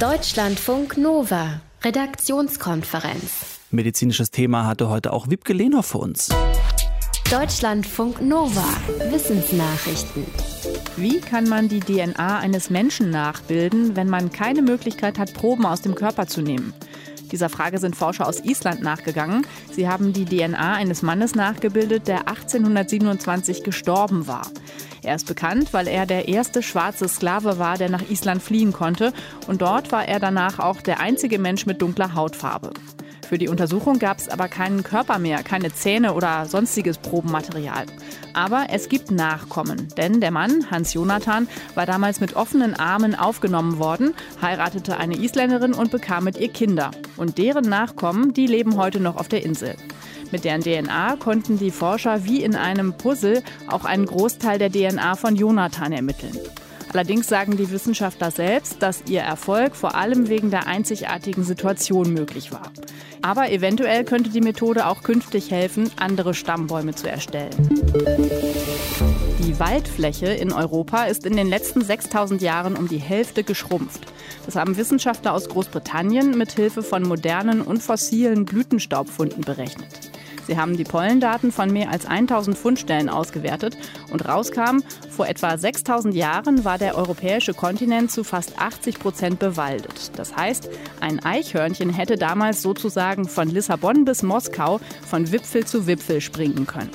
Deutschlandfunk 0.00 0.96
Nova, 0.96 1.60
Redaktionskonferenz. 1.82 3.60
Medizinisches 3.70 4.30
Thema 4.30 4.66
hatte 4.66 4.88
heute 4.88 5.12
auch 5.12 5.30
Wiebke 5.30 5.52
Lehner 5.52 5.82
für 5.82 5.98
uns. 5.98 6.30
Deutschlandfunk 7.28 8.20
Nova, 8.20 8.64
Wissensnachrichten. 9.10 10.24
Wie 10.96 11.20
kann 11.20 11.48
man 11.48 11.68
die 11.68 11.80
DNA 11.80 12.38
eines 12.38 12.70
Menschen 12.70 13.10
nachbilden, 13.10 13.96
wenn 13.96 14.08
man 14.08 14.30
keine 14.30 14.62
Möglichkeit 14.62 15.18
hat, 15.18 15.34
Proben 15.34 15.66
aus 15.66 15.82
dem 15.82 15.94
Körper 15.96 16.28
zu 16.28 16.40
nehmen? 16.40 16.72
Dieser 17.32 17.48
Frage 17.48 17.78
sind 17.78 17.96
Forscher 17.96 18.26
aus 18.26 18.40
Island 18.44 18.82
nachgegangen. 18.82 19.46
Sie 19.72 19.88
haben 19.88 20.12
die 20.12 20.24
DNA 20.24 20.74
eines 20.74 21.02
Mannes 21.02 21.34
nachgebildet, 21.34 22.08
der 22.08 22.28
1827 22.28 23.62
gestorben 23.62 24.26
war. 24.26 24.46
Er 25.02 25.14
ist 25.14 25.26
bekannt, 25.26 25.72
weil 25.72 25.88
er 25.88 26.06
der 26.06 26.28
erste 26.28 26.62
schwarze 26.62 27.08
Sklave 27.08 27.58
war, 27.58 27.78
der 27.78 27.88
nach 27.88 28.08
Island 28.10 28.42
fliehen 28.42 28.72
konnte. 28.72 29.12
Und 29.46 29.62
dort 29.62 29.92
war 29.92 30.06
er 30.06 30.20
danach 30.20 30.58
auch 30.58 30.80
der 30.80 31.00
einzige 31.00 31.38
Mensch 31.38 31.66
mit 31.66 31.80
dunkler 31.80 32.14
Hautfarbe. 32.14 32.70
Für 33.30 33.38
die 33.38 33.48
Untersuchung 33.48 34.00
gab 34.00 34.18
es 34.18 34.28
aber 34.28 34.48
keinen 34.48 34.82
Körper 34.82 35.20
mehr, 35.20 35.44
keine 35.44 35.72
Zähne 35.72 36.14
oder 36.14 36.46
sonstiges 36.46 36.98
Probenmaterial. 36.98 37.86
Aber 38.34 38.66
es 38.70 38.88
gibt 38.88 39.12
Nachkommen, 39.12 39.86
denn 39.96 40.20
der 40.20 40.32
Mann, 40.32 40.68
Hans 40.68 40.94
Jonathan, 40.94 41.46
war 41.76 41.86
damals 41.86 42.18
mit 42.18 42.34
offenen 42.34 42.74
Armen 42.74 43.14
aufgenommen 43.14 43.78
worden, 43.78 44.14
heiratete 44.42 44.96
eine 44.96 45.14
Isländerin 45.14 45.74
und 45.74 45.92
bekam 45.92 46.24
mit 46.24 46.38
ihr 46.38 46.48
Kinder. 46.48 46.90
Und 47.16 47.38
deren 47.38 47.68
Nachkommen, 47.68 48.34
die 48.34 48.48
leben 48.48 48.76
heute 48.76 48.98
noch 48.98 49.14
auf 49.14 49.28
der 49.28 49.44
Insel. 49.44 49.76
Mit 50.32 50.42
deren 50.42 50.62
DNA 50.62 51.14
konnten 51.14 51.56
die 51.56 51.70
Forscher 51.70 52.24
wie 52.24 52.42
in 52.42 52.56
einem 52.56 52.94
Puzzle 52.94 53.44
auch 53.68 53.84
einen 53.84 54.06
Großteil 54.06 54.58
der 54.58 54.72
DNA 54.72 55.14
von 55.14 55.36
Jonathan 55.36 55.92
ermitteln. 55.92 56.36
Allerdings 56.92 57.28
sagen 57.28 57.56
die 57.56 57.70
Wissenschaftler 57.70 58.32
selbst, 58.32 58.82
dass 58.82 59.04
ihr 59.06 59.20
Erfolg 59.20 59.76
vor 59.76 59.94
allem 59.94 60.28
wegen 60.28 60.50
der 60.50 60.66
einzigartigen 60.66 61.44
Situation 61.44 62.12
möglich 62.12 62.50
war. 62.52 62.72
Aber 63.22 63.50
eventuell 63.50 64.04
könnte 64.04 64.30
die 64.30 64.40
Methode 64.40 64.86
auch 64.86 65.02
künftig 65.02 65.52
helfen, 65.52 65.90
andere 66.00 66.34
Stammbäume 66.34 66.94
zu 66.94 67.08
erstellen. 67.08 67.50
Die 69.38 69.58
Waldfläche 69.60 70.26
in 70.26 70.52
Europa 70.52 71.04
ist 71.04 71.26
in 71.26 71.36
den 71.36 71.48
letzten 71.48 71.82
6000 71.82 72.42
Jahren 72.42 72.76
um 72.76 72.88
die 72.88 72.98
Hälfte 72.98 73.44
geschrumpft. 73.44 74.12
Das 74.46 74.56
haben 74.56 74.76
Wissenschaftler 74.76 75.32
aus 75.32 75.48
Großbritannien 75.48 76.36
mit 76.36 76.52
Hilfe 76.52 76.82
von 76.82 77.04
modernen 77.04 77.60
und 77.60 77.82
fossilen 77.82 78.46
Blütenstaubfunden 78.46 79.42
berechnet. 79.42 80.09
Sie 80.50 80.58
haben 80.58 80.76
die 80.76 80.82
Pollendaten 80.82 81.52
von 81.52 81.72
mehr 81.72 81.90
als 81.90 82.06
1000 82.06 82.58
Fundstellen 82.58 83.08
ausgewertet 83.08 83.78
und 84.10 84.26
rauskam, 84.26 84.80
vor 85.08 85.28
etwa 85.28 85.56
6000 85.56 86.12
Jahren 86.12 86.64
war 86.64 86.76
der 86.76 86.96
europäische 86.96 87.54
Kontinent 87.54 88.10
zu 88.10 88.24
fast 88.24 88.60
80 88.60 88.98
Prozent 88.98 89.38
bewaldet. 89.38 90.10
Das 90.16 90.34
heißt, 90.34 90.68
ein 90.98 91.24
Eichhörnchen 91.24 91.90
hätte 91.90 92.16
damals 92.16 92.62
sozusagen 92.62 93.28
von 93.28 93.48
Lissabon 93.48 94.04
bis 94.04 94.24
Moskau 94.24 94.80
von 95.06 95.30
Wipfel 95.30 95.66
zu 95.66 95.86
Wipfel 95.86 96.20
springen 96.20 96.66
können. 96.66 96.90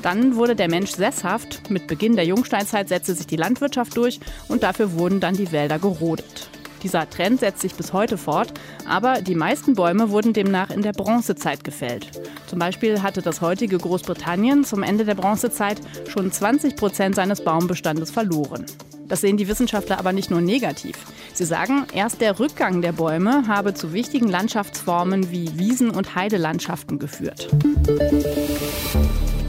Dann 0.00 0.36
wurde 0.36 0.56
der 0.56 0.70
Mensch 0.70 0.92
sesshaft. 0.92 1.68
Mit 1.68 1.88
Beginn 1.88 2.16
der 2.16 2.24
Jungsteinzeit 2.24 2.88
setzte 2.88 3.12
sich 3.12 3.26
die 3.26 3.36
Landwirtschaft 3.36 3.94
durch 3.94 4.20
und 4.48 4.62
dafür 4.62 4.94
wurden 4.94 5.20
dann 5.20 5.36
die 5.36 5.52
Wälder 5.52 5.78
gerodet. 5.78 6.48
Dieser 6.86 7.10
Trend 7.10 7.40
setzt 7.40 7.62
sich 7.62 7.74
bis 7.74 7.92
heute 7.92 8.16
fort, 8.16 8.52
aber 8.88 9.20
die 9.20 9.34
meisten 9.34 9.74
Bäume 9.74 10.10
wurden 10.10 10.32
demnach 10.32 10.70
in 10.70 10.82
der 10.82 10.92
Bronzezeit 10.92 11.64
gefällt. 11.64 12.12
Zum 12.46 12.60
Beispiel 12.60 13.02
hatte 13.02 13.22
das 13.22 13.40
heutige 13.40 13.76
Großbritannien 13.76 14.62
zum 14.62 14.84
Ende 14.84 15.04
der 15.04 15.16
Bronzezeit 15.16 15.80
schon 16.06 16.30
20 16.30 16.76
Prozent 16.76 17.16
seines 17.16 17.42
Baumbestandes 17.42 18.12
verloren. 18.12 18.66
Das 19.08 19.20
sehen 19.20 19.36
die 19.36 19.48
Wissenschaftler 19.48 19.98
aber 19.98 20.12
nicht 20.12 20.30
nur 20.30 20.40
negativ. 20.40 20.96
Sie 21.34 21.44
sagen, 21.44 21.86
erst 21.92 22.20
der 22.20 22.38
Rückgang 22.38 22.82
der 22.82 22.92
Bäume 22.92 23.48
habe 23.48 23.74
zu 23.74 23.92
wichtigen 23.92 24.28
Landschaftsformen 24.28 25.32
wie 25.32 25.58
Wiesen- 25.58 25.90
und 25.90 26.14
Heidelandschaften 26.14 27.00
geführt. 27.00 27.48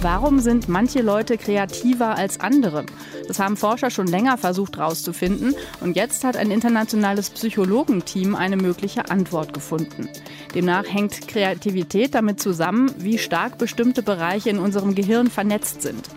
Warum 0.09 0.39
sind 0.39 0.69
manche 0.69 1.01
Leute 1.01 1.37
kreativer 1.37 2.15
als 2.15 2.39
andere? 2.39 2.85
Das 3.27 3.39
haben 3.39 3.57
Forscher 3.57 3.91
schon 3.91 4.07
länger 4.07 4.37
versucht 4.37 4.77
herauszufinden 4.77 5.53
und 5.81 5.97
jetzt 5.97 6.23
hat 6.23 6.37
ein 6.37 6.49
internationales 6.49 7.29
Psychologenteam 7.29 8.33
eine 8.33 8.55
mögliche 8.55 9.11
Antwort 9.11 9.53
gefunden. 9.53 10.07
Demnach 10.55 10.85
hängt 10.87 11.27
Kreativität 11.27 12.15
damit 12.15 12.39
zusammen, 12.39 12.89
wie 12.97 13.17
stark 13.17 13.57
bestimmte 13.57 14.01
Bereiche 14.01 14.49
in 14.49 14.59
unserem 14.59 14.95
Gehirn 14.95 15.29
vernetzt 15.29 15.81
sind. 15.81 16.07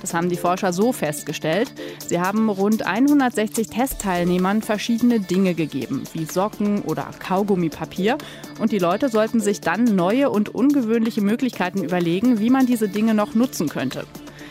Das 0.00 0.14
haben 0.14 0.28
die 0.28 0.36
Forscher 0.36 0.72
so 0.72 0.92
festgestellt. 0.92 1.72
Sie 2.06 2.20
haben 2.20 2.48
rund 2.48 2.86
160 2.86 3.68
Testteilnehmern 3.68 4.62
verschiedene 4.62 5.20
Dinge 5.20 5.54
gegeben, 5.54 6.04
wie 6.12 6.24
Socken 6.24 6.82
oder 6.82 7.08
Kaugummipapier. 7.18 8.18
Und 8.60 8.72
die 8.72 8.78
Leute 8.78 9.08
sollten 9.08 9.40
sich 9.40 9.60
dann 9.60 9.84
neue 9.84 10.30
und 10.30 10.54
ungewöhnliche 10.54 11.20
Möglichkeiten 11.20 11.82
überlegen, 11.82 12.38
wie 12.38 12.50
man 12.50 12.66
diese 12.66 12.88
Dinge 12.88 13.14
noch 13.14 13.34
nutzen 13.34 13.68
könnte. 13.68 14.04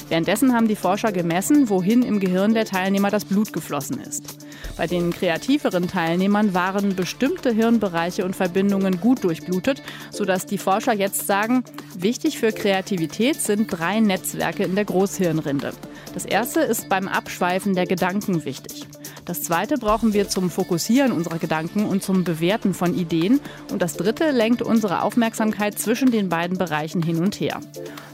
Währenddessen 0.09 0.53
haben 0.53 0.67
die 0.67 0.75
Forscher 0.75 1.11
gemessen, 1.11 1.69
wohin 1.69 2.01
im 2.01 2.19
Gehirn 2.19 2.53
der 2.53 2.65
Teilnehmer 2.65 3.09
das 3.09 3.25
Blut 3.25 3.51
geflossen 3.51 3.99
ist. 3.99 4.37
Bei 4.77 4.87
den 4.87 5.11
kreativeren 5.11 5.87
Teilnehmern 5.87 6.53
waren 6.53 6.95
bestimmte 6.95 7.51
Hirnbereiche 7.51 8.23
und 8.23 8.35
Verbindungen 8.35 9.01
gut 9.01 9.23
durchblutet, 9.23 9.81
sodass 10.11 10.45
die 10.45 10.57
Forscher 10.57 10.93
jetzt 10.93 11.27
sagen, 11.27 11.63
wichtig 11.97 12.37
für 12.37 12.51
Kreativität 12.51 13.41
sind 13.41 13.67
drei 13.67 13.99
Netzwerke 13.99 14.63
in 14.63 14.75
der 14.75 14.85
Großhirnrinde. 14.85 15.73
Das 16.13 16.25
erste 16.25 16.61
ist 16.61 16.89
beim 16.89 17.07
Abschweifen 17.07 17.73
der 17.73 17.85
Gedanken 17.85 18.45
wichtig. 18.45 18.87
Das 19.27 19.43
zweite 19.43 19.77
brauchen 19.77 20.13
wir 20.13 20.29
zum 20.29 20.49
Fokussieren 20.49 21.11
unserer 21.11 21.37
Gedanken 21.37 21.85
und 21.85 22.01
zum 22.01 22.23
Bewerten 22.23 22.73
von 22.73 22.97
Ideen. 22.97 23.41
Und 23.69 23.81
das 23.81 23.97
dritte 23.97 24.31
lenkt 24.31 24.61
unsere 24.61 25.01
Aufmerksamkeit 25.01 25.77
zwischen 25.77 26.11
den 26.11 26.29
beiden 26.29 26.57
Bereichen 26.57 27.03
hin 27.03 27.19
und 27.19 27.37
her. 27.37 27.59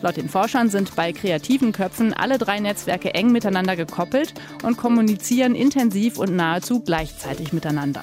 Laut 0.02 0.18
den 0.18 0.28
Forschern 0.28 0.72
sind 0.72 0.96
bei 0.96 1.14
kreativen 1.14 1.72
Köpfen 1.72 2.16
alle 2.16 2.40
drei 2.40 2.60
Netzwerke 2.60 3.14
eng 3.14 3.32
miteinander 3.32 3.76
gekoppelt 3.76 4.34
und 4.64 4.78
kommunizieren 4.78 5.54
intensiv 5.54 6.18
und 6.18 6.36
nahezu 6.36 6.80
gleichzeitig 6.80 7.54
miteinander. 7.54 8.02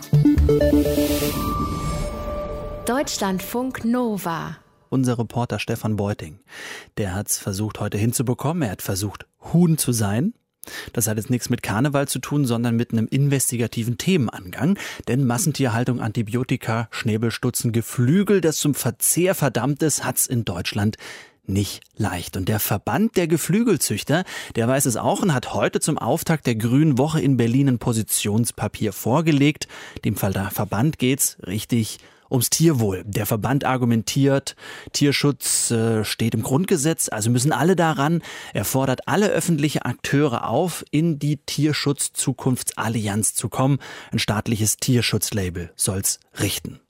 Deutschlandfunk 2.86 3.84
Nova 3.84 4.56
unser 4.92 5.18
Reporter 5.18 5.60
Stefan 5.60 5.94
Beuting. 5.94 6.40
Der 6.96 7.14
hat 7.14 7.28
es 7.28 7.38
versucht 7.38 7.78
heute 7.78 7.96
hinzubekommen. 7.96 8.64
Er 8.64 8.72
hat 8.72 8.82
versucht, 8.82 9.26
Huhn 9.52 9.78
zu 9.78 9.92
sein. 9.92 10.34
Das 10.92 11.06
hat 11.06 11.16
jetzt 11.16 11.30
nichts 11.30 11.50
mit 11.50 11.62
Karneval 11.62 12.08
zu 12.08 12.18
tun, 12.18 12.44
sondern 12.44 12.76
mit 12.76 12.92
einem 12.92 13.08
investigativen 13.08 13.98
Themenangang. 13.98 14.78
Denn 15.08 15.26
Massentierhaltung, 15.26 16.00
Antibiotika, 16.00 16.88
Schnäbelstutzen, 16.90 17.72
Geflügel, 17.72 18.40
das 18.40 18.58
zum 18.58 18.74
Verzehr 18.74 19.34
verdammt 19.34 19.82
ist, 19.82 20.04
hat's 20.04 20.26
in 20.26 20.44
Deutschland 20.44 20.96
nicht 21.46 21.82
leicht. 21.96 22.36
Und 22.36 22.48
der 22.48 22.60
Verband 22.60 23.16
der 23.16 23.26
Geflügelzüchter, 23.26 24.24
der 24.56 24.68
weiß 24.68 24.86
es 24.86 24.96
auch 24.96 25.22
und 25.22 25.34
hat 25.34 25.52
heute 25.52 25.80
zum 25.80 25.98
Auftakt 25.98 26.46
der 26.46 26.54
Grünen 26.54 26.98
Woche 26.98 27.20
in 27.20 27.36
Berlin 27.36 27.68
ein 27.68 27.78
Positionspapier 27.78 28.92
vorgelegt. 28.92 29.66
Dem 30.04 30.16
Verband 30.16 30.98
geht's 30.98 31.38
richtig 31.46 31.98
ums 32.30 32.50
Tierwohl. 32.50 33.02
Der 33.04 33.26
Verband 33.26 33.64
argumentiert, 33.64 34.56
Tierschutz 34.92 35.70
äh, 35.70 36.04
steht 36.04 36.34
im 36.34 36.42
Grundgesetz, 36.42 37.08
also 37.08 37.30
müssen 37.30 37.52
alle 37.52 37.76
daran. 37.76 38.22
Er 38.52 38.64
fordert 38.64 39.08
alle 39.08 39.28
öffentliche 39.28 39.84
Akteure 39.84 40.48
auf, 40.48 40.84
in 40.90 41.18
die 41.18 41.38
Tierschutz-Zukunftsallianz 41.38 43.34
zu 43.34 43.48
kommen. 43.48 43.78
Ein 44.12 44.18
staatliches 44.18 44.76
Tierschutzlabel 44.76 45.72
soll's 45.76 46.20
richten. 46.38 46.80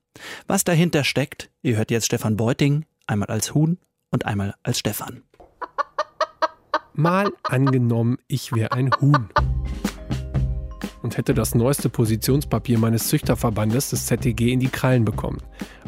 Was 0.47 0.65
dahinter 0.65 1.05
steckt, 1.05 1.51
ihr 1.63 1.77
hört 1.77 1.91
jetzt 1.91 2.07
Stefan 2.07 2.37
Beuting, 2.37 2.85
einmal 3.07 3.29
als 3.29 3.55
Huhn 3.55 3.79
und 4.11 4.27
einmal 4.27 4.55
als 4.63 4.79
Stefan. 4.79 5.23
Mal 6.93 7.33
angenommen, 7.45 8.19
ich 8.27 8.53
wäre 8.53 8.73
ein 8.73 8.91
Huhn 9.01 9.29
und 11.03 11.17
hätte 11.17 11.35
das 11.35 11.55
neueste 11.55 11.89
Positionspapier 11.89 12.79
meines 12.79 13.09
Züchterverbandes, 13.09 13.91
des 13.91 14.07
ZTG, 14.07 14.53
in 14.53 14.61
die 14.61 14.69
Krallen 14.69 15.05
bekommen. 15.05 15.39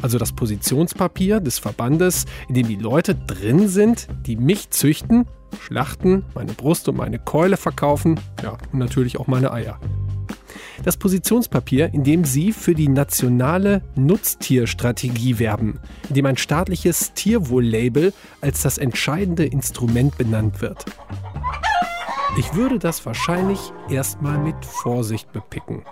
Also 0.01 0.17
das 0.17 0.31
Positionspapier 0.31 1.39
des 1.39 1.59
Verbandes, 1.59 2.25
in 2.47 2.55
dem 2.55 2.67
die 2.67 2.75
Leute 2.75 3.15
drin 3.15 3.67
sind, 3.67 4.07
die 4.25 4.35
mich 4.35 4.69
züchten, 4.71 5.25
schlachten, 5.59 6.25
meine 6.33 6.53
Brust 6.53 6.89
und 6.89 6.97
meine 6.97 7.19
Keule 7.19 7.57
verkaufen, 7.57 8.19
ja, 8.41 8.57
und 8.71 8.79
natürlich 8.79 9.19
auch 9.19 9.27
meine 9.27 9.51
Eier. 9.51 9.79
Das 10.83 10.97
Positionspapier, 10.97 11.93
in 11.93 12.03
dem 12.03 12.25
sie 12.25 12.51
für 12.51 12.73
die 12.73 12.89
nationale 12.89 13.83
Nutztierstrategie 13.95 15.39
werben, 15.39 15.79
in 16.09 16.15
dem 16.15 16.25
ein 16.25 16.37
staatliches 16.37 17.13
Tierwohl-Label 17.13 18.13
als 18.41 18.63
das 18.63 18.77
entscheidende 18.77 19.45
Instrument 19.45 20.17
benannt 20.17 20.61
wird. 20.61 20.85
Ich 22.35 22.55
würde 22.55 22.79
das 22.79 23.05
wahrscheinlich 23.05 23.59
erstmal 23.91 24.39
mit 24.39 24.65
Vorsicht 24.65 25.31
bepicken. 25.31 25.85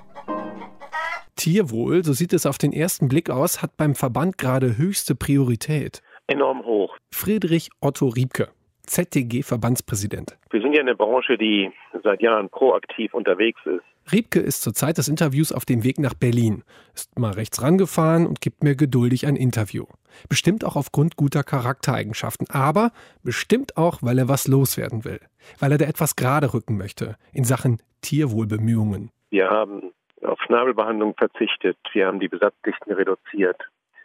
Tierwohl, 1.36 2.04
so 2.04 2.14
sieht 2.14 2.34
es 2.34 2.48
auf 2.48 2.58
den 2.58 2.74
ersten 2.74 3.08
Blick 3.08 3.30
aus, 3.30 3.62
hat 3.62 3.78
beim 3.78 3.94
Verband 3.94 4.40
gerade 4.40 4.76
höchste 4.76 5.14
Priorität. 5.14 6.02
Enorm 6.26 6.66
hoch. 6.66 6.98
Friedrich 7.12 7.70
Otto 7.80 8.08
Riebke, 8.08 8.48
ZTG-Verbandspräsident. 8.88 10.40
Wir 10.50 10.62
sind 10.62 10.74
ja 10.74 10.82
eine 10.82 10.96
Branche, 10.96 11.38
die 11.38 11.72
seit 12.04 12.24
Jahren 12.24 12.50
proaktiv 12.50 13.14
unterwegs 13.14 13.62
ist. 13.66 13.84
Riebke 14.12 14.40
ist 14.40 14.62
zur 14.62 14.74
Zeit 14.74 14.98
des 14.98 15.08
Interviews 15.08 15.52
auf 15.52 15.66
dem 15.66 15.84
Weg 15.84 16.00
nach 16.00 16.14
Berlin, 16.14 16.64
ist 16.94 17.18
mal 17.20 17.32
rechts 17.32 17.62
rangefahren 17.62 18.26
und 18.26 18.42
gibt 18.42 18.64
mir 18.64 18.76
geduldig 18.76 19.28
ein 19.28 19.36
Interview. 19.36 19.86
Bestimmt 20.28 20.66
auch 20.66 20.76
aufgrund 20.76 21.16
guter 21.16 21.44
Charaktereigenschaften, 21.44 22.48
aber 22.50 22.92
bestimmt 23.24 23.78
auch, 23.78 24.00
weil 24.02 24.20
er 24.20 24.28
was 24.28 24.48
loswerden 24.48 25.06
will, 25.06 25.20
weil 25.60 25.72
er 25.72 25.78
da 25.78 25.86
etwas 25.86 26.16
gerade 26.16 26.54
rücken 26.54 26.78
möchte 26.78 27.16
in 27.34 27.44
Sachen 27.44 27.82
Tierwohlbemühungen. 28.02 29.12
Wir 29.30 29.50
haben 29.50 29.92
auf 30.24 30.42
Schnabelbehandlung 30.42 31.16
verzichtet, 31.18 31.78
wir 31.94 32.08
haben 32.08 32.20
die 32.20 32.28
Besatzdichten 32.28 32.94
reduziert. 32.94 33.58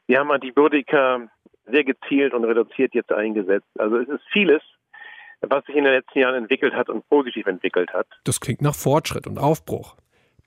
Wir 0.07 0.21
haben 0.21 0.31
Antibiotika 0.31 1.29
sehr 1.67 1.85
gezielt 1.85 2.33
und 2.33 2.45
reduziert 2.45 2.95
jetzt 2.95 3.13
eingesetzt. 3.13 3.69
Also 3.79 3.97
es 3.99 4.09
ist 4.09 4.23
vieles, 4.33 4.63
was 5.41 5.65
sich 5.67 5.77
in 5.77 5.85
den 5.85 5.93
letzten 5.93 6.19
Jahren 6.19 6.35
entwickelt 6.35 6.75
hat 6.75 6.89
und 6.89 7.09
positiv 7.09 7.47
entwickelt 7.47 7.93
hat. 7.93 8.07
Das 8.25 8.41
klingt 8.41 8.63
nach 8.63 8.75
Fortschritt 8.75 9.27
und 9.27 9.39
Aufbruch. 9.39 9.97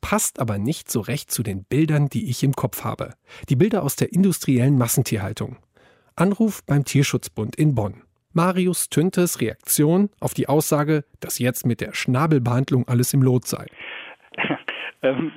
Passt 0.02 0.40
aber 0.40 0.58
nicht 0.58 0.90
so 0.90 1.02
recht 1.02 1.32
zu 1.32 1.44
den 1.44 1.66
Bildern, 1.66 2.08
die 2.08 2.30
ich 2.30 2.44
im 2.44 2.54
Kopf 2.54 2.84
habe. 2.84 3.14
Die 3.50 3.56
Bilder 3.56 3.84
aus 3.84 3.96
der 3.96 4.14
industriellen 4.14 4.78
Massentierhaltung. 4.78 5.58
Anruf 6.16 6.62
beim 6.66 6.86
Tierschutzbund 6.86 7.56
in 7.56 7.76
Bonn. 7.76 8.04
Marius 8.34 8.90
Tüntes 8.90 9.42
Reaktion 9.42 10.10
auf 10.20 10.34
die 10.34 10.48
Aussage, 10.48 11.04
dass 11.20 11.40
jetzt 11.40 11.66
mit 11.66 11.82
der 11.82 11.94
Schnabelbehandlung 11.94 12.88
alles 12.88 13.14
im 13.14 13.22
Lot 13.22 13.46
sei. 13.46 13.66
Ähm, 15.02 15.32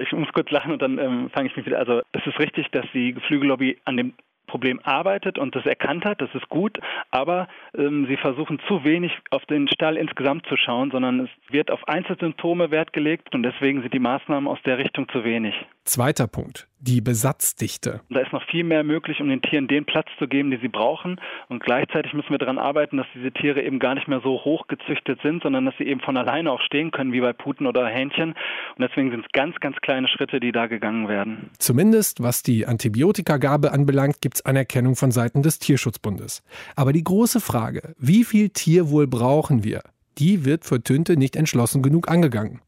ich 0.00 0.12
muss 0.12 0.28
kurz 0.34 0.50
lachen 0.50 0.72
und 0.72 0.82
dann 0.82 0.98
ähm, 0.98 1.30
fange 1.30 1.48
ich 1.48 1.56
mich 1.56 1.64
wieder. 1.64 1.78
Also 1.78 2.02
es 2.12 2.26
ist 2.26 2.38
richtig, 2.38 2.70
dass 2.72 2.84
die 2.92 3.14
Geflügellobby 3.14 3.78
an 3.86 3.96
dem 3.96 4.12
Problem 4.52 4.80
arbeitet 4.82 5.38
und 5.38 5.56
das 5.56 5.64
erkannt 5.64 6.04
hat, 6.04 6.20
das 6.20 6.28
ist 6.34 6.46
gut, 6.50 6.78
aber 7.10 7.48
ähm, 7.74 8.04
sie 8.06 8.18
versuchen 8.18 8.60
zu 8.68 8.84
wenig 8.84 9.10
auf 9.30 9.46
den 9.46 9.66
Stall 9.66 9.96
insgesamt 9.96 10.44
zu 10.46 10.58
schauen, 10.58 10.90
sondern 10.90 11.20
es 11.20 11.30
wird 11.50 11.70
auf 11.70 11.88
Einzelsymptome 11.88 12.70
Wert 12.70 12.92
gelegt 12.92 13.34
und 13.34 13.44
deswegen 13.44 13.80
sind 13.80 13.94
die 13.94 13.98
Maßnahmen 13.98 14.46
aus 14.46 14.58
der 14.66 14.76
Richtung 14.76 15.08
zu 15.08 15.24
wenig. 15.24 15.54
Zweiter 15.84 16.28
Punkt, 16.28 16.68
die 16.78 17.00
Besatzdichte. 17.00 18.02
Da 18.08 18.20
ist 18.20 18.32
noch 18.32 18.44
viel 18.48 18.62
mehr 18.62 18.84
möglich, 18.84 19.20
um 19.20 19.28
den 19.28 19.42
Tieren 19.42 19.66
den 19.66 19.84
Platz 19.84 20.06
zu 20.18 20.28
geben, 20.28 20.50
den 20.50 20.60
sie 20.60 20.68
brauchen. 20.68 21.20
Und 21.48 21.60
gleichzeitig 21.60 22.12
müssen 22.12 22.30
wir 22.30 22.38
daran 22.38 22.58
arbeiten, 22.58 22.98
dass 22.98 23.06
diese 23.14 23.32
Tiere 23.32 23.62
eben 23.62 23.80
gar 23.80 23.96
nicht 23.96 24.06
mehr 24.06 24.20
so 24.22 24.44
hoch 24.44 24.68
gezüchtet 24.68 25.18
sind, 25.22 25.42
sondern 25.42 25.64
dass 25.64 25.74
sie 25.78 25.84
eben 25.84 26.00
von 26.00 26.16
alleine 26.16 26.52
auch 26.52 26.60
stehen 26.60 26.92
können, 26.92 27.12
wie 27.12 27.20
bei 27.20 27.32
Puten 27.32 27.66
oder 27.66 27.86
Hähnchen. 27.86 28.30
Und 28.76 28.78
deswegen 28.78 29.10
sind 29.10 29.24
es 29.24 29.32
ganz, 29.32 29.58
ganz 29.58 29.76
kleine 29.78 30.06
Schritte, 30.06 30.38
die 30.38 30.52
da 30.52 30.66
gegangen 30.66 31.08
werden. 31.08 31.50
Zumindest 31.58 32.22
was 32.22 32.44
die 32.44 32.66
Antibiotikagabe 32.66 33.72
anbelangt, 33.72 34.20
gibt 34.20 34.36
es 34.36 34.41
Anerkennung 34.44 34.96
von 34.96 35.10
Seiten 35.10 35.42
des 35.42 35.58
Tierschutzbundes. 35.58 36.42
Aber 36.76 36.92
die 36.92 37.04
große 37.04 37.40
Frage, 37.40 37.94
wie 37.98 38.24
viel 38.24 38.50
Tierwohl 38.50 39.06
brauchen 39.06 39.64
wir, 39.64 39.82
die 40.18 40.44
wird 40.44 40.64
für 40.64 40.82
Tünte 40.82 41.16
nicht 41.16 41.36
entschlossen 41.36 41.82
genug 41.82 42.08
angegangen. 42.08 42.60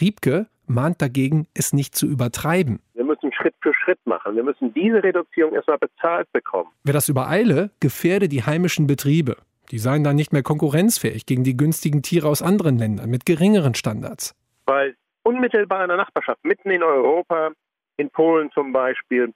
Riebke 0.00 0.46
mahnt 0.66 1.02
dagegen, 1.02 1.46
es 1.54 1.72
nicht 1.72 1.94
zu 1.94 2.06
übertreiben. 2.06 2.80
Wir 2.94 3.04
müssen 3.04 3.32
Schritt 3.32 3.54
für 3.60 3.74
Schritt 3.74 3.98
machen. 4.04 4.36
Wir 4.36 4.44
müssen 4.44 4.72
diese 4.74 5.02
Reduzierung 5.02 5.54
erstmal 5.54 5.78
bezahlt 5.78 6.30
bekommen. 6.32 6.70
Wer 6.84 6.94
das 6.94 7.08
übereile, 7.08 7.70
gefährde 7.80 8.28
die 8.28 8.44
heimischen 8.44 8.86
Betriebe. 8.86 9.36
Die 9.70 9.78
seien 9.78 10.02
dann 10.02 10.16
nicht 10.16 10.32
mehr 10.32 10.42
konkurrenzfähig 10.42 11.26
gegen 11.26 11.44
die 11.44 11.56
günstigen 11.56 12.02
Tiere 12.02 12.28
aus 12.28 12.42
anderen 12.42 12.78
Ländern 12.78 13.10
mit 13.10 13.24
geringeren 13.24 13.74
Standards. 13.74 14.34
Weil 14.66 14.96
unmittelbar 15.22 15.82
in 15.82 15.88
der 15.88 15.96
Nachbarschaft, 15.96 16.44
mitten 16.44 16.70
in 16.70 16.82
Europa, 16.82 17.50
in 17.96 18.10
Polen 18.10 18.50
zum 18.52 18.72
Beispiel, 18.72 19.32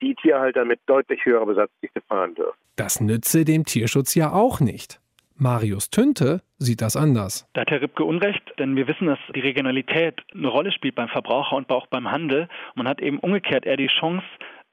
die 0.00 0.14
Tierhalter 0.14 0.64
mit 0.64 0.80
deutlich 0.86 1.24
höherer 1.24 1.46
Besatzdichte 1.46 2.00
fahren 2.02 2.34
dürfen. 2.34 2.58
Das 2.76 3.00
nütze 3.00 3.44
dem 3.44 3.64
Tierschutz 3.64 4.14
ja 4.14 4.32
auch 4.32 4.60
nicht. 4.60 5.00
Marius 5.36 5.90
Tünte 5.90 6.42
sieht 6.58 6.82
das 6.82 6.96
anders. 6.96 7.48
Da 7.52 7.60
hat 7.60 7.70
Herr 7.70 7.80
Ripke 7.80 8.04
Unrecht, 8.04 8.42
denn 8.58 8.74
wir 8.74 8.88
wissen, 8.88 9.06
dass 9.06 9.18
die 9.34 9.40
Regionalität 9.40 10.20
eine 10.34 10.48
Rolle 10.48 10.72
spielt 10.72 10.96
beim 10.96 11.08
Verbraucher 11.08 11.54
und 11.56 11.70
auch 11.70 11.86
beim 11.86 12.10
Handel. 12.10 12.48
Man 12.74 12.88
hat 12.88 13.00
eben 13.00 13.20
umgekehrt 13.20 13.64
eher 13.64 13.76
die 13.76 13.86
Chance, 13.86 14.24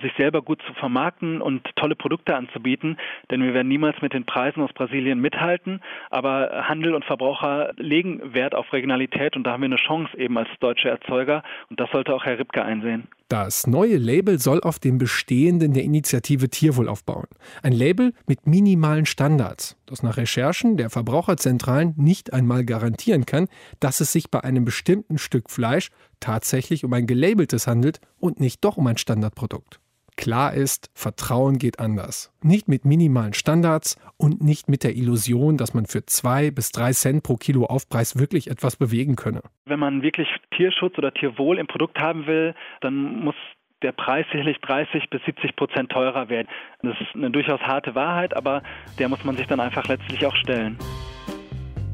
sich 0.02 0.12
selber 0.18 0.42
gut 0.42 0.62
zu 0.68 0.74
vermarkten 0.74 1.42
und 1.42 1.68
tolle 1.76 1.96
Produkte 1.96 2.36
anzubieten, 2.36 2.98
denn 3.32 3.44
wir 3.44 3.54
werden 3.54 3.68
niemals 3.68 4.02
mit 4.02 4.14
den 4.14 4.26
Preisen 4.26 4.62
aus 4.62 4.74
Brasilien 4.74 5.22
mithalten, 5.22 5.82
aber 6.10 6.68
Handel 6.68 6.96
und 6.96 7.06
Verbraucher 7.06 7.72
legen 7.78 8.34
Wert 8.34 8.56
auf 8.56 8.74
Regionalität 8.74 9.36
und 9.36 9.44
da 9.44 9.54
haben 9.54 9.62
wir 9.62 9.68
eine 9.68 9.78
Chance 9.78 10.18
eben 10.18 10.38
als 10.38 10.50
deutsche 10.60 10.90
Erzeuger 10.90 11.44
und 11.70 11.80
das 11.80 11.90
sollte 11.92 12.14
auch 12.14 12.26
Herr 12.26 12.40
Ripke 12.40 12.64
einsehen. 12.64 13.08
Das 13.28 13.66
neue 13.66 13.98
Label 13.98 14.40
soll 14.40 14.62
auf 14.62 14.78
dem 14.78 15.00
bestehenden 15.00 15.74
der 15.74 15.84
Initiative 15.84 16.48
Tierwohl 16.48 16.88
aufbauen. 16.88 17.26
Ein 17.64 17.74
Label 17.74 18.14
mit 18.28 18.46
minimalen 18.46 19.08
Standards, 19.08 19.78
das 19.88 20.04
nach 20.04 20.18
Recherchen 20.18 20.78
der 20.78 20.92
Verbraucherzentralen 20.92 21.96
nicht 21.98 22.34
einmal 22.34 22.64
garantieren 22.64 23.26
kann, 23.26 23.48
dass 23.80 24.00
es 24.00 24.12
sich 24.12 24.30
bei 24.30 24.44
einem 24.44 24.64
bestimmten 24.64 25.18
Stück 25.18 25.50
Fleisch 25.50 25.90
tatsächlich 26.20 26.86
um 26.86 26.94
ein 26.94 27.08
gelabeltes 27.08 27.66
handelt 27.66 28.00
und 28.20 28.40
nicht 28.40 28.64
doch 28.64 28.78
um 28.78 28.86
ein 28.86 28.98
Standardprodukt. 28.98 29.80
Klar 30.18 30.54
ist, 30.54 30.90
Vertrauen 30.94 31.58
geht 31.58 31.80
anders. 31.80 32.34
Nicht 32.42 32.68
mit 32.68 32.86
minimalen 32.86 33.34
Standards 33.34 34.00
und 34.18 34.42
nicht 34.42 34.70
mit 34.70 34.84
der 34.84 34.96
Illusion, 34.96 35.58
dass 35.58 35.74
man 35.74 35.86
für 35.86 36.06
zwei 36.06 36.52
bis 36.52 36.72
drei 36.72 36.94
Cent 36.94 37.24
pro 37.24 37.36
Kilo 37.36 37.66
Aufpreis 37.66 38.18
wirklich 38.18 38.50
etwas 38.50 38.78
bewegen 38.78 39.16
könne. 39.16 39.42
Wenn 39.66 39.80
man 39.80 40.02
wirklich 40.02 40.28
Tierschutz 40.56 40.98
oder 40.98 41.14
Tierwohl 41.14 41.60
im 41.60 41.68
Produkt 41.68 42.00
haben 42.00 42.28
will, 42.28 42.56
dann 42.82 43.24
muss 43.24 43.36
der 43.82 43.92
Preis 43.92 44.26
sicherlich 44.32 44.58
30 44.62 45.10
bis 45.10 45.22
70 45.26 45.56
Prozent 45.56 45.92
teurer 45.92 46.30
werden. 46.30 46.48
Das 46.82 47.00
ist 47.02 47.14
eine 47.14 47.30
durchaus 47.30 47.60
harte 47.62 47.94
Wahrheit, 47.94 48.36
aber 48.36 48.64
der 48.98 49.10
muss 49.10 49.24
man 49.26 49.36
sich 49.36 49.48
dann 49.48 49.60
einfach 49.60 49.88
letztlich 49.88 50.26
auch 50.26 50.36
stellen. 50.36 50.78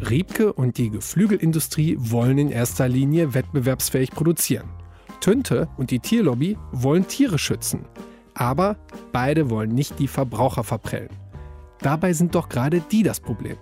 Riebke 0.10 0.54
und 0.54 0.78
die 0.78 0.90
Geflügelindustrie 0.90 1.96
wollen 2.00 2.38
in 2.38 2.52
erster 2.52 2.88
Linie 2.88 3.34
wettbewerbsfähig 3.34 4.12
produzieren. 4.12 4.70
Tünte 5.22 5.68
und 5.78 5.92
die 5.92 6.00
Tierlobby 6.00 6.58
wollen 6.72 7.08
Tiere 7.08 7.38
schützen. 7.38 7.86
Aber 8.34 8.78
beide 9.12 9.50
wollen 9.50 9.74
nicht 9.74 10.00
die 10.00 10.08
Verbraucher 10.08 10.64
verprellen. 10.64 11.10
Dabei 11.80 12.14
sind 12.14 12.36
doch 12.36 12.50
gerade 12.50 12.82
die 12.92 13.04
das 13.04 13.20
Problem. 13.20 13.58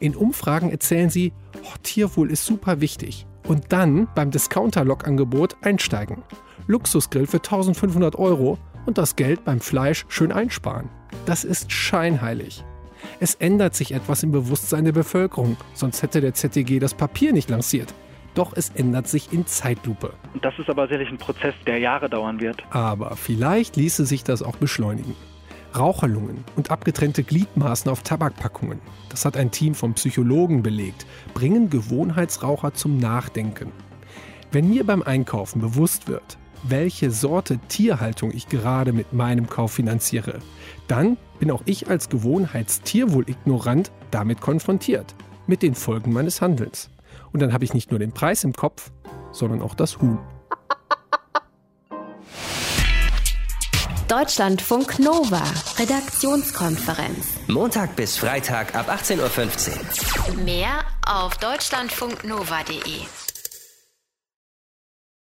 In 0.00 0.16
Umfragen 0.16 0.70
erzählen 0.70 1.10
sie, 1.10 1.32
oh, 1.62 1.74
Tierwohl 1.82 2.30
ist 2.30 2.44
super 2.44 2.80
wichtig. 2.80 3.26
Und 3.46 3.72
dann 3.72 4.08
beim 4.14 4.30
Discounter-Log-Angebot 4.30 5.56
einsteigen. 5.62 6.22
Luxusgrill 6.66 7.26
für 7.26 7.38
1500 7.38 8.16
Euro 8.16 8.58
und 8.86 8.98
das 8.98 9.16
Geld 9.16 9.44
beim 9.44 9.60
Fleisch 9.60 10.04
schön 10.08 10.32
einsparen. 10.32 10.88
Das 11.26 11.44
ist 11.44 11.72
scheinheilig. 11.72 12.64
Es 13.20 13.34
ändert 13.34 13.74
sich 13.74 13.92
etwas 13.92 14.22
im 14.22 14.32
Bewusstsein 14.32 14.84
der 14.84 14.92
Bevölkerung, 14.92 15.56
sonst 15.74 16.02
hätte 16.02 16.20
der 16.20 16.34
ZDG 16.34 16.78
das 16.78 16.94
Papier 16.94 17.32
nicht 17.32 17.48
lanciert. 17.48 17.94
Doch 18.34 18.52
es 18.54 18.70
ändert 18.70 19.08
sich 19.08 19.32
in 19.32 19.46
Zeitlupe. 19.46 20.12
Das 20.42 20.58
ist 20.58 20.70
aber 20.70 20.86
sicherlich 20.86 21.10
ein 21.10 21.18
Prozess, 21.18 21.54
der 21.66 21.78
Jahre 21.78 22.08
dauern 22.08 22.40
wird. 22.40 22.62
Aber 22.70 23.16
vielleicht 23.16 23.76
ließe 23.76 24.06
sich 24.06 24.22
das 24.24 24.42
auch 24.42 24.56
beschleunigen. 24.56 25.16
Raucherlungen 25.76 26.44
und 26.56 26.70
abgetrennte 26.70 27.22
Gliedmaßen 27.22 27.90
auf 27.90 28.02
Tabakpackungen, 28.02 28.80
das 29.10 29.24
hat 29.24 29.36
ein 29.36 29.50
Team 29.50 29.74
von 29.74 29.94
Psychologen 29.94 30.62
belegt, 30.62 31.06
bringen 31.34 31.68
Gewohnheitsraucher 31.68 32.74
zum 32.74 32.98
Nachdenken. 32.98 33.72
Wenn 34.50 34.70
mir 34.70 34.84
beim 34.84 35.02
Einkaufen 35.02 35.60
bewusst 35.60 36.08
wird, 36.08 36.38
welche 36.62 37.10
Sorte 37.10 37.58
Tierhaltung 37.68 38.32
ich 38.32 38.48
gerade 38.48 38.92
mit 38.92 39.12
meinem 39.12 39.48
Kauf 39.48 39.72
finanziere, 39.72 40.38
dann 40.88 41.16
bin 41.38 41.50
auch 41.50 41.62
ich 41.66 41.88
als 41.88 42.08
Gewohnheitstierwohl-Ignorant 42.08 43.92
damit 44.10 44.40
konfrontiert, 44.40 45.14
mit 45.46 45.62
den 45.62 45.74
Folgen 45.74 46.12
meines 46.12 46.40
Handelns. 46.40 46.90
Und 47.32 47.40
dann 47.40 47.52
habe 47.52 47.64
ich 47.64 47.74
nicht 47.74 47.90
nur 47.90 47.98
den 47.98 48.12
Preis 48.12 48.44
im 48.44 48.52
Kopf, 48.52 48.90
sondern 49.32 49.62
auch 49.62 49.74
das 49.74 50.00
Huhn. 50.00 50.18
Deutschlandfunk 54.08 54.98
Nova, 55.00 55.42
Redaktionskonferenz. 55.78 57.26
Montag 57.46 57.94
bis 57.94 58.16
Freitag 58.16 58.74
ab 58.74 58.88
18.15 58.88 59.18
Uhr. 60.30 60.44
Mehr 60.44 60.80
auf 61.06 61.36
deutschlandfunknova.de. 61.36 63.27